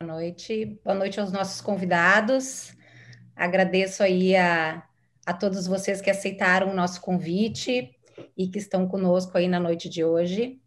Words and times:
Boa 0.00 0.14
noite, 0.14 0.78
boa 0.84 0.94
noite 0.94 1.18
aos 1.18 1.32
nossos 1.32 1.60
convidados. 1.60 2.72
Agradeço 3.34 4.00
aí 4.00 4.36
a, 4.36 4.86
a 5.26 5.34
todos 5.34 5.66
vocês 5.66 6.00
que 6.00 6.08
aceitaram 6.08 6.70
o 6.70 6.74
nosso 6.74 7.00
convite 7.00 7.90
e 8.36 8.46
que 8.46 8.60
estão 8.60 8.86
conosco 8.86 9.36
aí 9.36 9.48
na 9.48 9.58
noite 9.58 9.88
de 9.88 10.04
hoje. 10.04 10.60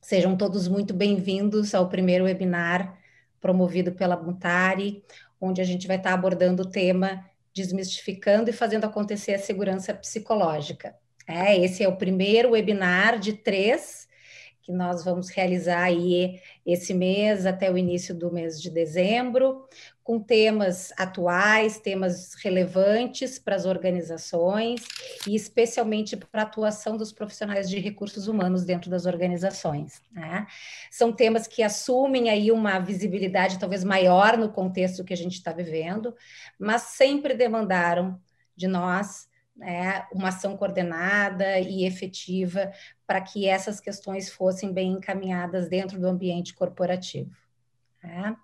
Sejam 0.00 0.36
todos 0.36 0.66
muito 0.66 0.92
bem-vindos 0.92 1.72
ao 1.72 1.88
primeiro 1.88 2.24
webinar 2.24 2.98
promovido 3.40 3.92
pela 3.92 4.20
Mutari, 4.20 5.04
onde 5.40 5.60
a 5.60 5.64
gente 5.64 5.86
vai 5.86 5.96
estar 5.96 6.12
abordando 6.12 6.64
o 6.64 6.68
tema 6.68 7.24
Desmistificando 7.54 8.50
e 8.50 8.52
fazendo 8.52 8.86
acontecer 8.86 9.34
a 9.34 9.38
segurança 9.38 9.94
psicológica. 9.94 10.96
É, 11.28 11.56
esse 11.56 11.84
é 11.84 11.88
o 11.88 11.96
primeiro 11.96 12.50
webinar 12.50 13.20
de 13.20 13.34
três 13.34 14.07
que 14.68 14.72
nós 14.74 15.02
vamos 15.02 15.30
realizar 15.30 15.84
aí 15.84 16.42
esse 16.66 16.92
mês 16.92 17.46
até 17.46 17.72
o 17.72 17.78
início 17.78 18.14
do 18.14 18.30
mês 18.30 18.60
de 18.60 18.68
dezembro, 18.68 19.66
com 20.04 20.20
temas 20.20 20.92
atuais, 20.98 21.80
temas 21.80 22.34
relevantes 22.34 23.38
para 23.38 23.56
as 23.56 23.64
organizações 23.64 24.82
e 25.26 25.34
especialmente 25.34 26.18
para 26.18 26.42
a 26.42 26.44
atuação 26.44 26.98
dos 26.98 27.14
profissionais 27.14 27.66
de 27.70 27.78
recursos 27.78 28.28
humanos 28.28 28.62
dentro 28.62 28.90
das 28.90 29.06
organizações. 29.06 30.02
Né? 30.12 30.46
São 30.90 31.14
temas 31.14 31.46
que 31.46 31.62
assumem 31.62 32.28
aí 32.28 32.52
uma 32.52 32.78
visibilidade 32.78 33.58
talvez 33.58 33.82
maior 33.82 34.36
no 34.36 34.52
contexto 34.52 35.02
que 35.02 35.14
a 35.14 35.16
gente 35.16 35.32
está 35.36 35.50
vivendo, 35.50 36.14
mas 36.58 36.82
sempre 36.82 37.32
demandaram 37.32 38.20
de 38.54 38.66
nós 38.66 39.28
né, 39.56 40.06
uma 40.12 40.28
ação 40.28 40.58
coordenada 40.58 41.58
e 41.58 41.86
efetiva 41.86 42.70
para 43.08 43.22
que 43.22 43.48
essas 43.48 43.80
questões 43.80 44.28
fossem 44.28 44.70
bem 44.70 44.92
encaminhadas 44.92 45.66
dentro 45.66 45.98
do 45.98 46.06
ambiente 46.06 46.52
corporativo. 46.52 47.34
Né? 48.04 48.36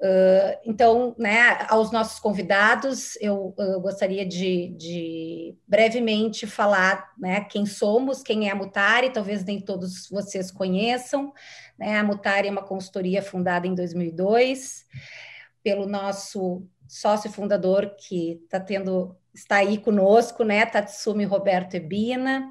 Uh, 0.00 0.58
então, 0.64 1.14
né, 1.16 1.64
aos 1.68 1.92
nossos 1.92 2.18
convidados, 2.18 3.16
eu, 3.20 3.54
eu 3.56 3.80
gostaria 3.80 4.26
de, 4.26 4.74
de, 4.76 5.56
brevemente 5.66 6.44
falar 6.44 7.12
né, 7.16 7.42
quem 7.42 7.64
somos, 7.66 8.20
quem 8.20 8.48
é 8.48 8.52
a 8.52 8.56
Mutari, 8.56 9.10
talvez 9.10 9.44
nem 9.44 9.60
todos 9.60 10.08
vocês 10.10 10.50
conheçam. 10.50 11.32
Né, 11.78 11.98
a 11.98 12.02
Mutari 12.02 12.48
é 12.48 12.50
uma 12.50 12.64
consultoria 12.64 13.22
fundada 13.22 13.68
em 13.68 13.76
2002 13.76 14.86
pelo 15.62 15.86
nosso 15.86 16.66
sócio 16.88 17.30
fundador 17.30 17.94
que 17.96 18.40
está 18.44 18.58
tendo 18.58 19.16
está 19.38 19.56
aí 19.56 19.78
conosco, 19.78 20.42
né, 20.42 20.66
Tatsumi 20.66 21.24
Roberto 21.24 21.74
Ebina, 21.74 22.50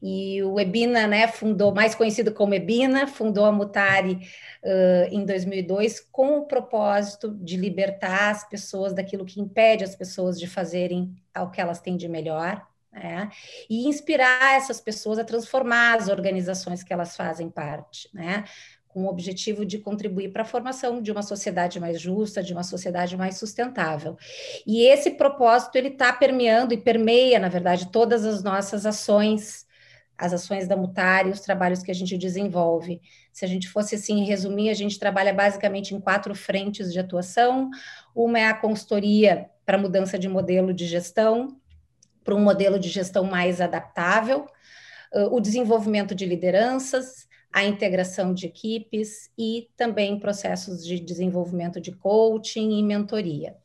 e 0.00 0.42
o 0.42 0.58
Ebina, 0.58 1.06
né, 1.06 1.26
fundou, 1.26 1.74
mais 1.74 1.94
conhecido 1.94 2.32
como 2.32 2.54
Ebina, 2.54 3.06
fundou 3.06 3.44
a 3.44 3.52
Mutari 3.52 4.14
uh, 4.62 5.12
em 5.12 5.24
2002 5.24 6.00
com 6.12 6.38
o 6.38 6.46
propósito 6.46 7.34
de 7.34 7.56
libertar 7.56 8.30
as 8.30 8.48
pessoas 8.48 8.94
daquilo 8.94 9.24
que 9.24 9.40
impede 9.40 9.84
as 9.84 9.94
pessoas 9.94 10.38
de 10.38 10.46
fazerem 10.46 11.14
o 11.36 11.50
que 11.50 11.60
elas 11.60 11.80
têm 11.80 11.96
de 11.96 12.08
melhor, 12.08 12.64
né? 12.92 13.28
e 13.68 13.86
inspirar 13.88 14.56
essas 14.56 14.80
pessoas 14.80 15.18
a 15.18 15.24
transformar 15.24 15.96
as 15.96 16.08
organizações 16.08 16.82
que 16.82 16.92
elas 16.92 17.16
fazem 17.16 17.48
parte, 17.48 18.08
né? 18.12 18.44
Com 18.92 19.04
o 19.04 19.08
objetivo 19.08 19.64
de 19.64 19.78
contribuir 19.78 20.32
para 20.32 20.42
a 20.42 20.44
formação 20.44 21.00
de 21.00 21.12
uma 21.12 21.22
sociedade 21.22 21.78
mais 21.78 22.00
justa, 22.00 22.42
de 22.42 22.52
uma 22.52 22.64
sociedade 22.64 23.16
mais 23.16 23.38
sustentável. 23.38 24.16
E 24.66 24.82
esse 24.82 25.12
propósito 25.12 25.76
ele 25.76 25.88
está 25.88 26.12
permeando 26.12 26.74
e 26.74 26.76
permeia, 26.76 27.38
na 27.38 27.48
verdade, 27.48 27.90
todas 27.90 28.24
as 28.24 28.42
nossas 28.42 28.84
ações, 28.84 29.64
as 30.18 30.32
ações 30.32 30.66
da 30.66 30.76
Mutari, 30.76 31.30
os 31.30 31.40
trabalhos 31.40 31.82
que 31.82 31.90
a 31.90 31.94
gente 31.94 32.18
desenvolve. 32.18 33.00
Se 33.32 33.44
a 33.44 33.48
gente 33.48 33.68
fosse 33.68 33.94
assim 33.94 34.24
resumir, 34.24 34.70
a 34.70 34.74
gente 34.74 34.98
trabalha 34.98 35.32
basicamente 35.32 35.94
em 35.94 36.00
quatro 36.00 36.34
frentes 36.34 36.92
de 36.92 36.98
atuação. 36.98 37.70
Uma 38.14 38.40
é 38.40 38.46
a 38.46 38.54
consultoria 38.54 39.48
para 39.64 39.78
mudança 39.78 40.18
de 40.18 40.28
modelo 40.28 40.74
de 40.74 40.84
gestão, 40.86 41.56
para 42.24 42.34
um 42.34 42.40
modelo 42.40 42.78
de 42.78 42.88
gestão 42.88 43.24
mais 43.24 43.60
adaptável, 43.60 44.46
o 45.30 45.40
desenvolvimento 45.40 46.14
de 46.14 46.26
lideranças, 46.26 47.29
a 47.52 47.64
integração 47.64 48.32
de 48.32 48.46
equipes 48.46 49.30
e 49.36 49.68
também 49.76 50.18
processos 50.18 50.84
de 50.84 51.00
desenvolvimento 51.00 51.80
de 51.80 51.92
coaching 51.92 52.78
e 52.78 52.82
mentoria. 52.82 53.56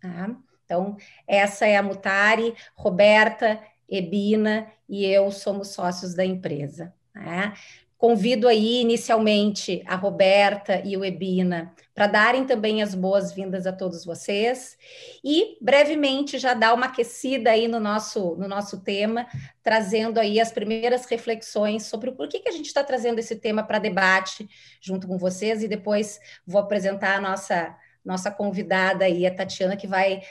Tá? 0.00 0.36
Então, 0.64 0.96
essa 1.26 1.66
é 1.66 1.76
a 1.76 1.82
Mutari, 1.82 2.54
Roberta, 2.74 3.60
Ebina 3.88 4.66
e 4.88 5.04
eu 5.04 5.30
somos 5.30 5.68
sócios 5.68 6.14
da 6.14 6.24
empresa. 6.24 6.94
Né? 7.14 7.52
Convido 8.02 8.48
aí 8.48 8.80
inicialmente 8.80 9.80
a 9.86 9.94
Roberta 9.94 10.82
e 10.84 10.96
o 10.96 11.04
Ebina 11.04 11.72
para 11.94 12.08
darem 12.08 12.44
também 12.44 12.82
as 12.82 12.96
boas-vindas 12.96 13.64
a 13.64 13.72
todos 13.72 14.04
vocês. 14.04 14.76
E 15.22 15.56
brevemente 15.60 16.36
já 16.36 16.52
dar 16.52 16.74
uma 16.74 16.86
aquecida 16.86 17.52
aí 17.52 17.68
no 17.68 17.78
nosso, 17.78 18.34
no 18.34 18.48
nosso 18.48 18.80
tema, 18.80 19.28
trazendo 19.62 20.18
aí 20.18 20.40
as 20.40 20.50
primeiras 20.50 21.06
reflexões 21.06 21.84
sobre 21.84 22.10
o 22.10 22.12
porquê 22.16 22.40
que 22.40 22.48
a 22.48 22.52
gente 22.52 22.66
está 22.66 22.82
trazendo 22.82 23.20
esse 23.20 23.36
tema 23.36 23.62
para 23.62 23.78
debate 23.78 24.50
junto 24.80 25.06
com 25.06 25.16
vocês. 25.16 25.62
E 25.62 25.68
depois 25.68 26.18
vou 26.44 26.60
apresentar 26.60 27.18
a 27.18 27.20
nossa 27.20 27.78
nossa 28.04 28.32
convidada 28.32 29.04
aí, 29.04 29.24
a 29.24 29.32
Tatiana, 29.32 29.76
que 29.76 29.86
vai 29.86 30.22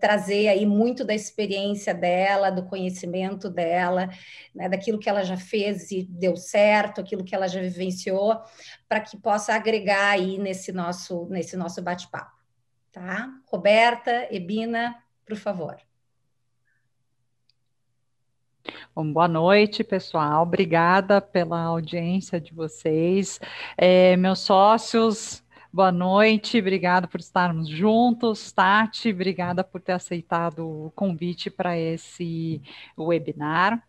trazer 0.00 0.48
aí 0.48 0.66
muito 0.66 1.04
da 1.04 1.14
experiência 1.14 1.94
dela, 1.94 2.50
do 2.50 2.64
conhecimento 2.64 3.48
dela, 3.50 4.08
né, 4.54 4.68
daquilo 4.68 4.98
que 4.98 5.08
ela 5.08 5.22
já 5.22 5.36
fez 5.36 5.90
e 5.90 6.04
deu 6.04 6.36
certo, 6.36 7.00
aquilo 7.00 7.24
que 7.24 7.34
ela 7.34 7.48
já 7.48 7.60
vivenciou, 7.60 8.40
para 8.88 9.00
que 9.00 9.16
possa 9.16 9.54
agregar 9.54 10.10
aí 10.10 10.38
nesse 10.38 10.72
nosso, 10.72 11.26
nesse 11.30 11.56
nosso 11.56 11.82
bate-papo. 11.82 12.36
Tá? 12.92 13.28
Roberta, 13.46 14.26
Ebina, 14.30 14.96
por 15.26 15.36
favor. 15.36 15.76
Bom, 18.94 19.12
boa 19.12 19.28
noite, 19.28 19.84
pessoal. 19.84 20.42
Obrigada 20.42 21.20
pela 21.20 21.62
audiência 21.62 22.40
de 22.40 22.52
vocês. 22.52 23.40
É, 23.76 24.16
meus 24.16 24.40
sócios, 24.40 25.42
Boa 25.70 25.92
noite, 25.92 26.58
obrigada 26.58 27.06
por 27.06 27.20
estarmos 27.20 27.68
juntos. 27.68 28.50
Tati, 28.50 29.10
obrigada 29.10 29.62
por 29.62 29.82
ter 29.82 29.92
aceitado 29.92 30.66
o 30.66 30.90
convite 30.92 31.50
para 31.50 31.76
esse 31.76 32.62
webinar. 32.96 33.86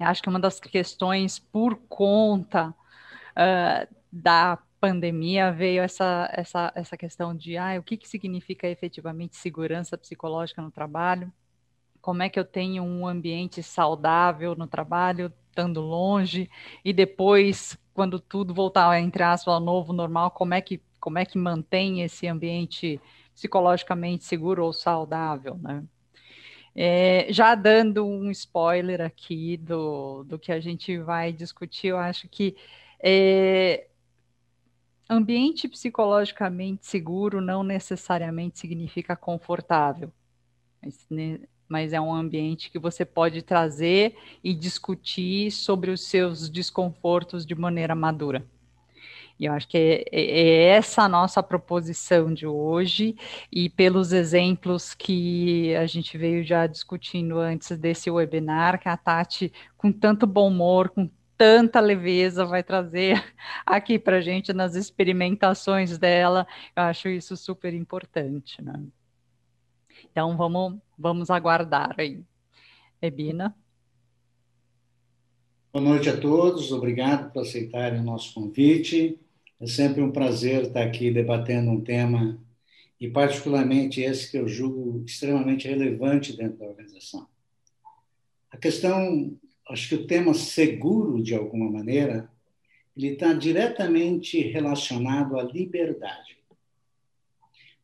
Acho 0.00 0.22
que 0.22 0.28
uma 0.28 0.40
das 0.40 0.58
questões 0.58 1.38
por 1.38 1.76
conta 1.88 2.70
uh, 2.70 3.94
da 4.10 4.58
pandemia 4.80 5.52
veio 5.52 5.82
essa, 5.82 6.30
essa, 6.32 6.72
essa 6.74 6.96
questão 6.96 7.34
de 7.36 7.58
ah, 7.58 7.78
o 7.78 7.82
que, 7.82 7.98
que 7.98 8.08
significa 8.08 8.66
efetivamente 8.66 9.36
segurança 9.36 9.98
psicológica 9.98 10.62
no 10.62 10.70
trabalho, 10.70 11.30
como 12.00 12.22
é 12.22 12.28
que 12.30 12.38
eu 12.38 12.44
tenho 12.44 12.82
um 12.82 13.06
ambiente 13.06 13.62
saudável 13.62 14.54
no 14.54 14.66
trabalho, 14.66 15.32
estando 15.48 15.80
longe, 15.80 16.48
e 16.84 16.92
depois, 16.92 17.76
quando 17.92 18.20
tudo 18.20 18.54
voltar, 18.54 18.98
entre 19.00 19.22
aspas, 19.22 19.54
ao 19.54 19.60
novo 19.60 19.92
normal, 19.92 20.30
como 20.30 20.54
é 20.54 20.60
que 20.60 20.80
como 21.00 21.18
é 21.18 21.24
que 21.24 21.38
mantém 21.38 22.02
esse 22.02 22.26
ambiente 22.26 23.00
psicologicamente 23.34 24.24
seguro 24.24 24.64
ou 24.64 24.72
saudável, 24.72 25.56
né? 25.58 25.84
É, 26.78 27.26
já 27.30 27.54
dando 27.54 28.04
um 28.06 28.30
spoiler 28.30 29.00
aqui 29.00 29.56
do, 29.56 30.24
do 30.24 30.38
que 30.38 30.52
a 30.52 30.60
gente 30.60 30.98
vai 30.98 31.32
discutir, 31.32 31.86
eu 31.88 31.96
acho 31.96 32.28
que 32.28 32.54
é, 33.02 33.86
ambiente 35.08 35.68
psicologicamente 35.68 36.86
seguro 36.86 37.40
não 37.40 37.62
necessariamente 37.62 38.58
significa 38.58 39.16
confortável, 39.16 40.12
mas, 40.82 41.06
né, 41.10 41.40
mas 41.68 41.92
é 41.92 42.00
um 42.00 42.12
ambiente 42.12 42.70
que 42.70 42.78
você 42.78 43.04
pode 43.04 43.42
trazer 43.42 44.16
e 44.42 44.52
discutir 44.52 45.50
sobre 45.50 45.90
os 45.90 46.02
seus 46.02 46.50
desconfortos 46.50 47.46
de 47.46 47.54
maneira 47.54 47.94
madura. 47.94 48.46
E 49.38 49.44
eu 49.46 49.52
acho 49.52 49.68
que 49.68 49.76
é, 49.76 50.04
é, 50.10 50.40
é 50.40 50.62
essa 50.68 51.02
a 51.02 51.08
nossa 51.08 51.42
proposição 51.42 52.32
de 52.32 52.46
hoje, 52.46 53.16
e 53.52 53.68
pelos 53.68 54.12
exemplos 54.12 54.94
que 54.94 55.74
a 55.76 55.86
gente 55.86 56.16
veio 56.16 56.44
já 56.44 56.66
discutindo 56.66 57.38
antes 57.38 57.76
desse 57.76 58.10
webinar, 58.10 58.80
que 58.80 58.88
a 58.88 58.96
Tati, 58.96 59.52
com 59.76 59.92
tanto 59.92 60.26
bom 60.26 60.48
humor, 60.48 60.88
com 60.88 61.10
tanta 61.36 61.80
leveza, 61.80 62.46
vai 62.46 62.62
trazer 62.62 63.22
aqui 63.66 63.98
para 63.98 64.16
a 64.16 64.20
gente 64.20 64.52
nas 64.52 64.74
experimentações 64.74 65.98
dela, 65.98 66.46
eu 66.74 66.84
acho 66.84 67.08
isso 67.08 67.36
super 67.36 67.74
importante, 67.74 68.62
né? 68.62 68.82
Então, 70.10 70.36
vamos, 70.36 70.78
vamos 70.98 71.30
aguardar 71.30 71.94
aí. 71.98 72.22
Ebina? 73.00 73.54
Boa 75.72 75.84
noite 75.84 76.08
a 76.08 76.18
todos, 76.18 76.72
obrigado 76.72 77.30
por 77.30 77.42
aceitarem 77.42 78.00
o 78.00 78.04
nosso 78.04 78.32
convite. 78.32 79.20
É 79.58 79.66
sempre 79.66 80.02
um 80.02 80.12
prazer 80.12 80.64
estar 80.64 80.82
aqui 80.82 81.10
debatendo 81.10 81.70
um 81.70 81.80
tema, 81.80 82.38
e 83.00 83.08
particularmente 83.08 84.00
esse 84.00 84.30
que 84.30 84.36
eu 84.36 84.46
julgo 84.46 85.02
extremamente 85.04 85.66
relevante 85.66 86.36
dentro 86.36 86.58
da 86.58 86.66
organização. 86.66 87.26
A 88.50 88.56
questão, 88.58 89.36
acho 89.68 89.88
que 89.88 89.94
o 89.94 90.06
tema 90.06 90.34
seguro, 90.34 91.22
de 91.22 91.34
alguma 91.34 91.70
maneira, 91.70 92.30
ele 92.96 93.08
está 93.08 93.32
diretamente 93.32 94.40
relacionado 94.40 95.38
à 95.38 95.42
liberdade. 95.42 96.36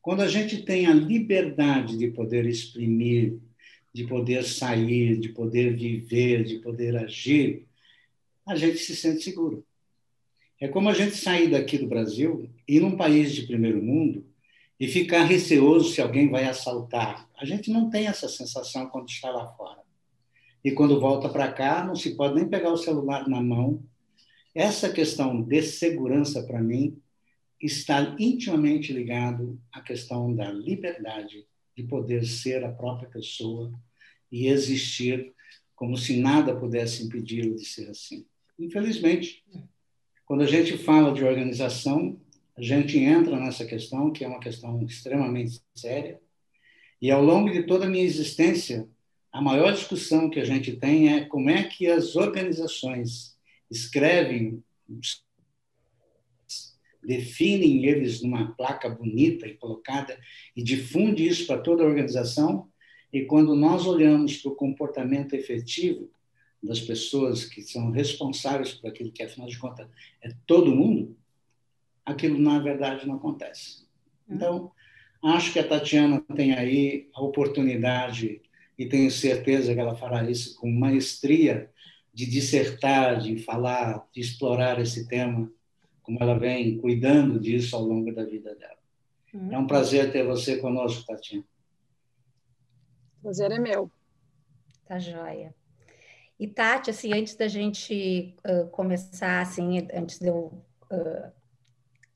Quando 0.01 0.23
a 0.23 0.29
gente 0.29 0.63
tem 0.63 0.87
a 0.87 0.95
liberdade 0.95 1.97
de 1.97 2.09
poder 2.09 2.45
exprimir, 2.47 3.39
de 3.93 4.05
poder 4.05 4.45
sair, 4.45 5.19
de 5.19 5.29
poder 5.29 5.77
viver, 5.77 6.45
de 6.45 6.59
poder 6.59 6.97
agir, 6.97 7.67
a 8.47 8.57
gente 8.57 8.79
se 8.79 8.97
sente 8.97 9.23
seguro. 9.23 9.65
É 10.63 10.69
como 10.69 10.89
a 10.89 10.95
gente 10.95 11.17
sair 11.17 11.51
daqui 11.51 11.77
do 11.77 11.89
Brasil, 11.89 12.49
ir 12.69 12.79
num 12.79 12.97
país 12.97 13.33
de 13.33 13.49
primeiro 13.49 13.83
mundo 13.83 14.25
e 14.79 14.87
ficar 14.87 15.25
receoso 15.25 15.91
se 15.91 16.01
alguém 16.01 16.31
vai 16.31 16.45
assaltar. 16.45 17.29
A 17.37 17.45
gente 17.45 17.69
não 17.69 17.91
tem 17.91 18.07
essa 18.07 18.29
sensação 18.29 18.89
quando 18.89 19.09
está 19.09 19.29
lá 19.29 19.49
fora. 19.55 19.83
E 20.63 20.71
quando 20.71 21.01
volta 21.01 21.29
para 21.29 21.51
cá, 21.51 21.85
não 21.85 21.97
se 21.97 22.15
pode 22.15 22.37
nem 22.37 22.49
pegar 22.49 22.71
o 22.71 22.77
celular 22.77 23.29
na 23.29 23.43
mão. 23.43 23.83
Essa 24.55 24.89
questão 24.89 25.43
de 25.43 25.63
segurança, 25.63 26.45
para 26.45 26.63
mim, 26.63 26.97
está 27.61 28.15
intimamente 28.17 28.93
ligado 28.93 29.61
à 29.73 29.81
questão 29.81 30.33
da 30.33 30.49
liberdade 30.53 31.45
de 31.77 31.83
poder 31.83 32.25
ser 32.25 32.63
a 32.63 32.71
própria 32.71 33.09
pessoa 33.09 33.73
e 34.31 34.47
existir 34.47 35.35
como 35.75 35.97
se 35.97 36.19
nada 36.19 36.55
pudesse 36.55 37.03
impedi-lo 37.03 37.57
de 37.57 37.65
ser 37.65 37.91
assim. 37.91 38.25
Infelizmente, 38.57 39.43
quando 40.33 40.45
a 40.45 40.47
gente 40.47 40.79
fala 40.79 41.13
de 41.13 41.23
organização, 41.23 42.19
a 42.57 42.63
gente 42.63 42.99
entra 42.99 43.39
nessa 43.39 43.67
questão, 43.67 44.11
que 44.11 44.25
é 44.25 44.27
uma 44.27 44.41
questão 44.41 44.83
extremamente 44.83 45.61
séria, 45.75 46.19
e 47.03 47.11
ao 47.11 47.23
longo 47.23 47.51
de 47.53 47.65
toda 47.65 47.85
a 47.85 47.89
minha 47.91 48.03
existência, 48.03 48.89
a 49.31 49.43
maior 49.43 49.75
discussão 49.75 50.31
que 50.31 50.41
a 50.41 50.45
gente 50.47 50.75
tem 50.79 51.13
é 51.13 51.27
como 51.27 51.51
é 51.51 51.65
que 51.65 51.87
as 51.87 52.17
organizações 52.17 53.37
escrevem, 53.71 54.65
definem 57.05 57.85
eles 57.85 58.23
numa 58.23 58.55
placa 58.55 58.89
bonita 58.89 59.47
e 59.47 59.59
colocada 59.59 60.19
e 60.57 60.63
difunde 60.63 61.29
isso 61.29 61.47
para 61.47 61.61
toda 61.61 61.83
a 61.83 61.87
organização, 61.87 62.71
e 63.13 63.27
quando 63.27 63.55
nós 63.55 63.87
olhamos 63.87 64.39
para 64.39 64.51
o 64.51 64.57
comportamento 64.57 65.35
efetivo 65.35 66.11
das 66.63 66.81
pessoas 66.81 67.45
que 67.45 67.63
são 67.63 67.91
responsáveis 67.91 68.73
por 68.73 68.89
aquilo 68.89 69.11
que, 69.11 69.23
afinal 69.23 69.49
de 69.49 69.59
contas, 69.59 69.89
é 70.23 70.33
todo 70.47 70.75
mundo, 70.75 71.17
aquilo, 72.05 72.39
na 72.39 72.59
verdade, 72.61 73.07
não 73.07 73.17
acontece. 73.17 73.87
Hum. 74.29 74.35
Então, 74.35 74.73
acho 75.23 75.53
que 75.53 75.59
a 75.59 75.67
Tatiana 75.67 76.21
tem 76.35 76.55
aí 76.55 77.09
a 77.15 77.23
oportunidade, 77.23 78.41
e 78.79 78.87
tenho 78.87 79.11
certeza 79.11 79.75
que 79.75 79.81
ela 79.81 79.97
fará 79.97 80.29
isso 80.31 80.57
com 80.57 80.71
maestria, 80.71 81.71
de 82.15 82.27
dissertar, 82.27 83.21
de 83.21 83.39
falar, 83.39 84.07
de 84.13 84.21
explorar 84.21 84.79
esse 84.81 85.09
tema, 85.09 85.51
como 86.03 86.19
ela 86.21 86.39
vem 86.39 86.77
cuidando 86.79 87.41
disso 87.41 87.75
ao 87.75 87.83
longo 87.83 88.13
da 88.15 88.25
vida 88.25 88.55
dela. 88.55 88.79
Hum. 89.35 89.49
É 89.51 89.59
um 89.59 89.67
prazer 89.67 90.13
ter 90.13 90.25
você 90.25 90.59
conosco, 90.59 91.07
Tatiana. 91.07 91.45
Prazer 93.23 93.53
é 93.53 93.59
meu. 93.59 93.91
Tá 94.85 94.99
joia. 94.99 95.55
E 96.43 96.49
Tati, 96.49 96.91
assim, 96.91 97.13
antes 97.15 97.37
da 97.37 97.47
gente 97.47 98.35
uh, 98.45 98.67
começar, 98.71 99.41
assim, 99.41 99.87
antes 99.95 100.19
de 100.19 100.27
eu 100.27 100.53
uh, 100.91 101.33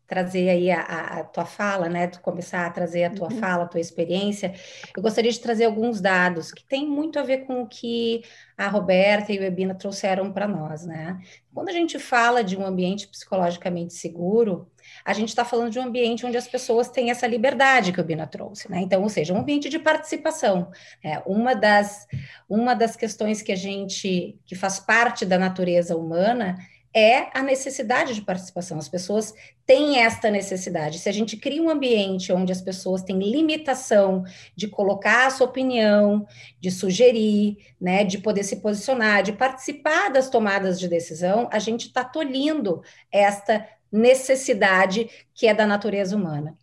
trazer 0.06 0.48
aí 0.48 0.70
a, 0.70 0.80
a, 0.80 1.24
tua 1.24 1.44
fala, 1.44 1.88
né, 1.88 2.06
tu 2.06 2.20
começar 2.20 2.64
a 2.64 2.70
trazer 2.70 3.04
a 3.04 3.10
tua 3.10 3.32
uhum. 3.32 3.38
fala, 3.38 3.64
a 3.64 3.68
tua 3.68 3.80
experiência, 3.80 4.54
eu 4.96 5.02
gostaria 5.02 5.30
de 5.30 5.40
trazer 5.40 5.64
alguns 5.64 6.00
dados 6.00 6.52
que 6.52 6.64
tem 6.64 6.86
muito 6.86 7.18
a 7.18 7.22
ver 7.22 7.38
com 7.38 7.62
o 7.62 7.66
que 7.66 8.22
a 8.56 8.68
Roberta 8.68 9.32
e 9.32 9.38
o 9.38 9.42
Ebina 9.42 9.74
trouxeram 9.74 10.32
para 10.32 10.46
nós, 10.46 10.86
né? 10.86 11.20
Quando 11.52 11.68
a 11.68 11.72
gente 11.72 11.98
fala 11.98 12.44
de 12.44 12.56
um 12.56 12.64
ambiente 12.64 13.08
psicologicamente 13.08 13.94
seguro, 13.94 14.70
a 15.04 15.12
gente 15.12 15.28
está 15.28 15.44
falando 15.44 15.70
de 15.70 15.78
um 15.78 15.82
ambiente 15.82 16.24
onde 16.24 16.36
as 16.36 16.46
pessoas 16.46 16.88
têm 16.88 17.10
essa 17.10 17.26
liberdade 17.26 17.92
que 17.92 18.00
o 18.00 18.04
Bina 18.04 18.26
trouxe, 18.26 18.70
né? 18.70 18.80
Então, 18.80 19.02
ou 19.02 19.08
seja, 19.08 19.34
um 19.34 19.38
ambiente 19.38 19.68
de 19.68 19.78
participação. 19.78 20.70
É, 21.02 21.18
uma, 21.26 21.54
das, 21.54 22.06
uma 22.48 22.74
das 22.74 22.96
questões 22.96 23.42
que 23.42 23.52
a 23.52 23.56
gente, 23.56 24.38
que 24.44 24.54
faz 24.54 24.78
parte 24.78 25.24
da 25.24 25.38
natureza 25.38 25.96
humana, 25.96 26.56
é 26.96 27.28
a 27.34 27.42
necessidade 27.42 28.14
de 28.14 28.22
participação. 28.22 28.78
As 28.78 28.88
pessoas 28.88 29.34
têm 29.66 29.98
esta 29.98 30.30
necessidade. 30.30 30.98
Se 30.98 31.10
a 31.10 31.12
gente 31.12 31.36
cria 31.36 31.62
um 31.62 31.68
ambiente 31.68 32.32
onde 32.32 32.50
as 32.50 32.62
pessoas 32.62 33.02
têm 33.02 33.18
limitação 33.18 34.24
de 34.56 34.66
colocar 34.66 35.26
a 35.26 35.30
sua 35.30 35.46
opinião, 35.46 36.26
de 36.58 36.70
sugerir, 36.70 37.58
né, 37.78 38.02
de 38.02 38.16
poder 38.16 38.44
se 38.44 38.56
posicionar, 38.56 39.22
de 39.22 39.34
participar 39.34 40.08
das 40.10 40.30
tomadas 40.30 40.80
de 40.80 40.88
decisão, 40.88 41.50
a 41.52 41.58
gente 41.58 41.88
está 41.88 42.02
tolhindo 42.02 42.82
esta 43.12 43.68
necessidade 43.92 45.10
que 45.34 45.46
é 45.46 45.52
da 45.52 45.66
natureza 45.66 46.16
humana. 46.16 46.56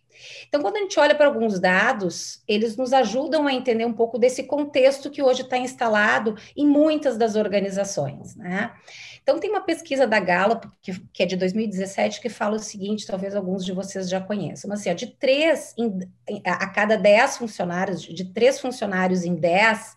Então, 0.48 0.60
quando 0.60 0.76
a 0.76 0.80
gente 0.80 0.98
olha 0.98 1.14
para 1.14 1.26
alguns 1.26 1.58
dados, 1.58 2.42
eles 2.46 2.76
nos 2.76 2.92
ajudam 2.92 3.46
a 3.46 3.52
entender 3.52 3.84
um 3.84 3.92
pouco 3.92 4.18
desse 4.18 4.44
contexto 4.44 5.10
que 5.10 5.22
hoje 5.22 5.42
está 5.42 5.58
instalado 5.58 6.36
em 6.56 6.66
muitas 6.66 7.16
das 7.16 7.36
organizações, 7.36 8.36
né? 8.36 8.72
Então, 9.22 9.38
tem 9.38 9.50
uma 9.50 9.62
pesquisa 9.62 10.06
da 10.06 10.20
Gallup, 10.20 10.68
que, 10.82 11.00
que, 11.12 11.22
é 11.22 11.26
de 11.26 11.34
2017, 11.36 12.20
que 12.20 12.28
fala 12.28 12.56
o 12.56 12.58
seguinte: 12.58 13.06
talvez 13.06 13.34
alguns 13.34 13.64
de 13.64 13.72
vocês 13.72 14.08
já 14.08 14.20
conheçam, 14.20 14.68
mas 14.68 14.80
assim, 14.80 14.90
ó, 14.90 14.94
de 14.94 15.06
três 15.06 15.74
em, 15.78 15.98
a 16.44 16.68
cada 16.68 16.96
dez 16.96 17.38
funcionários, 17.38 18.02
de 18.02 18.24
três 18.26 18.60
funcionários 18.60 19.24
em 19.24 19.34
dez, 19.34 19.96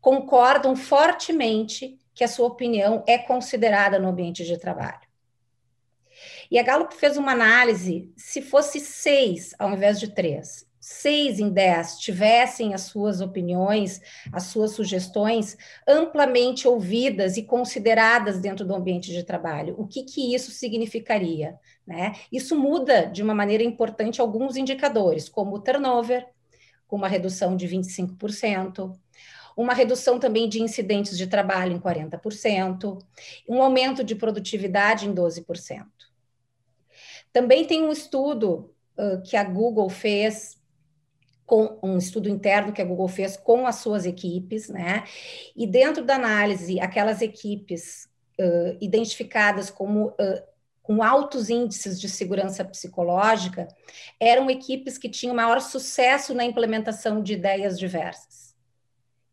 concordam 0.00 0.74
fortemente 0.74 1.98
que 2.14 2.24
a 2.24 2.28
sua 2.28 2.46
opinião 2.46 3.02
é 3.06 3.18
considerada 3.18 3.98
no 3.98 4.08
ambiente 4.08 4.44
de 4.44 4.56
trabalho. 4.56 5.03
E 6.54 6.58
a 6.60 6.62
Gallup 6.62 6.94
fez 6.94 7.16
uma 7.16 7.32
análise: 7.32 8.08
se 8.16 8.40
fosse 8.40 8.78
seis 8.78 9.52
ao 9.58 9.72
invés 9.72 9.98
de 9.98 10.14
três, 10.14 10.64
seis 10.78 11.40
em 11.40 11.50
dez 11.50 11.98
tivessem 11.98 12.74
as 12.74 12.82
suas 12.82 13.20
opiniões, 13.20 14.00
as 14.32 14.44
suas 14.44 14.70
sugestões 14.70 15.58
amplamente 15.84 16.68
ouvidas 16.68 17.36
e 17.36 17.42
consideradas 17.42 18.38
dentro 18.38 18.64
do 18.64 18.72
ambiente 18.72 19.10
de 19.10 19.24
trabalho, 19.24 19.74
o 19.76 19.84
que, 19.84 20.04
que 20.04 20.32
isso 20.32 20.52
significaria? 20.52 21.58
Né? 21.84 22.14
Isso 22.30 22.56
muda 22.56 23.04
de 23.04 23.20
uma 23.20 23.34
maneira 23.34 23.64
importante 23.64 24.20
alguns 24.20 24.56
indicadores, 24.56 25.28
como 25.28 25.56
o 25.56 25.58
turnover, 25.58 26.24
com 26.86 26.94
uma 26.94 27.08
redução 27.08 27.56
de 27.56 27.66
25%, 27.66 28.96
uma 29.56 29.74
redução 29.74 30.20
também 30.20 30.48
de 30.48 30.62
incidentes 30.62 31.18
de 31.18 31.26
trabalho 31.26 31.72
em 31.72 31.80
40%, 31.80 32.98
um 33.48 33.60
aumento 33.60 34.04
de 34.04 34.14
produtividade 34.14 35.08
em 35.08 35.12
12%. 35.12 35.84
Também 37.34 37.66
tem 37.66 37.82
um 37.82 37.90
estudo 37.90 38.72
uh, 38.96 39.20
que 39.22 39.36
a 39.36 39.42
Google 39.42 39.90
fez 39.90 40.56
com 41.44 41.78
um 41.82 41.98
estudo 41.98 42.28
interno 42.28 42.72
que 42.72 42.80
a 42.80 42.84
Google 42.84 43.08
fez 43.08 43.36
com 43.36 43.66
as 43.66 43.74
suas 43.76 44.06
equipes, 44.06 44.68
né? 44.68 45.04
E 45.54 45.66
dentro 45.66 46.04
da 46.04 46.14
análise, 46.14 46.80
aquelas 46.80 47.20
equipes 47.20 48.08
uh, 48.40 48.78
identificadas 48.80 49.68
como 49.68 50.10
uh, 50.10 50.42
com 50.80 51.02
altos 51.02 51.50
índices 51.50 52.00
de 52.00 52.08
segurança 52.08 52.64
psicológica 52.64 53.66
eram 54.20 54.48
equipes 54.48 54.96
que 54.96 55.08
tinham 55.08 55.34
maior 55.34 55.60
sucesso 55.60 56.34
na 56.34 56.44
implementação 56.44 57.20
de 57.20 57.32
ideias 57.32 57.78
diversas. 57.78 58.54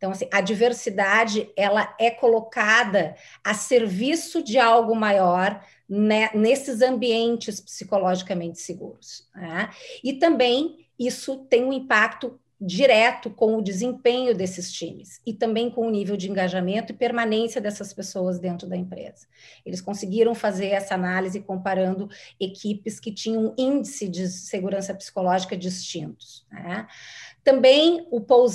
Então, 0.02 0.10
assim, 0.10 0.28
a 0.34 0.42
diversidade 0.42 1.52
ela 1.56 1.96
é 2.00 2.10
colocada 2.10 3.16
a 3.44 3.54
serviço 3.54 4.42
de 4.42 4.58
algo 4.58 4.96
maior 4.96 5.64
né, 5.92 6.30
nesses 6.34 6.82
ambientes 6.82 7.60
psicologicamente 7.60 8.62
seguros. 8.62 9.28
Né? 9.36 9.70
E 10.02 10.14
também 10.14 10.88
isso 10.98 11.40
tem 11.50 11.66
um 11.66 11.74
impacto 11.74 12.40
direto 12.64 13.30
com 13.30 13.58
o 13.58 13.62
desempenho 13.62 14.36
desses 14.36 14.72
times 14.72 15.20
e 15.26 15.34
também 15.34 15.70
com 15.70 15.88
o 15.88 15.90
nível 15.90 16.16
de 16.16 16.30
engajamento 16.30 16.94
e 16.94 16.96
permanência 16.96 17.60
dessas 17.60 17.92
pessoas 17.92 18.40
dentro 18.40 18.70
da 18.70 18.78
empresa. 18.78 19.28
Eles 19.66 19.82
conseguiram 19.82 20.34
fazer 20.34 20.68
essa 20.68 20.94
análise 20.94 21.42
comparando 21.42 22.08
equipes 22.40 23.00
que 23.00 23.12
tinham 23.12 23.54
índice 23.58 24.08
de 24.08 24.30
segurança 24.30 24.94
psicológica 24.94 25.58
distintos. 25.58 26.46
Né? 26.52 26.88
Também 27.44 28.08
o 28.12 28.22
Paul 28.22 28.48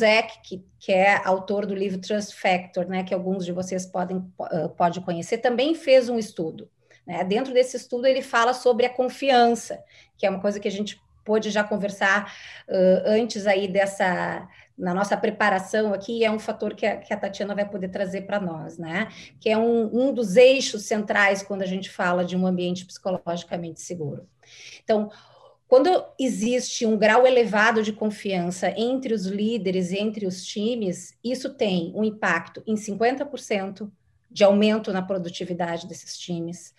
que, 0.43 0.65
que, 0.79 0.93
é 0.93 1.21
autor 1.27 1.67
do 1.67 1.75
livro 1.75 2.01
Trust 2.01 2.35
Factor, 2.35 2.87
né, 2.87 3.03
que 3.03 3.13
alguns 3.13 3.45
de 3.45 3.51
vocês 3.51 3.85
podem 3.85 4.19
uh, 4.19 4.69
pode 4.77 5.01
conhecer, 5.01 5.39
também 5.39 5.75
fez 5.75 6.09
um 6.09 6.19
estudo. 6.19 6.71
Né? 7.07 7.23
Dentro 7.25 7.53
desse 7.55 7.77
estudo, 7.77 8.07
ele 8.07 8.23
fala 8.23 8.53
sobre 8.53 8.87
a 8.87 8.91
confiança, 8.91 9.83
que 10.17 10.27
é 10.27 10.31
uma 10.31 10.41
coisa 10.41 10.59
que 10.59 10.69
a 10.69 10.73
gente 10.73 11.01
pôde 11.25 11.51
já 11.51 11.65
conversar 11.65 12.33
uh, 12.69 13.03
antes 13.05 13.47
aí 13.47 13.67
dessa 13.67 14.49
na 14.79 14.93
nossa 14.93 15.17
preparação 15.17 15.95
aqui 15.95 16.23
é 16.23 16.31
um 16.31 16.39
fator 16.39 16.75
que 16.75 16.85
a, 16.85 16.99
que 16.99 17.13
a 17.13 17.17
Tatiana 17.17 17.55
vai 17.55 17.67
poder 17.67 17.89
trazer 17.89 18.23
para 18.23 18.39
nós, 18.39 18.77
né? 18.77 19.09
Que 19.41 19.49
é 19.49 19.57
um, 19.57 20.09
um 20.09 20.13
dos 20.13 20.37
eixos 20.37 20.83
centrais 20.83 21.43
quando 21.43 21.63
a 21.63 21.67
gente 21.67 21.89
fala 21.89 22.25
de 22.25 22.37
um 22.37 22.47
ambiente 22.47 22.85
psicologicamente 22.85 23.81
seguro. 23.81 24.29
Então, 24.85 25.11
quando 25.67 26.05
existe 26.21 26.85
um 26.85 26.97
grau 26.97 27.27
elevado 27.27 27.83
de 27.83 27.93
confiança 27.93 28.71
entre 28.77 29.15
os 29.15 29.25
líderes, 29.25 29.93
entre 29.93 30.27
os 30.27 30.45
times, 30.45 31.17
isso 31.25 31.55
tem 31.55 31.91
um 31.95 32.05
impacto 32.05 32.63
em 32.67 32.75
50% 32.75 33.91
de 34.37 34.45
aumento 34.45 34.93
na 34.93 35.01
produtividade 35.01 35.87
desses 35.87 36.19
times 36.19 36.75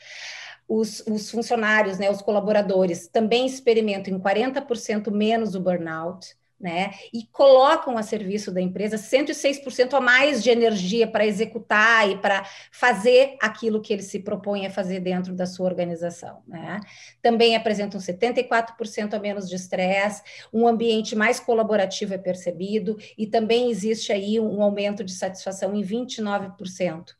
os, 0.67 1.01
os 1.07 1.31
funcionários, 1.31 1.97
né, 1.97 2.11
os 2.11 2.21
colaboradores, 2.21 3.07
também 3.07 3.45
experimentam 3.45 4.13
em 4.13 4.19
40% 4.19 5.09
menos 5.09 5.55
o 5.55 5.61
burnout 5.61 6.35
né? 6.59 6.91
E 7.13 7.23
colocam 7.31 7.97
a 7.97 8.03
serviço 8.03 8.51
da 8.51 8.59
empresa 8.59 8.97
106% 8.97 9.93
a 9.93 10.01
mais 10.01 10.41
de 10.41 10.49
energia 10.49 11.07
para 11.07 11.25
executar 11.25 12.09
e 12.09 12.17
para 12.17 12.43
fazer 12.71 13.37
aquilo 13.39 13.79
que 13.79 13.93
ele 13.93 14.01
se 14.01 14.19
propõe 14.19 14.65
a 14.65 14.71
fazer 14.71 14.99
dentro 14.99 15.35
da 15.35 15.45
sua 15.45 15.67
organização, 15.67 16.41
né? 16.47 16.79
Também 17.21 17.55
apresentam 17.55 17.99
74% 17.99 19.13
a 19.13 19.19
menos 19.19 19.47
de 19.47 19.55
estresse, 19.55 20.23
um 20.51 20.67
ambiente 20.67 21.15
mais 21.15 21.39
colaborativo 21.39 22.15
é 22.15 22.17
percebido 22.17 22.97
e 23.15 23.27
também 23.27 23.69
existe 23.69 24.11
aí 24.11 24.39
um 24.39 24.61
aumento 24.63 25.03
de 25.03 25.13
satisfação 25.13 25.75
em 25.75 25.83
29% 25.83 27.15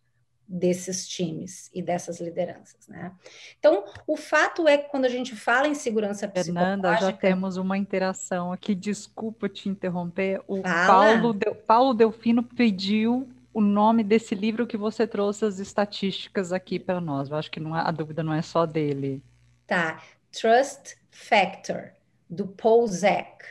desses 0.47 1.07
times 1.07 1.69
e 1.73 1.81
dessas 1.81 2.21
lideranças, 2.21 2.87
né? 2.87 3.11
Então, 3.59 3.83
o 4.07 4.15
fato 4.15 4.67
é 4.67 4.77
que 4.77 4.89
quando 4.89 5.05
a 5.05 5.09
gente 5.09 5.35
fala 5.35 5.67
em 5.67 5.73
segurança 5.73 6.27
Fernanda, 6.29 6.95
já 6.95 7.11
temos 7.11 7.57
uma 7.57 7.77
interação 7.77 8.53
aqui, 8.53 8.73
desculpa 8.73 9.49
te 9.49 9.67
interromper, 9.67 10.41
o 10.47 10.61
Paulo, 10.61 11.33
Del, 11.33 11.53
Paulo 11.53 11.93
Delfino 11.93 12.41
pediu 12.41 13.27
o 13.53 13.59
nome 13.59 14.03
desse 14.03 14.33
livro 14.35 14.65
que 14.65 14.77
você 14.77 15.05
trouxe 15.05 15.43
as 15.43 15.59
estatísticas 15.59 16.53
aqui 16.53 16.79
para 16.79 17.01
nós, 17.01 17.29
eu 17.29 17.35
acho 17.35 17.51
que 17.51 17.59
não 17.59 17.75
é, 17.75 17.81
a 17.81 17.91
dúvida 17.91 18.23
não 18.23 18.33
é 18.33 18.41
só 18.41 18.65
dele. 18.65 19.21
Tá, 19.65 20.01
Trust 20.31 20.95
Factor, 21.09 21.91
do 22.29 22.47
Paul 22.47 22.87
Zek. 22.87 23.43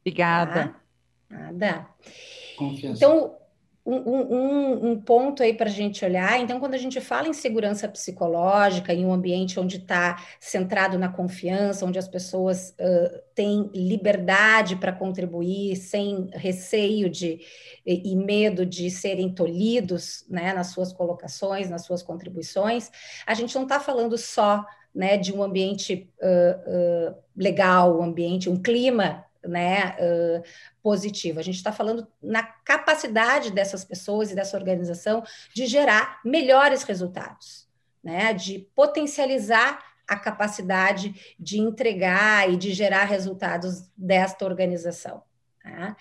Obrigada. 0.00 0.68
Tá? 0.68 0.82
Nada. 1.30 1.86
Confiança. 2.56 2.96
Então, 2.96 3.36
um, 3.84 3.96
um, 3.96 4.90
um, 4.90 5.00
ponto 5.00 5.42
aí 5.42 5.52
para 5.52 5.68
a 5.68 5.72
gente 5.72 6.04
olhar. 6.04 6.38
Então, 6.38 6.60
quando 6.60 6.74
a 6.74 6.78
gente 6.78 7.00
fala 7.00 7.28
em 7.28 7.32
segurança 7.32 7.88
psicológica, 7.88 8.94
em 8.94 9.04
um 9.04 9.12
ambiente 9.12 9.58
onde 9.58 9.78
está 9.78 10.22
centrado 10.38 10.96
na 10.98 11.08
confiança, 11.08 11.84
onde 11.84 11.98
as 11.98 12.06
pessoas 12.06 12.70
uh, 12.78 13.22
têm 13.34 13.68
liberdade 13.74 14.76
para 14.76 14.92
contribuir, 14.92 15.74
sem 15.76 16.28
receio 16.32 17.10
de, 17.10 17.40
e, 17.84 18.12
e, 18.12 18.16
medo 18.16 18.64
de 18.64 18.88
serem 18.88 19.34
tolhidos 19.34 20.24
né, 20.28 20.52
nas 20.52 20.68
suas 20.68 20.92
colocações, 20.92 21.68
nas 21.68 21.84
suas 21.84 22.04
contribuições, 22.04 22.88
a 23.26 23.34
gente 23.34 23.54
não 23.56 23.64
está 23.64 23.80
falando 23.80 24.16
só 24.16 24.64
né, 24.94 25.16
de 25.16 25.34
um 25.34 25.42
ambiente 25.42 26.08
uh, 26.20 27.10
uh, 27.10 27.14
legal, 27.36 27.98
um 27.98 28.04
ambiente, 28.04 28.48
um 28.48 28.62
clima 28.62 29.24
né, 29.44 29.96
uh, 29.98 30.42
positivo. 30.82 31.38
A 31.38 31.42
gente 31.42 31.56
está 31.56 31.72
falando 31.72 32.06
na 32.22 32.42
capacidade 32.42 33.50
dessas 33.50 33.84
pessoas 33.84 34.30
e 34.30 34.34
dessa 34.34 34.56
organização 34.56 35.24
de 35.54 35.66
gerar 35.66 36.20
melhores 36.24 36.82
resultados, 36.82 37.68
né, 38.02 38.32
de 38.32 38.66
potencializar 38.74 39.82
a 40.06 40.16
capacidade 40.16 41.34
de 41.38 41.58
entregar 41.58 42.50
e 42.50 42.56
de 42.56 42.72
gerar 42.72 43.04
resultados 43.04 43.88
desta 43.96 44.44
organização. 44.44 45.22
Tá? 45.62 45.96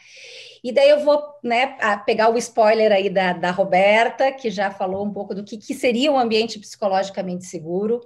E 0.64 0.72
daí 0.72 0.90
eu 0.90 1.04
vou 1.04 1.24
né, 1.44 1.78
pegar 2.04 2.30
o 2.30 2.38
spoiler 2.38 2.92
aí 2.92 3.12
da, 3.12 3.34
da 3.34 3.52
Roberta, 3.52 4.32
que 4.32 4.50
já 4.50 4.72
falou 4.72 5.06
um 5.06 5.14
pouco 5.14 5.36
do 5.36 5.44
que, 5.44 5.56
que 5.56 5.76
seria 5.76 6.12
um 6.12 6.18
ambiente 6.18 6.58
psicologicamente 6.58 7.46
seguro. 7.46 8.02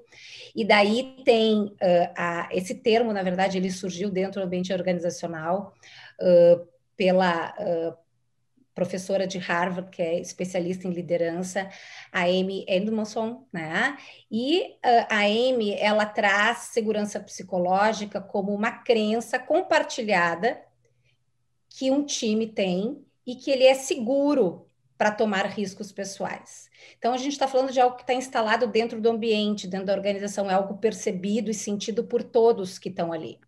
E 0.54 0.66
daí 0.66 1.16
tem 1.24 1.64
uh, 1.64 2.14
a, 2.18 2.50
esse 2.52 2.76
termo, 2.76 3.14
na 3.14 3.24
verdade, 3.24 3.58
ele 3.58 3.72
surgiu 3.72 4.10
dentro 4.10 4.42
do 4.42 4.46
ambiente 4.46 4.74
organizacional 4.74 5.74
uh, 6.20 6.68
pela 6.98 7.54
uh, 7.58 7.96
professora 8.74 9.26
de 9.26 9.38
Harvard, 9.38 9.90
que 9.90 10.02
é 10.02 10.20
especialista 10.20 10.90
em 10.90 10.92
liderança, 10.92 11.70
a 12.12 12.24
Amy 12.24 12.66
Edmondson, 12.68 13.48
né? 13.54 13.96
E 14.30 14.76
a 15.10 15.20
Amy, 15.20 15.74
ela 15.80 16.06
traz 16.06 16.58
segurança 16.74 17.18
psicológica 17.22 18.20
como 18.20 18.54
uma 18.54 18.72
crença 18.72 19.40
compartilhada 19.40 20.65
que 21.78 21.92
um 21.92 22.06
time 22.06 22.48
tem 22.48 23.06
e 23.28 23.36
que 23.36 23.52
ele 23.52 23.66
é 23.66 23.74
seguro 23.74 24.66
para 24.98 25.12
tomar 25.12 25.46
riscos 25.46 25.92
pessoais. 25.92 26.70
Então, 26.98 27.14
a 27.14 27.18
gente 27.18 27.34
está 27.34 27.50
falando 27.50 27.72
de 27.74 27.82
algo 27.82 27.98
que 27.98 28.04
está 28.04 28.14
instalado 28.14 28.66
dentro 28.66 29.02
do 29.02 29.10
ambiente, 29.10 29.68
dentro 29.68 29.88
da 29.88 29.94
organização, 29.94 30.50
é 30.50 30.54
algo 30.54 30.78
percebido 30.78 31.52
e 31.52 31.54
sentido 31.54 32.06
por 32.06 32.24
todos 32.24 32.80
que 32.80 32.88
estão 32.88 33.12
ali. 33.12 33.40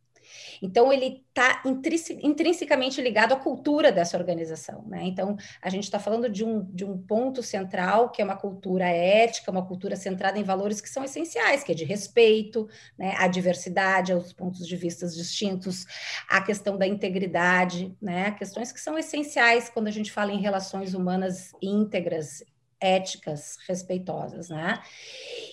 Então, 0.61 0.91
ele 0.91 1.23
está 1.29 1.61
intrinsecamente 1.65 3.01
ligado 3.01 3.33
à 3.33 3.35
cultura 3.35 3.91
dessa 3.91 4.17
organização. 4.17 4.83
Né? 4.87 5.03
Então, 5.03 5.37
a 5.61 5.69
gente 5.69 5.83
está 5.83 5.99
falando 5.99 6.29
de 6.29 6.43
um, 6.43 6.63
de 6.63 6.83
um 6.83 6.97
ponto 6.97 7.43
central, 7.43 8.09
que 8.09 8.21
é 8.21 8.25
uma 8.25 8.35
cultura 8.35 8.85
ética, 8.85 9.51
uma 9.51 9.65
cultura 9.65 9.95
centrada 9.95 10.39
em 10.39 10.43
valores 10.43 10.81
que 10.81 10.89
são 10.89 11.03
essenciais, 11.03 11.63
que 11.63 11.71
é 11.71 11.75
de 11.75 11.85
respeito, 11.85 12.67
né? 12.97 13.13
a 13.17 13.27
diversidade, 13.27 14.11
aos 14.11 14.33
pontos 14.33 14.67
de 14.67 14.75
vista 14.75 15.07
distintos, 15.07 15.85
a 16.27 16.41
questão 16.41 16.77
da 16.77 16.87
integridade, 16.87 17.95
né? 18.01 18.31
questões 18.31 18.71
que 18.71 18.81
são 18.81 18.97
essenciais 18.97 19.69
quando 19.69 19.87
a 19.87 19.91
gente 19.91 20.11
fala 20.11 20.31
em 20.31 20.39
relações 20.39 20.93
humanas 20.93 21.51
íntegras, 21.61 22.43
éticas 22.79 23.57
respeitosas, 23.67 24.49
né? 24.49 24.79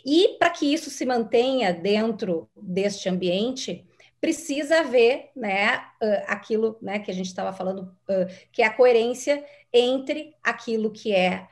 E 0.04 0.36
para 0.38 0.50
que 0.50 0.72
isso 0.72 0.90
se 0.90 1.06
mantenha 1.06 1.72
dentro 1.72 2.48
deste 2.54 3.08
ambiente, 3.08 3.84
precisa 4.24 4.78
haver 4.78 5.28
né, 5.36 5.84
aquilo 6.26 6.78
né, 6.80 6.98
que 6.98 7.10
a 7.10 7.14
gente 7.14 7.26
estava 7.26 7.52
falando, 7.52 7.94
que 8.50 8.62
é 8.62 8.64
a 8.64 8.72
coerência 8.72 9.44
entre 9.70 10.34
aquilo 10.42 10.90
que 10.90 11.14
é 11.14 11.46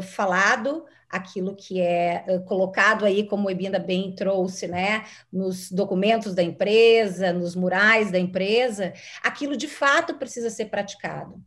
falado, 0.00 0.86
aquilo 1.06 1.54
que 1.54 1.82
é 1.82 2.24
colocado 2.46 3.04
aí, 3.04 3.26
como 3.26 3.46
o 3.46 3.50
Ebinda 3.50 3.78
bem 3.78 4.14
trouxe, 4.14 4.66
né, 4.66 5.04
nos 5.30 5.70
documentos 5.70 6.34
da 6.34 6.42
empresa, 6.42 7.30
nos 7.30 7.54
murais 7.54 8.10
da 8.10 8.18
empresa, 8.18 8.94
aquilo 9.22 9.54
de 9.54 9.68
fato 9.68 10.14
precisa 10.14 10.48
ser 10.48 10.70
praticado. 10.70 11.44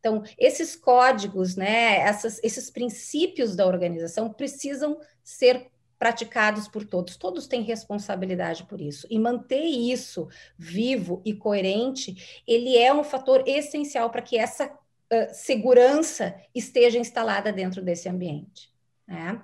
Então, 0.00 0.24
esses 0.36 0.74
códigos, 0.74 1.54
né, 1.54 1.98
essas, 2.00 2.42
esses 2.42 2.68
princípios 2.68 3.54
da 3.54 3.64
organização 3.64 4.32
precisam 4.32 4.98
ser 5.22 5.70
praticados 5.98 6.68
por 6.68 6.84
todos. 6.84 7.16
Todos 7.16 7.46
têm 7.46 7.62
responsabilidade 7.62 8.64
por 8.64 8.80
isso. 8.80 9.06
E 9.10 9.18
manter 9.18 9.64
isso 9.64 10.28
vivo 10.58 11.22
e 11.24 11.34
coerente, 11.34 12.42
ele 12.46 12.76
é 12.76 12.92
um 12.92 13.04
fator 13.04 13.42
essencial 13.46 14.10
para 14.10 14.22
que 14.22 14.36
essa 14.36 14.66
uh, 14.66 15.28
segurança 15.32 16.34
esteja 16.54 16.98
instalada 16.98 17.52
dentro 17.52 17.82
desse 17.82 18.08
ambiente. 18.08 18.70
Né? 19.06 19.40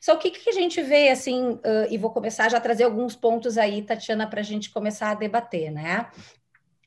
Só 0.00 0.14
o 0.14 0.18
que, 0.18 0.30
que 0.30 0.50
a 0.50 0.52
gente 0.52 0.82
vê, 0.82 1.08
assim, 1.08 1.52
uh, 1.52 1.60
e 1.88 1.96
vou 1.96 2.10
começar 2.10 2.50
já 2.50 2.58
a 2.58 2.60
trazer 2.60 2.84
alguns 2.84 3.14
pontos 3.14 3.56
aí, 3.56 3.82
Tatiana, 3.82 4.26
para 4.26 4.40
a 4.40 4.44
gente 4.44 4.70
começar 4.70 5.10
a 5.10 5.14
debater, 5.14 5.70
né? 5.70 6.10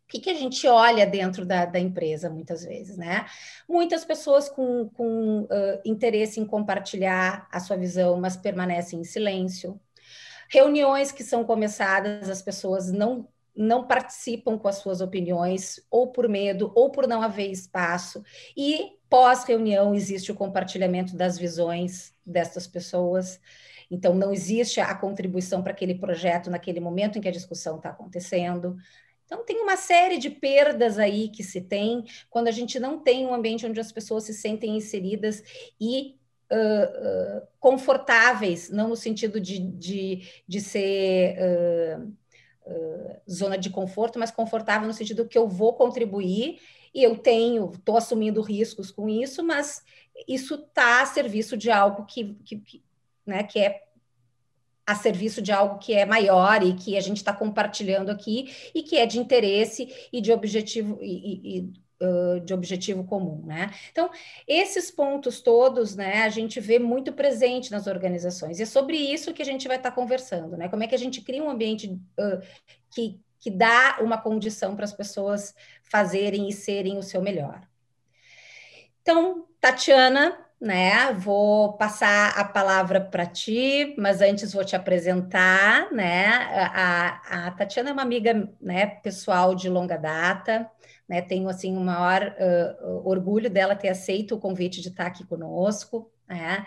O 0.07 0.09
que, 0.09 0.19
que 0.21 0.29
a 0.29 0.33
gente 0.33 0.65
olha 0.65 1.05
dentro 1.05 1.45
da, 1.45 1.65
da, 1.65 1.77
empresa 1.77 2.29
muitas 2.29 2.63
vezes, 2.63 2.97
né? 2.97 3.25
Muitas 3.67 4.05
pessoas 4.05 4.47
com, 4.47 4.87
com 4.89 5.41
uh, 5.41 5.81
interesse 5.83 6.39
em 6.39 6.45
compartilhar 6.45 7.45
a 7.51 7.59
sua 7.59 7.75
visão, 7.75 8.17
mas 8.17 8.37
permanecem 8.37 9.01
em 9.01 9.03
silêncio. 9.03 9.77
Reuniões 10.49 11.11
que 11.11 11.25
são 11.25 11.43
começadas, 11.43 12.29
as 12.29 12.41
pessoas 12.41 12.89
não 12.89 13.27
não 13.59 13.87
participam 13.87 14.55
com 14.55 14.67
as 14.67 14.75
suas 14.75 15.01
opiniões, 15.01 15.83
ou 15.89 16.11
por 16.11 16.29
medo, 16.29 16.71
ou 16.75 16.91
por 16.91 17.07
não 17.07 17.23
haver 17.23 17.49
espaço. 17.49 18.23
E 18.55 18.91
pós-reunião 19.09 19.95
existe 19.95 20.31
o 20.31 20.35
compartilhamento 20.35 21.17
das 21.17 21.39
visões 21.39 22.13
dessas 22.23 22.67
pessoas. 22.67 23.39
Então, 23.89 24.13
não 24.13 24.31
existe 24.31 24.79
a 24.79 24.93
contribuição 24.93 25.63
para 25.63 25.71
aquele 25.71 25.95
projeto 25.95 26.51
naquele 26.51 26.79
momento 26.79 27.17
em 27.17 27.21
que 27.21 27.27
a 27.27 27.31
discussão 27.31 27.77
está 27.77 27.89
acontecendo. 27.89 28.77
Então, 29.27 29.43
tem 29.43 29.61
uma 29.61 29.75
série 29.75 30.17
de 30.17 30.29
perdas 30.29 30.97
aí 30.97 31.27
que 31.27 31.43
se 31.43 31.59
tem 31.59 32.05
quando 32.29 32.47
a 32.47 32.51
gente 32.51 32.79
não 32.79 32.97
tem 32.97 33.25
um 33.25 33.33
ambiente 33.33 33.65
onde 33.65 33.79
as 33.79 33.91
pessoas 33.91 34.23
se 34.23 34.33
sentem 34.33 34.77
inseridas 34.77 35.43
e 35.79 36.15
uh, 36.49 37.41
uh, 37.41 37.47
confortáveis, 37.59 38.69
não 38.69 38.87
no 38.87 38.95
sentido 38.95 39.39
de, 39.39 39.59
de, 39.59 40.21
de 40.47 40.61
ser 40.61 41.35
uh, 41.99 42.13
zona 43.29 43.57
de 43.57 43.69
conforto, 43.69 44.17
mas 44.17 44.31
confortável 44.31 44.87
no 44.87 44.93
sentido 44.93 45.27
que 45.27 45.37
eu 45.37 45.47
vou 45.47 45.73
contribuir 45.73 46.59
e 46.93 47.03
eu 47.03 47.17
tenho, 47.17 47.71
estou 47.73 47.97
assumindo 47.97 48.41
riscos 48.41 48.91
com 48.91 49.09
isso, 49.09 49.43
mas 49.43 49.83
isso 50.25 50.55
está 50.55 51.01
a 51.01 51.05
serviço 51.05 51.57
de 51.57 51.69
algo 51.69 52.05
que, 52.05 52.33
que, 52.45 52.57
que, 52.57 52.83
né, 53.25 53.43
que 53.43 53.59
é 53.59 53.86
a 54.87 54.95
serviço 54.95 55.41
de 55.41 55.51
algo 55.51 55.77
que 55.77 55.93
é 55.93 56.05
maior 56.05 56.63
e 56.63 56.73
que 56.73 56.95
a 56.95 57.01
gente 57.01 57.17
está 57.17 57.33
compartilhando 57.33 58.09
aqui 58.09 58.49
e 58.73 58.81
que 58.81 58.95
é 58.95 59.05
de 59.05 59.19
interesse 59.19 59.93
e 60.13 60.21
de 60.21 60.31
objetivo 60.31 60.97
e, 61.01 61.59
e 61.59 61.73
uh, 62.01 62.39
de 62.39 62.53
objetivo 62.53 63.03
comum, 63.03 63.43
né? 63.45 63.69
Então, 63.91 64.09
esses 64.47 64.89
pontos 64.89 65.41
todos, 65.41 65.95
né, 65.95 66.23
a 66.23 66.29
gente 66.29 66.61
vê 66.61 66.79
muito 66.79 67.11
presente 67.11 67.69
nas 67.69 67.85
organizações. 67.85 68.59
E 68.59 68.63
é 68.63 68.65
sobre 68.65 68.95
isso 68.95 69.33
que 69.33 69.41
a 69.41 69.45
gente 69.45 69.67
vai 69.67 69.75
estar 69.75 69.89
tá 69.89 69.95
conversando, 69.95 70.55
né? 70.55 70.69
Como 70.69 70.83
é 70.83 70.87
que 70.87 70.95
a 70.95 70.99
gente 70.99 71.21
cria 71.21 71.43
um 71.43 71.49
ambiente 71.49 71.87
uh, 71.87 72.41
que, 72.89 73.19
que 73.39 73.51
dá 73.51 73.97
uma 73.99 74.17
condição 74.17 74.73
para 74.73 74.85
as 74.85 74.93
pessoas 74.93 75.53
fazerem 75.83 76.47
e 76.47 76.53
serem 76.53 76.97
o 76.97 77.03
seu 77.03 77.21
melhor. 77.21 77.61
Então, 79.01 79.45
Tatiana, 79.59 80.46
né? 80.59 81.13
Vou 81.13 81.73
passar 81.73 82.37
a 82.37 82.43
palavra 82.43 82.99
para 82.99 83.25
ti, 83.25 83.95
mas 83.97 84.21
antes 84.21 84.53
vou 84.53 84.65
te 84.65 84.75
apresentar, 84.75 85.91
né? 85.91 86.27
A, 86.73 87.47
a, 87.47 87.51
Tatiana 87.51 87.91
é 87.91 87.93
uma 87.93 88.01
amiga, 88.01 88.49
né, 88.59 88.87
pessoal 88.87 89.53
de 89.53 89.69
longa 89.69 89.97
data, 89.97 90.69
né? 91.07 91.21
Tenho 91.21 91.47
assim 91.47 91.77
o 91.77 91.81
maior 91.81 92.35
uh, 92.39 93.07
orgulho 93.07 93.49
dela 93.49 93.75
ter 93.75 93.89
aceito 93.89 94.35
o 94.35 94.39
convite 94.39 94.81
de 94.81 94.89
estar 94.89 95.05
aqui 95.05 95.23
conosco, 95.25 96.11
né? 96.27 96.65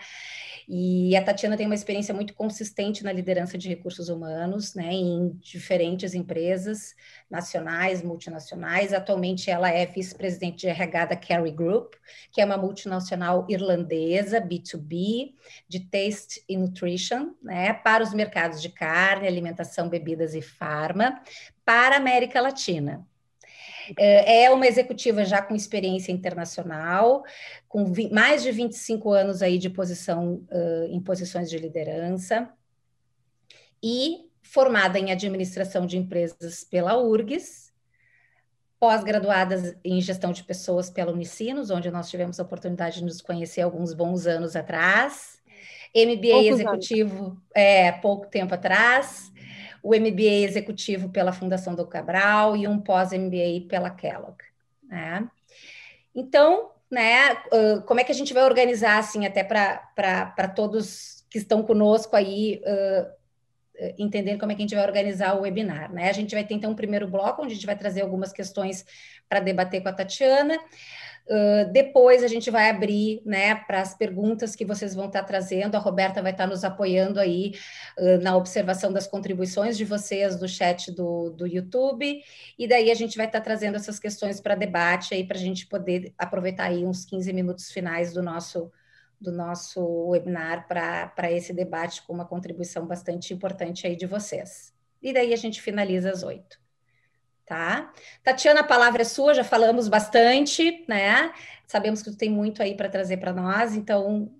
E 0.67 1.15
a 1.15 1.23
Tatiana 1.23 1.57
tem 1.57 1.65
uma 1.65 1.75
experiência 1.75 2.13
muito 2.13 2.33
consistente 2.33 3.03
na 3.03 3.11
liderança 3.11 3.57
de 3.57 3.67
recursos 3.67 4.09
humanos, 4.09 4.73
né, 4.75 4.91
em 4.91 5.29
diferentes 5.41 6.13
empresas 6.13 6.95
nacionais, 7.29 8.01
multinacionais. 8.01 8.93
Atualmente 8.93 9.49
ela 9.49 9.69
é 9.69 9.85
vice-presidente 9.85 10.61
de 10.61 10.67
RH 10.67 11.05
da 11.05 11.15
Carey 11.15 11.51
Group, 11.51 11.93
que 12.31 12.41
é 12.41 12.45
uma 12.45 12.57
multinacional 12.57 13.45
irlandesa, 13.49 14.41
B2B, 14.41 15.33
de 15.67 15.79
taste 15.81 16.43
e 16.47 16.57
nutrition, 16.57 17.33
né, 17.41 17.73
para 17.73 18.03
os 18.03 18.13
mercados 18.13 18.61
de 18.61 18.69
carne, 18.69 19.27
alimentação, 19.27 19.89
bebidas 19.89 20.33
e 20.35 20.41
farma, 20.41 21.21
para 21.65 21.95
a 21.95 21.97
América 21.97 22.41
Latina. 22.41 23.05
É, 23.97 24.43
é 24.43 24.51
uma 24.51 24.67
executiva 24.67 25.23
já 25.25 25.41
com 25.41 25.55
experiência 25.55 26.11
internacional, 26.11 27.23
com 27.67 27.91
mais 28.11 28.43
de 28.43 28.51
25 28.51 29.11
anos 29.11 29.41
aí 29.41 29.57
de 29.57 29.69
posição 29.69 30.45
uh, 30.51 30.85
em 30.89 30.99
posições 30.99 31.49
de 31.49 31.57
liderança 31.57 32.49
e 33.81 34.29
formada 34.41 34.99
em 34.99 35.11
administração 35.11 35.85
de 35.85 35.97
empresas 35.97 36.63
pela 36.63 36.97
URGS, 36.97 37.71
pós-graduadas 38.79 39.75
em 39.83 40.01
gestão 40.01 40.31
de 40.31 40.43
pessoas 40.43 40.89
pela 40.89 41.11
Unicinos, 41.11 41.69
onde 41.69 41.91
nós 41.91 42.09
tivemos 42.09 42.39
a 42.39 42.43
oportunidade 42.43 42.95
de 42.95 43.05
nos 43.05 43.21
conhecer 43.21 43.61
alguns 43.61 43.93
bons 43.93 44.25
anos 44.25 44.55
atrás, 44.55 45.39
MBA 45.95 46.31
Poucos 46.31 46.59
executivo 46.59 47.25
anos. 47.25 47.37
é 47.53 47.91
pouco 47.91 48.27
tempo 48.27 48.53
atrás, 48.53 49.30
o 49.81 49.95
MBA 49.95 50.45
executivo 50.45 51.09
pela 51.09 51.33
Fundação 51.33 51.75
do 51.75 51.87
Cabral 51.87 52.55
e 52.55 52.67
um 52.67 52.79
pós-MBA 52.79 53.67
pela 53.67 53.89
Kellogg. 53.89 54.37
Né? 54.83 55.27
Então, 56.13 56.71
né, 56.89 57.35
como 57.85 57.99
é 57.99 58.03
que 58.03 58.11
a 58.11 58.15
gente 58.15 58.33
vai 58.33 58.43
organizar, 58.43 58.97
assim, 58.97 59.25
até 59.25 59.43
para 59.43 60.47
todos 60.55 61.25
que 61.29 61.37
estão 61.37 61.63
conosco 61.63 62.15
aí, 62.15 62.61
uh, 62.65 63.21
entendendo 63.97 64.39
como 64.39 64.51
é 64.51 64.55
que 64.55 64.61
a 64.61 64.65
gente 64.65 64.75
vai 64.75 64.85
organizar 64.85 65.35
o 65.35 65.41
webinar, 65.41 65.91
né? 65.91 66.09
A 66.09 66.13
gente 66.13 66.35
vai 66.35 66.43
ter, 66.43 66.53
então, 66.53 66.71
um 66.71 66.75
primeiro 66.75 67.07
bloco, 67.07 67.41
onde 67.41 67.53
a 67.53 67.55
gente 67.55 67.65
vai 67.65 67.77
trazer 67.77 68.01
algumas 68.01 68.33
questões 68.33 68.85
para 69.29 69.39
debater 69.39 69.81
com 69.81 69.87
a 69.87 69.93
Tatiana, 69.93 70.59
Depois 71.71 72.23
a 72.23 72.27
gente 72.27 72.51
vai 72.51 72.69
abrir 72.69 73.21
né, 73.25 73.55
para 73.55 73.81
as 73.81 73.95
perguntas 73.95 74.55
que 74.55 74.65
vocês 74.65 74.93
vão 74.93 75.05
estar 75.05 75.23
trazendo. 75.23 75.75
A 75.75 75.79
Roberta 75.79 76.21
vai 76.21 76.31
estar 76.31 76.47
nos 76.47 76.63
apoiando 76.63 77.19
aí 77.19 77.53
uh, 77.97 78.21
na 78.21 78.35
observação 78.35 78.91
das 78.91 79.07
contribuições 79.07 79.77
de 79.77 79.85
vocês 79.85 80.35
do 80.35 80.47
chat 80.47 80.91
do, 80.91 81.29
do 81.29 81.47
YouTube, 81.47 82.21
e 82.57 82.67
daí 82.67 82.91
a 82.91 82.95
gente 82.95 83.15
vai 83.15 83.27
estar 83.27 83.41
trazendo 83.41 83.75
essas 83.75 83.99
questões 83.99 84.41
para 84.41 84.55
debate 84.55 85.13
aí 85.13 85.25
para 85.25 85.37
a 85.37 85.41
gente 85.41 85.67
poder 85.67 86.13
aproveitar 86.17 86.65
aí 86.65 86.85
uns 86.85 87.05
15 87.05 87.31
minutos 87.33 87.71
finais 87.71 88.13
do 88.13 88.21
nosso 88.21 88.71
do 89.19 89.31
nosso 89.31 89.79
webinar 90.07 90.67
para 90.67 91.31
esse 91.31 91.53
debate 91.53 92.01
com 92.01 92.11
uma 92.11 92.25
contribuição 92.25 92.87
bastante 92.87 93.31
importante 93.35 93.85
aí 93.85 93.95
de 93.95 94.07
vocês. 94.07 94.73
E 94.99 95.13
daí 95.13 95.31
a 95.31 95.37
gente 95.37 95.61
finaliza 95.61 96.09
às 96.09 96.23
oito 96.23 96.60
tá? 97.45 97.91
Tatiana, 98.23 98.61
a 98.61 98.65
palavra 98.65 99.01
é 99.01 99.05
sua, 99.05 99.33
já 99.33 99.43
falamos 99.43 99.87
bastante, 99.87 100.85
né? 100.87 101.33
Sabemos 101.65 102.01
que 102.01 102.11
tu 102.11 102.17
tem 102.17 102.29
muito 102.29 102.61
aí 102.61 102.75
para 102.75 102.89
trazer 102.89 103.17
para 103.17 103.33
nós, 103.33 103.75
então 103.75 104.31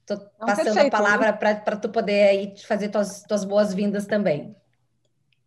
estou 0.00 0.18
passando 0.38 0.64
perfeito, 0.64 0.94
a 0.94 0.98
palavra 0.98 1.32
né? 1.32 1.32
para 1.32 1.76
tu 1.76 1.88
poder 1.88 2.28
aí 2.28 2.54
fazer 2.58 2.88
tuas, 2.88 3.22
tuas 3.22 3.44
boas-vindas 3.44 4.06
também. 4.06 4.54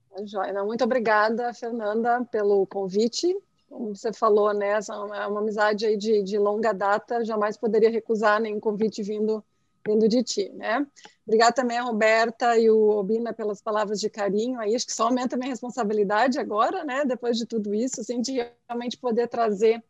Tá 0.09 0.25
Joia, 0.25 0.63
muito 0.63 0.83
obrigada, 0.83 1.53
Fernanda, 1.53 2.23
pelo 2.31 2.65
convite. 2.67 3.35
Como 3.69 3.95
você 3.95 4.13
falou, 4.13 4.53
né, 4.53 4.77
é 4.77 5.27
uma 5.27 5.39
amizade 5.39 5.85
aí 5.85 5.97
de, 5.97 6.21
de 6.21 6.37
longa 6.37 6.71
data, 6.71 7.25
jamais 7.25 7.57
poderia 7.57 7.89
recusar 7.89 8.39
nenhum 8.39 8.59
convite 8.59 9.01
vindo 9.01 9.43
vindo 9.85 10.07
de 10.07 10.23
ti, 10.23 10.49
né? 10.53 10.85
Obrigada 11.25 11.53
também 11.53 11.77
a 11.77 11.83
Roberta 11.83 12.57
e 12.57 12.69
o 12.69 12.89
Obina 12.89 13.33
pelas 13.33 13.61
palavras 13.61 13.99
de 13.99 14.09
carinho 14.09 14.59
aí, 14.59 14.75
acho 14.75 14.85
que 14.85 14.93
só 14.93 15.05
aumenta 15.05 15.35
a 15.35 15.39
minha 15.39 15.49
responsabilidade 15.49 16.39
agora, 16.39 16.83
né? 16.83 17.05
Depois 17.05 17.37
de 17.37 17.45
tudo 17.45 17.73
isso, 17.73 18.01
assim, 18.01 18.21
de 18.21 18.45
realmente 18.67 18.97
poder 18.97 19.27
trazer 19.27 19.83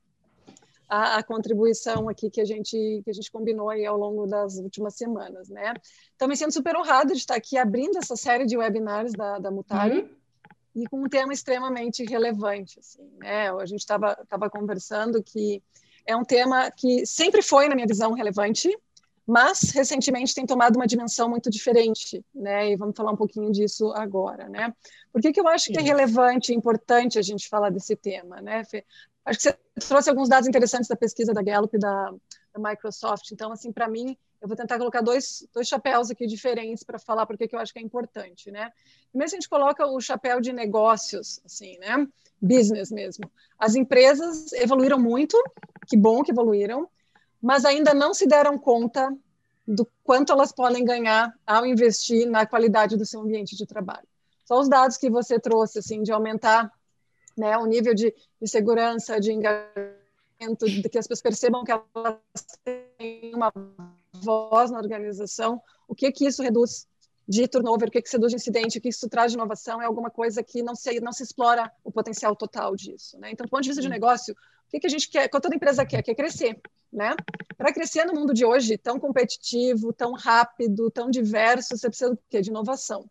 a, 0.88 1.18
a, 1.18 1.24
contribuição 1.24 2.10
aqui 2.10 2.30
que 2.30 2.42
a 2.42 2.46
gente 2.46 3.02
que 3.04 3.10
a 3.10 3.14
gente 3.14 3.32
combinou 3.32 3.70
aí 3.70 3.86
ao 3.86 3.98
longo 3.98 4.28
das 4.28 4.58
últimas 4.58 4.96
semanas, 4.96 5.50
né? 5.50 5.74
Então 6.16 6.28
me 6.28 6.36
sinto 6.36 6.54
super 6.54 6.76
honrada 6.76 7.14
de 7.14 7.20
estar 7.20 7.36
aqui 7.36 7.58
abrindo 7.58 7.98
essa 7.98 8.16
série 8.16 8.46
de 8.46 8.58
webinars 8.58 9.14
da, 9.14 9.40
da 9.40 9.50
Mutari 9.50 10.00
uhum. 10.00 10.10
e 10.76 10.88
com 10.88 11.04
um 11.04 11.10
tema 11.10 11.34
extremamente 11.34 12.04
relevante, 12.04 12.80
assim, 12.80 13.10
né? 13.18 13.50
A 13.52 13.66
gente 13.66 13.80
estava 13.80 14.16
tava 14.30 14.50
conversando 14.50 15.24
que 15.24 15.64
é 16.06 16.16
um 16.16 16.24
tema 16.24 16.70
que 16.70 17.06
sempre 17.06 17.42
foi 17.42 17.68
na 17.68 17.76
minha 17.76 17.88
visão 17.88 18.14
relevante, 18.14 18.70
mas 19.26 19.72
recentemente 19.72 20.36
tem 20.36 20.46
tomado 20.46 20.76
uma 20.76 20.86
dimensão 20.86 21.30
muito 21.30 21.50
diferente, 21.50 22.24
né? 22.34 22.72
E 22.72 22.76
vamos 22.76 22.96
falar 22.96 23.12
um 23.12 23.16
pouquinho 23.16 23.52
disso 23.52 23.92
agora, 23.94 24.50
né? 24.50 24.74
Por 25.12 25.22
que, 25.22 25.32
que 25.32 25.40
eu 25.40 25.48
acho 25.48 25.72
que 25.72 25.80
é 25.80 25.82
relevante 25.82 26.52
e 26.52 26.56
importante 26.56 27.18
a 27.18 27.22
gente 27.22 27.48
falar 27.48 27.70
desse 27.70 27.96
tema, 27.96 28.42
né, 28.42 28.64
Fê? 28.66 28.86
Acho 29.26 29.40
que 29.40 29.44
você 29.44 29.58
trouxe 29.88 30.10
alguns 30.10 30.28
dados 30.28 30.48
interessantes 30.48 30.90
da 30.90 30.96
pesquisa 30.96 31.34
da 31.34 31.42
Gallup 31.42 31.74
e 31.76 31.80
da, 31.80 32.14
da 32.54 32.70
Microsoft. 32.70 33.32
Então, 33.32 33.52
assim, 33.52 33.72
para 33.72 33.88
mim, 33.88 34.18
eu 34.42 34.48
vou 34.48 34.58
tentar 34.58 34.78
colocar 34.78 35.00
dois, 35.00 35.48
dois 35.54 35.70
chapéus 35.70 36.12
aqui 36.12 36.28
diferentes 36.28 36.84
para 36.84 37.00
falar 37.00 37.26
porque 37.26 37.48
que 37.48 37.56
eu 37.56 37.60
acho 37.60 37.72
que 37.72 37.80
é 37.80 37.82
importante, 37.82 38.52
né? 38.52 38.72
Primeiro, 39.10 39.32
a 39.32 39.36
gente 39.36 39.48
coloca 39.48 39.88
o 39.88 40.02
chapéu 40.02 40.42
de 40.42 40.52
negócios, 40.52 41.40
assim, 41.46 41.78
né? 41.78 42.06
Business 42.42 42.92
mesmo. 42.92 43.32
As 43.58 43.76
empresas 43.76 44.52
evoluíram 44.52 45.00
muito, 45.00 45.42
que 45.88 45.96
bom 45.96 46.22
que 46.22 46.32
evoluíram, 46.32 46.90
mas 47.44 47.66
ainda 47.66 47.94
não 47.94 48.14
se 48.14 48.26
deram 48.26 48.58
conta 48.58 49.14
do 49.68 49.86
quanto 50.02 50.32
elas 50.32 50.54
podem 50.54 50.86
ganhar 50.86 51.38
ao 51.46 51.66
investir 51.66 52.26
na 52.26 52.46
qualidade 52.46 52.96
do 52.96 53.06
seu 53.06 53.20
ambiente 53.20 53.54
de 53.58 53.66
trabalho. 53.66 54.08
Só 54.46 54.58
os 54.58 54.70
dados 54.70 54.96
que 54.96 55.10
você 55.10 55.38
trouxe, 55.38 55.80
assim, 55.80 56.02
de 56.02 56.14
aumentar 56.14 56.72
né, 57.38 57.58
o 57.58 57.66
nível 57.66 57.94
de, 57.94 58.16
de 58.42 58.48
segurança, 58.48 59.20
de 59.20 59.34
engajamento, 59.34 60.66
de 60.66 60.88
que 60.88 60.98
as 60.98 61.06
pessoas 61.06 61.22
percebam 61.22 61.66
que 61.66 61.72
elas 61.72 62.18
têm 62.64 63.36
uma 63.36 63.52
voz 64.14 64.72
na 64.72 64.78
organização, 64.78 65.62
o 65.86 65.94
que 65.94 66.14
que 66.14 66.26
isso 66.26 66.42
reduz 66.42 66.88
de 67.28 67.48
turnover, 67.48 67.88
o 67.88 67.92
que 67.92 68.02
que 68.02 68.08
isso 68.08 68.18
reduz 68.18 68.32
de 68.32 68.36
incidente, 68.36 68.78
o 68.78 68.82
que 68.82 68.90
isso 68.90 69.08
traz 69.08 69.32
de 69.32 69.38
inovação, 69.38 69.82
é 69.82 69.86
alguma 69.86 70.10
coisa 70.10 70.44
que 70.44 70.62
não 70.62 70.76
se, 70.76 71.00
não 71.00 71.12
se 71.12 71.24
explora 71.24 71.72
o 71.84 71.92
potencial 71.92 72.36
total 72.36 72.76
disso. 72.76 73.18
Né? 73.20 73.32
Então, 73.32 73.46
do 73.46 73.50
ponto 73.50 73.64
de 73.64 73.70
vista 73.70 73.82
de 73.82 73.90
negócio, 73.90 74.34
o 74.34 74.70
que, 74.70 74.80
que 74.80 74.88
a 74.88 74.90
gente 74.90 75.10
quer, 75.10 75.30
que 75.30 75.40
toda 75.40 75.56
empresa 75.56 75.86
quer? 75.86 76.02
Quer 76.02 76.16
crescer 76.16 76.60
né? 76.94 77.16
Para 77.58 77.74
crescer 77.74 78.06
no 78.06 78.14
mundo 78.14 78.34
de 78.34 78.46
hoje, 78.46 78.78
tão 78.78 79.00
competitivo, 79.00 79.92
tão 79.92 80.14
rápido, 80.14 80.92
tão 80.92 81.10
diverso, 81.10 81.76
você 81.76 81.90
precisa 81.90 82.18
de 82.30 82.50
inovação, 82.50 83.10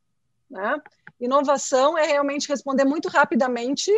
né? 0.49 0.81
Inovação 1.21 1.99
é 1.99 2.07
realmente 2.07 2.49
responder 2.49 2.85
muito 2.85 3.09
rapidamente 3.09 3.91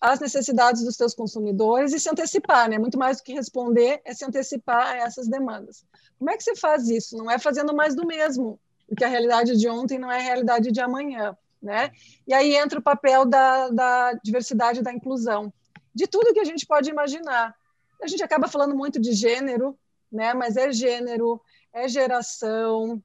às 0.00 0.20
necessidades 0.20 0.84
dos 0.84 0.94
seus 0.94 1.14
consumidores 1.14 1.92
e 1.92 1.98
se 1.98 2.08
antecipar, 2.08 2.68
né? 2.68 2.78
Muito 2.78 2.98
mais 2.98 3.16
do 3.16 3.22
que 3.22 3.32
responder 3.32 4.00
é 4.04 4.14
se 4.14 4.24
antecipar 4.24 4.88
a 4.88 4.96
essas 4.98 5.26
demandas. 5.26 5.84
Como 6.18 6.30
é 6.30 6.36
que 6.36 6.44
você 6.44 6.54
faz 6.54 6.88
isso? 6.88 7.16
Não 7.16 7.30
é 7.30 7.38
fazendo 7.38 7.74
mais 7.74 7.94
do 7.94 8.06
mesmo, 8.06 8.60
porque 8.88 9.04
a 9.04 9.08
realidade 9.08 9.56
de 9.56 9.68
ontem 9.68 9.98
não 9.98 10.10
é 10.10 10.16
a 10.18 10.22
realidade 10.22 10.72
de 10.72 10.80
amanhã, 10.80 11.36
né? 11.62 11.90
E 12.26 12.34
aí 12.34 12.56
entra 12.56 12.78
o 12.78 12.82
papel 12.82 13.24
da, 13.24 13.68
da 13.68 14.12
diversidade 14.24 14.82
da 14.82 14.92
inclusão, 14.92 15.52
de 15.94 16.06
tudo 16.06 16.32
que 16.32 16.40
a 16.40 16.44
gente 16.44 16.66
pode 16.66 16.90
imaginar 16.90 17.54
a 18.02 18.06
gente 18.06 18.22
acaba 18.22 18.48
falando 18.48 18.76
muito 18.76 19.00
de 19.00 19.12
gênero, 19.12 19.78
né? 20.10 20.32
Mas 20.34 20.56
é 20.56 20.72
gênero, 20.72 21.40
é 21.72 21.88
geração, 21.88 23.02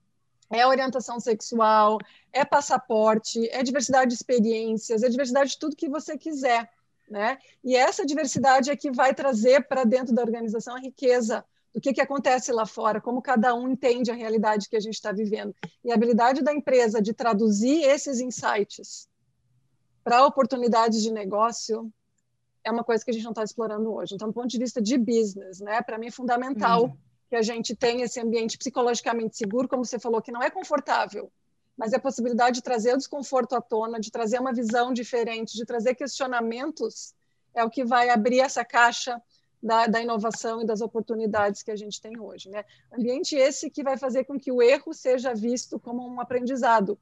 é 0.51 0.65
orientação 0.65 1.19
sexual, 1.19 1.97
é 2.31 2.45
passaporte, 2.45 3.47
é 3.49 3.63
diversidade 3.63 4.09
de 4.09 4.15
experiências, 4.15 5.03
é 5.03 5.09
diversidade 5.09 5.51
de 5.51 5.59
tudo 5.59 5.75
que 5.75 5.89
você 5.89 6.17
quiser, 6.17 6.69
né? 7.09 7.37
E 7.63 7.75
essa 7.75 8.05
diversidade 8.05 8.69
é 8.69 8.75
que 8.75 8.91
vai 8.91 9.13
trazer 9.13 9.67
para 9.67 9.83
dentro 9.83 10.13
da 10.13 10.21
organização 10.21 10.75
a 10.75 10.79
riqueza 10.79 11.43
do 11.73 11.81
que, 11.81 11.93
que 11.93 12.01
acontece 12.01 12.51
lá 12.51 12.65
fora, 12.65 13.01
como 13.01 13.21
cada 13.21 13.55
um 13.55 13.67
entende 13.67 14.11
a 14.11 14.13
realidade 14.13 14.69
que 14.69 14.75
a 14.75 14.79
gente 14.79 14.93
está 14.93 15.11
vivendo. 15.11 15.55
E 15.83 15.91
a 15.91 15.95
habilidade 15.95 16.43
da 16.43 16.53
empresa 16.53 17.01
de 17.01 17.13
traduzir 17.13 17.83
esses 17.83 18.19
insights 18.19 19.07
para 20.03 20.25
oportunidades 20.25 21.01
de 21.01 21.11
negócio 21.11 21.91
é 22.63 22.71
uma 22.71 22.83
coisa 22.83 23.03
que 23.03 23.11
a 23.11 23.13
gente 23.13 23.23
não 23.23 23.31
está 23.31 23.43
explorando 23.43 23.91
hoje. 23.91 24.13
Então, 24.13 24.27
do 24.27 24.33
ponto 24.33 24.47
de 24.47 24.57
vista 24.57 24.81
de 24.81 24.97
business, 24.97 25.59
né, 25.59 25.81
para 25.81 25.97
mim 25.97 26.07
é 26.07 26.11
fundamental 26.11 26.83
uhum. 26.85 26.97
que 27.29 27.35
a 27.35 27.41
gente 27.41 27.75
tenha 27.75 28.05
esse 28.05 28.19
ambiente 28.19 28.57
psicologicamente 28.57 29.35
seguro, 29.35 29.67
como 29.67 29.83
você 29.83 29.97
falou, 29.97 30.21
que 30.21 30.31
não 30.31 30.41
é 30.41 30.49
confortável, 30.49 31.31
mas 31.75 31.91
é 31.91 31.97
a 31.97 31.99
possibilidade 31.99 32.57
de 32.57 32.61
trazer 32.61 32.93
o 32.93 32.97
desconforto 32.97 33.53
à 33.55 33.61
tona, 33.61 33.99
de 33.99 34.11
trazer 34.11 34.39
uma 34.39 34.53
visão 34.53 34.93
diferente, 34.93 35.57
de 35.57 35.65
trazer 35.65 35.95
questionamentos, 35.95 37.13
é 37.55 37.63
o 37.63 37.69
que 37.69 37.83
vai 37.83 38.09
abrir 38.09 38.39
essa 38.39 38.63
caixa 38.63 39.21
da, 39.63 39.87
da, 39.87 40.01
inovação 40.01 40.61
e 40.61 40.65
das 40.65 40.81
oportunidades 40.81 41.63
que 41.63 41.71
a 41.71 41.75
gente 41.75 42.01
tem 42.01 42.19
hoje. 42.19 42.49
Né? 42.49 42.65
Ambiente 42.91 43.35
esse 43.37 43.69
que 43.69 43.81
vai 43.81 43.97
fazer 43.97 44.25
com 44.25 44.37
que 44.37 44.51
o 44.51 44.61
erro 44.61 44.93
seja 44.93 45.33
visto 45.33 45.79
como 45.79 46.05
um 46.05 46.19
aprendizado 46.19 46.99